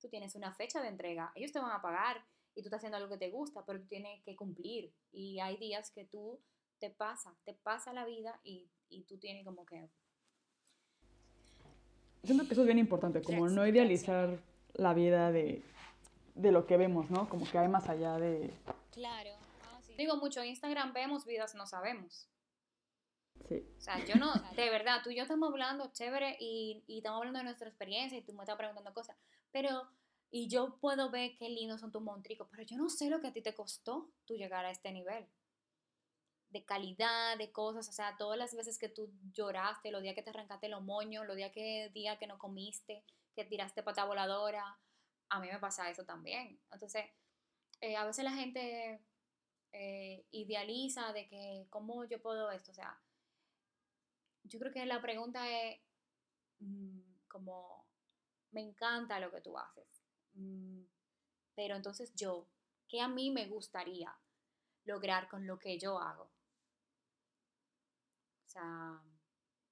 [0.00, 2.24] Tú tienes una fecha de entrega, ellos te van a pagar
[2.54, 4.92] y tú estás haciendo algo que te gusta, pero tú tienes que cumplir.
[5.12, 6.40] Y hay días que tú
[6.78, 9.88] te pasa, te pasa la vida y, y tú tienes como que...
[12.24, 14.38] Siento que eso es bien importante, como no idealizar
[14.74, 15.62] la vida de,
[16.34, 17.28] de lo que vemos, ¿no?
[17.28, 18.52] Como que hay más allá de...
[18.92, 19.30] Claro.
[19.64, 22.28] Ah, Digo mucho, en Instagram vemos vidas, no sabemos.
[23.48, 23.66] Sí.
[23.76, 27.18] O sea, yo no, de verdad, tú y yo estamos hablando chévere y, y estamos
[27.18, 29.16] hablando de nuestra experiencia y tú me estás preguntando cosas,
[29.50, 29.88] pero
[30.34, 33.28] y yo puedo ver qué lindos son tus montricos, pero yo no sé lo que
[33.28, 35.28] a ti te costó tú llegar a este nivel
[36.48, 40.22] de calidad, de cosas, o sea, todas las veces que tú lloraste, los días que
[40.22, 43.04] te arrancaste los moños, los días que, día que no comiste,
[43.34, 44.78] que tiraste pata voladora,
[45.28, 46.58] a mí me pasa eso también.
[46.70, 47.04] Entonces,
[47.82, 49.02] eh, a veces la gente
[49.72, 52.70] eh, idealiza de que, ¿cómo yo puedo esto?
[52.70, 52.98] O sea,
[54.44, 55.78] yo creo que la pregunta es
[56.60, 57.86] mm, como,
[58.50, 60.01] me encanta lo que tú haces
[61.54, 62.46] pero entonces yo,
[62.88, 64.14] ¿qué a mí me gustaría
[64.84, 66.24] lograr con lo que yo hago?
[68.44, 69.00] O sea,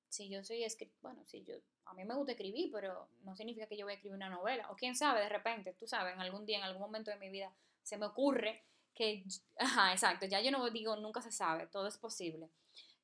[0.08, 1.54] si yo soy escritor, bueno, si yo,
[1.86, 4.70] a mí me gusta escribir, pero no significa que yo voy a escribir una novela.
[4.70, 7.30] O quién sabe, de repente, tú sabes, en algún día, en algún momento de mi
[7.30, 8.64] vida, se me ocurre
[8.94, 9.24] que,
[9.58, 12.50] ajá, exacto, ya yo no digo nunca se sabe, todo es posible.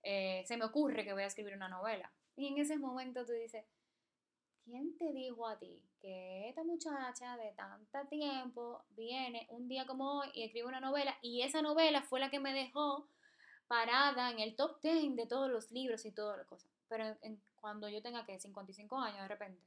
[0.03, 2.13] Eh, se me ocurre que voy a escribir una novela.
[2.37, 3.65] Y en ese momento tú dices,
[4.67, 10.19] ¿quién te dijo a ti que esta muchacha de tanto tiempo viene un día como
[10.19, 13.09] hoy y escribe una novela y esa novela fue la que me dejó
[13.69, 16.71] parada en el top 10 de todos los libros y todas las cosas?
[16.89, 17.05] Pero
[17.61, 19.63] cuando yo tenga que 55 años de repente.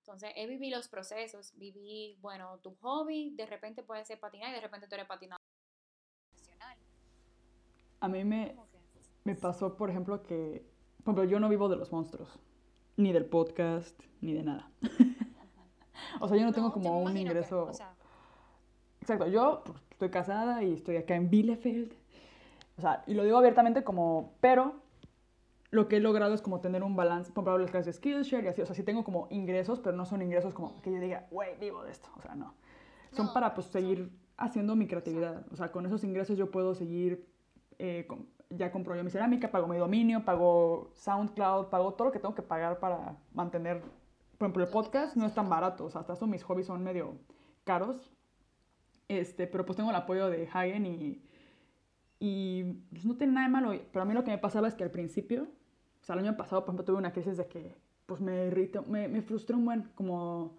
[0.00, 4.54] Entonces, he vivido los procesos, viví, bueno, tu hobby de repente puede ser patinar y
[4.54, 5.40] de repente tú eres patinador
[8.00, 8.56] A mí me,
[9.24, 10.66] me pasó, por ejemplo, que,
[11.04, 12.40] por ejemplo, yo no vivo de los monstruos
[13.00, 14.70] ni del podcast, ni de nada.
[16.20, 17.70] o sea, yo no, tengo como un ingreso...
[19.00, 21.92] Exacto, yo pues, estoy casada y estoy acá en Bielefeld.
[22.76, 24.74] O sea, y lo digo abiertamente como, pero
[25.70, 28.44] lo que he logrado es como tener un balance, por ejemplo, las clases de Skillshare
[28.44, 31.00] y así, o sea, sí tengo como ingresos, pero no son ingresos como que yo
[31.00, 32.54] diga, güey, vivo de esto, o sea, no.
[33.12, 37.26] Son para pues seguir haciendo mi creatividad, o sea, con esos ingresos yo puedo seguir
[37.78, 38.06] eh,
[38.50, 42.34] ya compro yo mi cerámica, pago mi dominio, pago SoundCloud, pago todo lo que tengo
[42.34, 43.80] que pagar para mantener,
[44.38, 46.82] por ejemplo, el podcast no es tan barato, o sea, hasta eso mis hobbies son
[46.82, 47.14] medio
[47.64, 48.10] caros.
[49.08, 51.22] Este, pero pues tengo el apoyo de Hagen y,
[52.20, 53.72] y pues no tiene nada de malo.
[53.92, 55.48] Pero a mí lo que me pasaba es que al principio,
[56.00, 58.84] o sea, el año pasado, por ejemplo, tuve una crisis de que pues me irrito,
[58.88, 60.56] me, me frustró un buen, como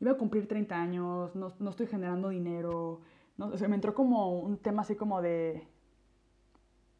[0.00, 3.00] iba a cumplir 30 años, no, no estoy generando dinero,
[3.38, 5.66] no, o sea, me entró como un tema así como de,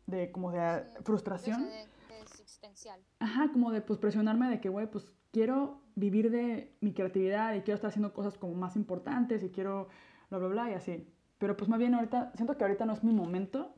[0.09, 1.65] de como de frustración.
[1.65, 3.01] De, de existencial.
[3.21, 7.61] Ajá, como de pues presionarme de que, güey, pues quiero vivir de mi creatividad y
[7.61, 9.89] quiero estar haciendo cosas como más importantes y quiero
[10.31, 11.07] bla, bla, bla y así.
[11.39, 13.75] Pero pues más bien ahorita, siento que ahorita no es mi momento.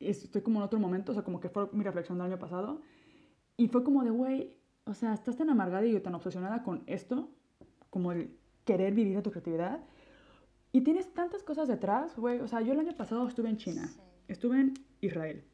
[0.00, 2.80] Estoy como en otro momento, o sea, como que fue mi reflexión del año pasado.
[3.56, 7.30] Y fue como de, güey, o sea, estás tan amargada y tan obsesionada con esto,
[7.90, 9.84] como el querer vivir de tu creatividad.
[10.72, 12.40] Y tienes tantas cosas detrás, güey.
[12.40, 14.00] O sea, yo el año pasado estuve en China, Sí.
[14.28, 14.74] estuve en
[15.04, 15.44] Israel.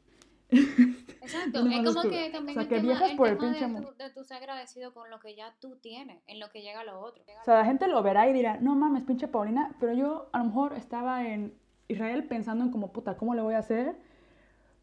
[0.51, 3.51] Exacto, ¿Dónde es como que también O sea, el que tema, el por el tema
[3.51, 6.49] pinche de, tu, de tu ser agradecido con lo que ya tú tienes, en lo
[6.49, 7.23] que llega lo otro.
[7.23, 10.39] O sea, la gente lo verá y dirá, no mames, pinche Paulina, pero yo a
[10.39, 11.53] lo mejor estaba en
[11.87, 13.95] Israel pensando en como, puta, ¿cómo le voy a hacer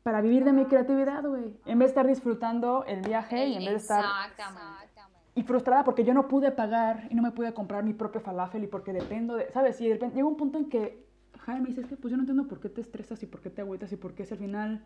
[0.02, 1.54] para vivir de mi creatividad, güey?
[1.66, 4.04] En vez de estar disfrutando el viaje y en vez de estar...
[4.04, 4.88] Exactamente.
[5.34, 8.64] Y frustrada porque yo no pude pagar y no me pude comprar mi propio falafel
[8.64, 9.80] y porque dependo de, ¿sabes?
[9.80, 11.07] Y de repente llega un punto en que
[11.48, 13.40] Jaime me dice, es que pues yo no entiendo por qué te estresas y por
[13.40, 14.84] qué te agüitas y por qué si al final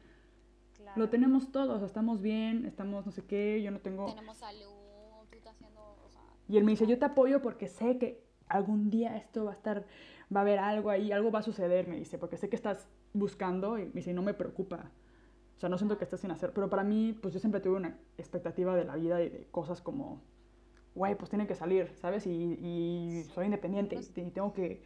[0.76, 0.92] Claro.
[1.00, 4.06] lo tenemos todos, o sea, estamos bien, estamos no sé qué, yo no tengo...
[4.06, 7.66] Tenemos salud, tú estás haciendo, o sea, Y él me dice, yo te apoyo porque
[7.68, 9.84] sé que algún día esto va a estar,
[10.34, 12.88] va a haber algo ahí, algo va a suceder, me dice, porque sé que estás
[13.12, 14.90] buscando y me dice, no me preocupa.
[15.56, 17.76] O sea, no siento que estés sin hacer, pero para mí, pues yo siempre tuve
[17.76, 20.20] una expectativa de la vida y de cosas como,
[20.94, 22.26] güey, pues tiene que salir, ¿sabes?
[22.26, 24.82] Y, y soy independiente y, y tengo que...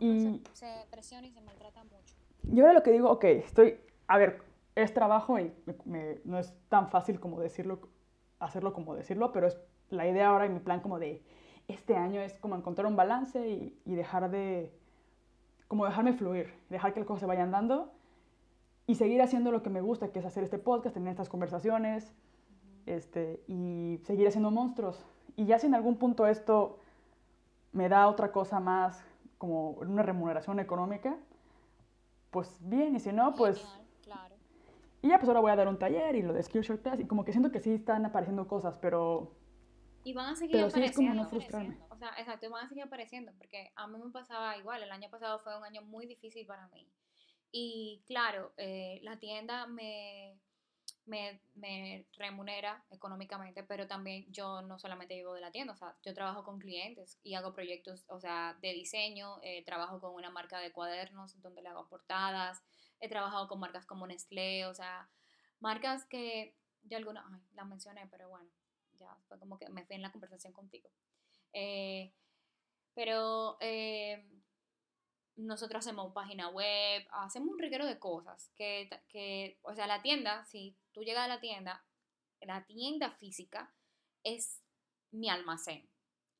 [0.00, 2.14] uno Y, se, se presiona y se maltrata mucho.
[2.52, 4.42] y ahora lo que digo, ok, estoy, a ver,
[4.74, 7.80] es trabajo y me- me- no es tan fácil como decirlo,
[8.38, 9.58] hacerlo como decirlo, pero es
[9.90, 11.22] la idea ahora y mi plan como de
[11.66, 14.72] este año es como encontrar un balance y, y dejar de,
[15.66, 17.92] como dejarme fluir, dejar que las cosas se vayan dando
[18.86, 22.14] y seguir haciendo lo que me gusta, que es hacer este podcast, tener estas conversaciones
[22.86, 25.04] este, y seguir haciendo monstruos.
[25.36, 26.78] Y ya si en algún punto esto
[27.72, 29.04] me da otra cosa más,
[29.38, 31.16] como una remuneración económica,
[32.30, 33.58] pues bien, y si no, pues...
[33.58, 34.36] Genial, claro.
[35.00, 37.06] Y ya pues ahora voy a dar un taller y lo de Skillshare Class y
[37.06, 39.36] como que siento que sí están apareciendo cosas, pero
[40.02, 41.22] Y van a seguir Pero sí es como apareciendo.
[41.22, 41.78] no frustrarme.
[41.90, 44.90] O sea, exacto, y van a seguir apareciendo, porque a mí me pasaba igual, el
[44.90, 46.88] año pasado fue un año muy difícil para mí.
[47.52, 50.38] Y claro, eh, la tienda me,
[51.08, 55.96] me, me remunera económicamente, pero también yo no solamente vivo de la tienda, o sea,
[56.04, 60.30] yo trabajo con clientes y hago proyectos, o sea, de diseño, eh, trabajo con una
[60.30, 62.62] marca de cuadernos donde le hago portadas,
[63.00, 65.08] he trabajado con marcas como Nestlé, o sea,
[65.60, 68.48] marcas que de alguna, ay, las mencioné, pero bueno,
[68.98, 70.90] ya fue como que me fui en la conversación contigo.
[71.52, 72.12] Eh,
[72.94, 74.24] pero eh,
[75.38, 80.44] nosotros hacemos página web, hacemos un reguero de cosas que, que, o sea, la tienda,
[80.44, 81.84] si tú llegas a la tienda,
[82.40, 83.72] la tienda física
[84.24, 84.60] es
[85.12, 85.88] mi almacén.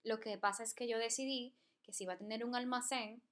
[0.03, 3.23] Lo que pasa es que yo decidí que si iba a tener un almacén,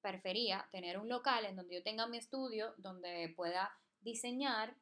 [0.00, 4.76] prefería tener un local en donde yo tenga mi estudio, donde pueda diseñar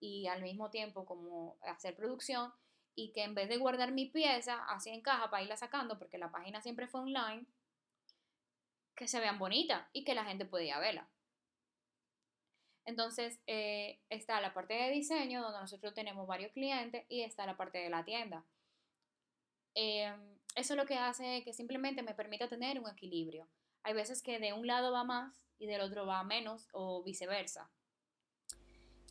[0.00, 2.52] y al mismo tiempo como hacer producción
[2.94, 6.18] y que en vez de guardar mi pieza así en caja para irla sacando, porque
[6.18, 7.46] la página siempre fue online,
[9.02, 11.08] que se vean bonitas y que la gente podía verla.
[12.84, 17.56] Entonces eh, está la parte de diseño, donde nosotros tenemos varios clientes, y está la
[17.56, 18.44] parte de la tienda.
[19.74, 20.12] Eh,
[20.54, 23.48] eso lo que hace que simplemente me permita tener un equilibrio.
[23.82, 27.70] Hay veces que de un lado va más y del otro va menos o viceversa.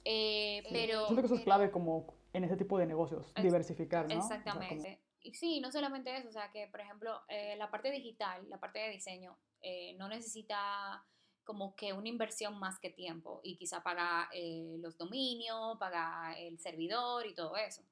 [0.05, 4.19] Eh, pero siento que eso es clave como en ese tipo de negocios, diversificar, ¿no?
[4.19, 5.01] O sea, como- Exactamente.
[5.23, 8.59] Y sí, no solamente eso, o sea que, por ejemplo, eh, la parte digital, la
[8.59, 11.05] parte de diseño, eh, no necesita
[11.43, 16.59] como que una inversión más que tiempo y quizá paga eh, los dominios, paga el
[16.59, 17.83] servidor y todo eso.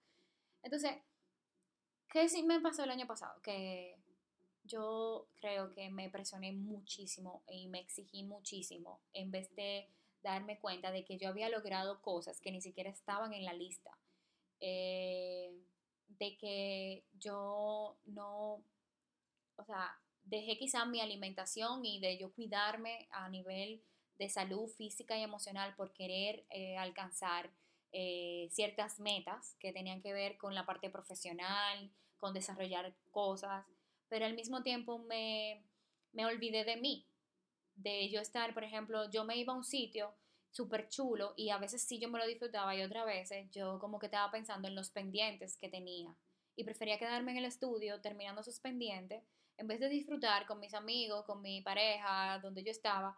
[0.63, 0.95] Entonces,
[2.09, 3.39] ¿qué sí me pasó el año pasado?
[3.41, 3.95] Que
[4.63, 9.87] yo creo que me presioné muchísimo y me exigí muchísimo en vez de
[10.21, 13.97] darme cuenta de que yo había logrado cosas que ni siquiera estaban en la lista.
[14.59, 15.53] Eh,
[16.17, 18.63] de que yo no,
[19.55, 23.81] o sea, dejé quizá mi alimentación y de yo cuidarme a nivel
[24.17, 27.49] de salud física y emocional por querer eh, alcanzar
[27.91, 33.65] eh, ciertas metas que tenían que ver con la parte profesional, con desarrollar cosas,
[34.09, 35.63] pero al mismo tiempo me,
[36.11, 37.05] me olvidé de mí,
[37.75, 40.13] de yo estar, por ejemplo, yo me iba a un sitio
[40.51, 43.99] súper chulo y a veces sí yo me lo disfrutaba y otras veces yo como
[43.99, 46.15] que estaba pensando en los pendientes que tenía
[46.55, 49.23] y prefería quedarme en el estudio terminando sus pendientes
[49.59, 53.17] en vez de disfrutar con mis amigos, con mi pareja, donde yo estaba,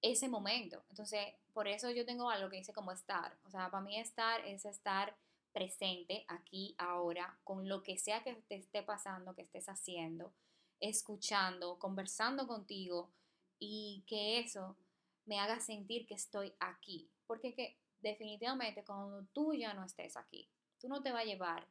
[0.00, 0.82] ese momento.
[0.88, 3.36] Entonces, por eso yo tengo algo que dice como estar.
[3.44, 5.14] O sea, para mí estar es estar
[5.52, 10.32] presente aquí, ahora, con lo que sea que te esté pasando, que estés haciendo,
[10.80, 13.10] escuchando, conversando contigo
[13.58, 14.76] y que eso
[15.26, 17.10] me haga sentir que estoy aquí.
[17.26, 20.48] Porque que definitivamente cuando tú ya no estés aquí,
[20.80, 21.68] tú no te vas a llevar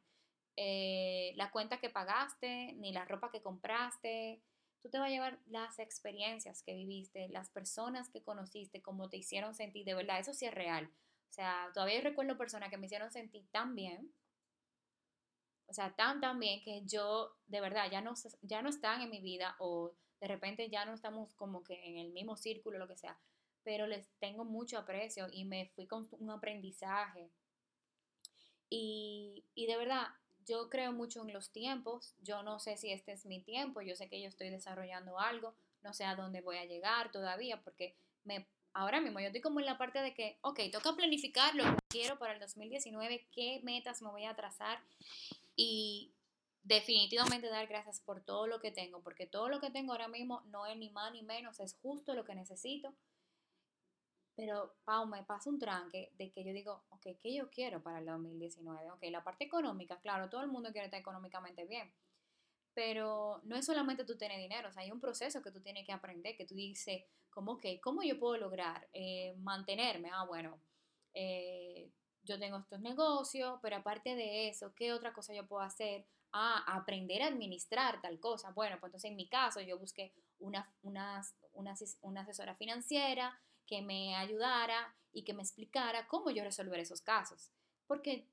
[0.56, 4.42] eh, la cuenta que pagaste, ni la ropa que compraste.
[4.82, 9.16] Tú te vas a llevar las experiencias que viviste, las personas que conociste, cómo te
[9.16, 9.84] hicieron sentir.
[9.84, 10.90] De verdad, eso sí es real.
[11.30, 14.12] O sea, todavía recuerdo personas que me hicieron sentir tan bien.
[15.66, 19.10] O sea, tan, tan bien que yo, de verdad, ya no, ya no están en
[19.10, 22.88] mi vida o de repente ya no estamos como que en el mismo círculo, lo
[22.88, 23.18] que sea.
[23.66, 27.32] Pero les tengo mucho aprecio y me fui con un aprendizaje.
[28.70, 30.06] Y, y de verdad,
[30.46, 33.96] yo creo mucho en los tiempos, yo no sé si este es mi tiempo, yo
[33.96, 37.96] sé que yo estoy desarrollando algo, no sé a dónde voy a llegar todavía, porque
[38.22, 41.64] me, ahora mismo yo estoy como en la parte de que, ok, toca planificar lo
[41.64, 44.78] que quiero para el 2019, qué metas me voy a trazar
[45.56, 46.12] y
[46.62, 50.42] definitivamente dar gracias por todo lo que tengo, porque todo lo que tengo ahora mismo
[50.46, 52.94] no es ni más ni menos, es justo lo que necesito
[54.36, 58.00] pero, Pau, me pasa un tranque de que yo digo, ok, ¿qué yo quiero para
[58.00, 58.90] el 2019?
[58.90, 61.90] Ok, la parte económica, claro, todo el mundo quiere estar económicamente bien.
[62.74, 65.86] Pero no es solamente tú tener dinero, o sea, hay un proceso que tú tienes
[65.86, 70.10] que aprender, que tú dices, como, ok, ¿cómo yo puedo lograr eh, mantenerme?
[70.12, 70.60] Ah, bueno,
[71.14, 71.90] eh,
[72.22, 76.04] yo tengo estos negocios, pero aparte de eso, ¿qué otra cosa yo puedo hacer?
[76.32, 78.50] Ah, aprender a administrar tal cosa.
[78.50, 81.22] Bueno, pues entonces en mi caso yo busqué una, una,
[82.02, 87.52] una asesora financiera, que me ayudara y que me explicara cómo yo resolver esos casos.
[87.86, 88.28] Porque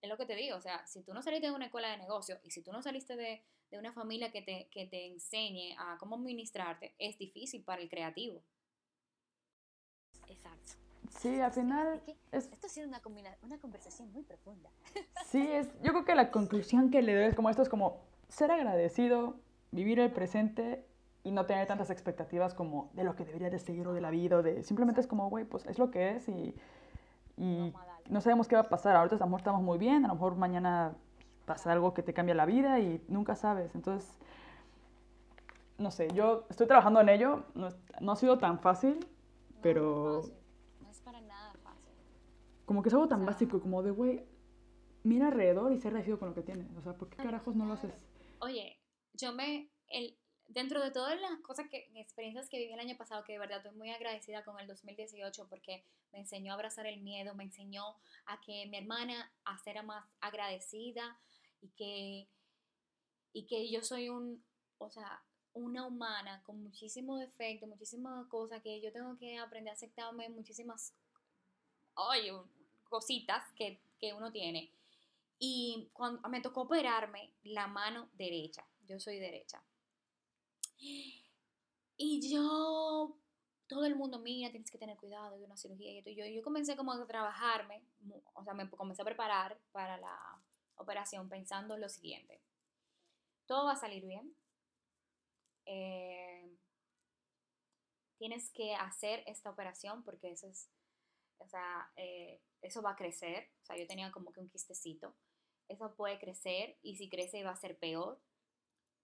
[0.00, 1.98] es lo que te digo, o sea, si tú no saliste de una escuela de
[1.98, 5.98] negocio y si tú no saliste de, una familia que te, que te enseñe a
[5.98, 8.42] cómo administrarte, es difícil para el creativo.
[10.28, 10.72] Exacto.
[11.18, 12.02] Sí, al final...
[12.32, 13.02] Es, esto ha sido una,
[13.42, 14.70] una conversación muy profunda.
[15.26, 18.06] Sí, es, yo creo que la conclusión que le doy es como esto, es como
[18.28, 19.40] ser agradecido,
[19.72, 20.86] vivir el presente
[21.26, 24.10] y no tener tantas expectativas como de lo que debería de seguir o de la
[24.10, 26.54] vida, o de simplemente es como, güey, pues es lo que es y,
[27.36, 27.74] y
[28.08, 28.94] no sabemos qué va a pasar.
[28.94, 30.94] Ahorita a lo mejor estamos muy bien, a lo mejor mañana
[31.44, 33.74] pasa algo que te cambia la vida y nunca sabes.
[33.74, 34.20] Entonces,
[35.78, 37.70] no sé, yo estoy trabajando en ello, no,
[38.00, 39.04] no ha sido tan fácil,
[39.62, 40.22] pero...
[40.80, 41.92] No es para nada fácil.
[42.66, 44.24] Como que es algo tan básico, como de, güey,
[45.02, 46.70] mira alrededor y sé agradecido con lo que tienes.
[46.76, 48.06] O sea, ¿por qué carajos no lo haces?
[48.38, 48.78] Oye,
[49.14, 50.16] yo me, el,
[50.48, 53.58] dentro de todas las cosas que, experiencias que viví el año pasado, que de verdad
[53.58, 57.96] estoy muy agradecida con el 2018 porque me enseñó a abrazar el miedo, me enseñó
[58.26, 61.18] a que mi hermana a ser más agradecida
[61.60, 62.28] y que,
[63.32, 64.42] y que yo soy un,
[64.78, 69.74] o sea, una humana con muchísimo defecto, muchísimas cosas que yo tengo que aprender a
[69.74, 70.94] aceptarme, muchísimas
[71.94, 72.32] oye,
[72.88, 74.70] cositas que, que uno tiene.
[75.38, 79.62] Y cuando me tocó operarme la mano derecha, yo soy derecha
[80.78, 83.16] y yo,
[83.66, 86.76] todo el mundo, mira, tienes que tener cuidado de una cirugía y Yo, yo comencé
[86.76, 87.82] como a trabajarme,
[88.34, 90.42] o sea, me comencé a preparar para la
[90.76, 92.40] operación pensando lo siguiente.
[93.46, 94.36] Todo va a salir bien.
[95.66, 96.56] Eh,
[98.18, 100.68] tienes que hacer esta operación porque eso es,
[101.38, 103.50] o sea, eh, eso va a crecer.
[103.62, 105.14] O sea, yo tenía como que un quistecito.
[105.68, 108.20] Eso puede crecer y si crece va a ser peor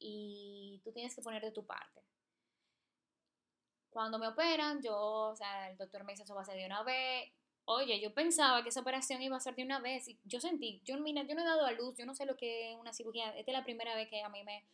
[0.03, 2.03] y tú tienes que poner de tu parte.
[3.91, 6.66] Cuando me operan, yo, o sea, el doctor me dice eso va a ser de
[6.66, 7.31] una vez.
[7.65, 10.81] Oye, yo pensaba que esa operación iba a ser de una vez y yo sentí,
[10.85, 12.93] yo, mira, yo no he dado a luz, yo no sé lo que es una
[12.93, 13.31] cirugía.
[13.37, 14.66] Esta es la primera vez que a mí me,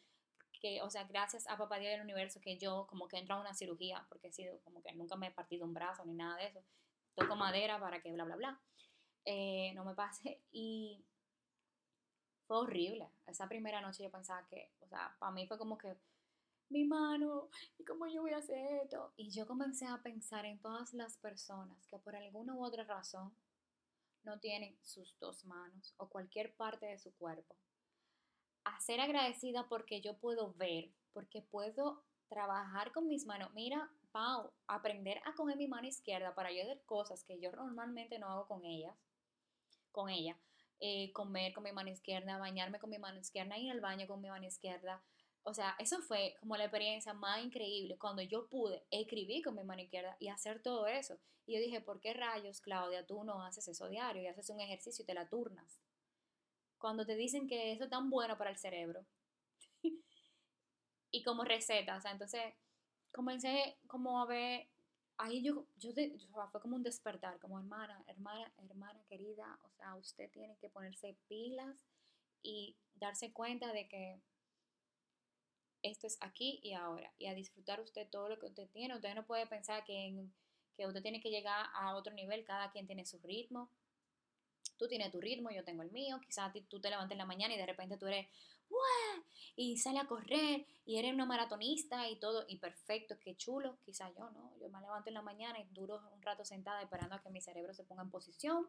[0.61, 3.41] que, o sea, gracias a Papá Dios del Universo que yo como que entro a
[3.41, 6.37] una cirugía, porque he sido como que nunca me he partido un brazo ni nada
[6.37, 6.63] de eso.
[7.15, 8.61] Toco madera para que bla, bla, bla.
[9.25, 10.41] Eh, no me pase.
[10.53, 11.05] Y
[12.49, 13.09] fue horrible.
[13.27, 15.97] Esa primera noche yo pensaba que, o sea, para mí fue como que
[16.71, 17.49] mi mano,
[17.79, 19.13] ¿y cómo yo voy a hacer esto?
[19.17, 23.33] Y yo comencé a pensar en todas las personas que por alguna u otra razón
[24.25, 27.55] no tienen sus dos manos o cualquier parte de su cuerpo.
[28.65, 33.51] A ser agradecida porque yo puedo ver, porque puedo trabajar con mis manos.
[33.55, 38.19] Mira, Pau, aprender a coger mi mano izquierda para yo hacer cosas que yo normalmente
[38.19, 38.95] no hago con ellas,
[39.93, 40.37] con ella.
[40.81, 44.21] Eh, comer con mi mano izquierda, bañarme con mi mano izquierda, ir al baño con
[44.21, 45.03] mi mano izquierda.
[45.43, 49.65] O sea, eso fue como la experiencia más increíble cuando yo pude escribir con mi
[49.65, 51.19] mano izquierda y hacer todo eso.
[51.47, 54.61] Y yo dije, ¿por qué rayos, Claudia, tú no haces eso diario y haces un
[54.61, 55.81] ejercicio y te la turnas?
[56.79, 59.05] cuando te dicen que eso es tan bueno para el cerebro.
[61.11, 62.55] y como receta, o sea, entonces
[63.13, 64.69] comencé como a ver,
[65.19, 65.91] ahí yo, yo,
[66.51, 71.17] fue como un despertar, como hermana, hermana, hermana querida, o sea, usted tiene que ponerse
[71.29, 71.85] pilas
[72.43, 74.21] y darse cuenta de que
[75.83, 78.95] esto es aquí y ahora, y a disfrutar usted todo lo que usted tiene.
[78.95, 80.27] Usted no puede pensar que,
[80.77, 83.71] que usted tiene que llegar a otro nivel, cada quien tiene su ritmo.
[84.77, 86.21] Tú tienes tu ritmo, yo tengo el mío.
[86.21, 88.27] Quizás tú te levantes en la mañana y de repente tú eres,
[89.57, 93.79] Y sale a correr y eres una maratonista y todo, y perfecto, qué chulo.
[93.85, 97.17] Quizás yo no, yo me levanto en la mañana y duro un rato sentada esperando
[97.17, 98.69] a que mi cerebro se ponga en posición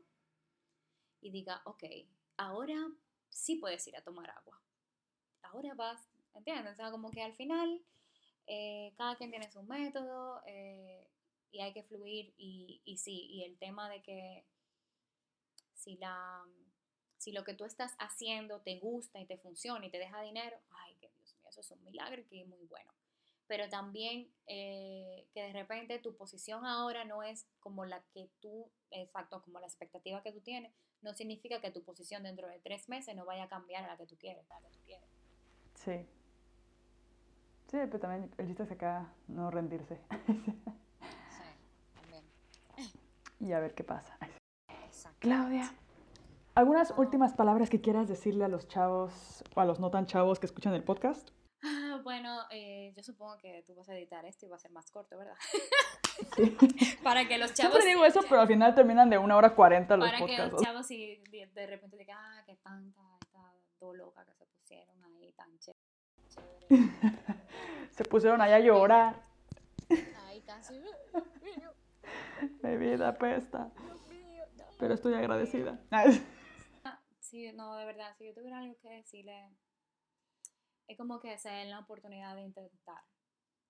[1.21, 1.83] y diga, ok,
[2.37, 2.75] ahora
[3.29, 4.59] sí puedes ir a tomar agua.
[5.43, 6.73] Ahora vas, ¿entiendes?
[6.73, 7.83] O sea, como que al final
[8.47, 11.07] eh, cada quien tiene su método eh,
[11.51, 14.45] y hay que fluir y, y sí, y el tema de que
[15.73, 16.43] si, la,
[17.19, 20.57] si lo que tú estás haciendo te gusta y te funciona y te deja dinero,
[20.71, 22.91] ay, que Dios mío, eso es un milagro y que es muy bueno.
[23.45, 28.71] Pero también eh, que de repente tu posición ahora no es como la que tú,
[28.91, 32.89] exacto, como la expectativa que tú tienes, no significa que tu posición dentro de tres
[32.89, 34.49] meses no vaya a cambiar a la que tú quieres.
[34.51, 35.09] a la que tú quieres.
[35.75, 36.05] Sí.
[37.71, 39.99] Sí, pero también el chiste es acá no rendirse
[41.29, 41.43] Sí,
[41.93, 42.23] también.
[43.39, 44.17] y a ver qué pasa.
[45.19, 45.71] Claudia,
[46.59, 50.39] ¿algunas últimas palabras que quieras decirle a los chavos o a los no tan chavos
[50.39, 51.29] que escuchan el podcast?
[52.03, 54.89] Bueno, eh, yo supongo que tú vas a editar esto y va a ser más
[54.89, 55.35] corto, ¿verdad?
[56.35, 56.55] Sí.
[57.03, 57.73] Para que los chavos...
[57.73, 60.53] Siempre digo eso, pero al final terminan de una hora cuarenta los Para que podcasts.
[60.53, 65.03] los chavos si de, repente digan, ah, qué tanta, estas dos locas que se pusieron
[65.03, 65.75] ahí tan ché-
[66.29, 66.67] chévere.
[67.91, 69.21] Se pusieron allá a llorar.
[70.27, 70.79] Ahí casi.
[72.63, 73.71] Mi vida apesta.
[74.79, 75.77] Pero estoy agradecida.
[77.29, 79.51] Sí, no, de verdad, si yo tuviera algo que decirle,
[80.87, 83.01] es como que se den la oportunidad de intentar.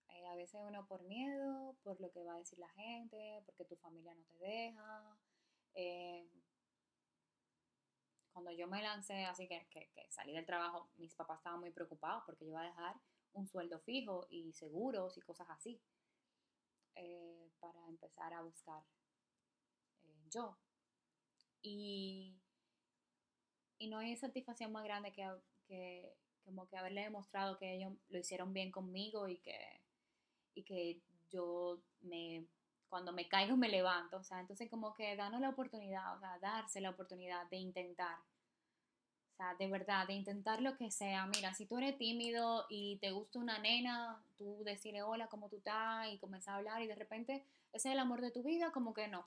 [0.09, 3.65] Eh, a veces uno por miedo, por lo que va a decir la gente, porque
[3.65, 5.17] tu familia no te deja.
[5.75, 6.27] eh,
[8.33, 11.71] cuando yo me lancé, así que, que, que salí del trabajo, mis papás estaban muy
[11.71, 12.95] preocupados porque yo iba a dejar
[13.33, 15.79] un sueldo fijo y seguros y cosas así
[16.95, 18.83] eh, para empezar a buscar
[20.31, 20.57] yo.
[21.61, 22.35] Y,
[23.79, 25.27] y no hay satisfacción más grande que,
[25.67, 26.13] que
[26.45, 29.57] como que haberle demostrado que ellos lo hicieron bien conmigo y que,
[30.53, 30.99] y que
[31.31, 32.45] yo me,
[32.89, 36.37] cuando me caigo me levanto, o sea, entonces como que darnos la oportunidad, o sea,
[36.39, 38.17] darse la oportunidad de intentar,
[39.33, 42.97] o sea, de verdad, de intentar lo que sea, mira, si tú eres tímido y
[42.97, 46.11] te gusta una nena, tú decirle hola, ¿cómo tú estás?
[46.11, 48.93] y comenzar a hablar y de repente ese es el amor de tu vida, como
[48.93, 49.25] que no,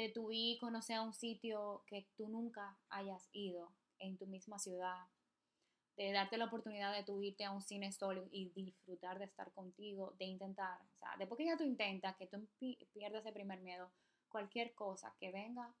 [0.00, 4.58] de tu ir conocer a un sitio que tú nunca hayas ido en tu misma
[4.58, 5.06] ciudad,
[5.96, 9.50] de darte la oportunidad de tú irte a un cine solo y disfrutar de estar
[9.52, 13.32] contigo, de intentar, o sea, después que ya tú intentas, que tú pi- pierdas ese
[13.32, 13.90] primer miedo,
[14.28, 15.74] cualquier cosa que venga,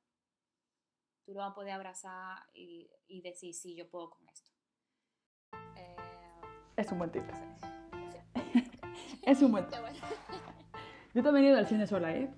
[1.26, 4.50] tú lo vas a poder abrazar y, y decir, sí, yo puedo con esto.
[5.76, 5.96] Eh,
[6.78, 7.22] Es un buen tip.
[9.22, 9.78] Es un buen tip.
[11.14, 12.30] Yo también he ido al cine sola, ¿eh?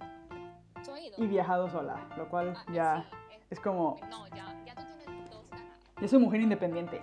[1.17, 3.97] Y viajado sola, lo cual Ah, ya sí, es- es como...
[4.11, 5.73] No, ya, ya tú tienes dos canales.
[6.01, 7.03] Yo soy mujer independiente.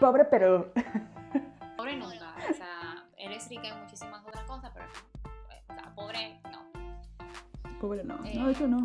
[0.00, 0.72] Pobre, pero...
[1.76, 6.40] Pobre nunca, o sea, eres rica en muchísimas otras cosas, pero, eh, o sea, pobre
[6.50, 7.78] no.
[7.80, 8.14] Pobre no.
[8.24, 8.82] Eh, No, de hecho no.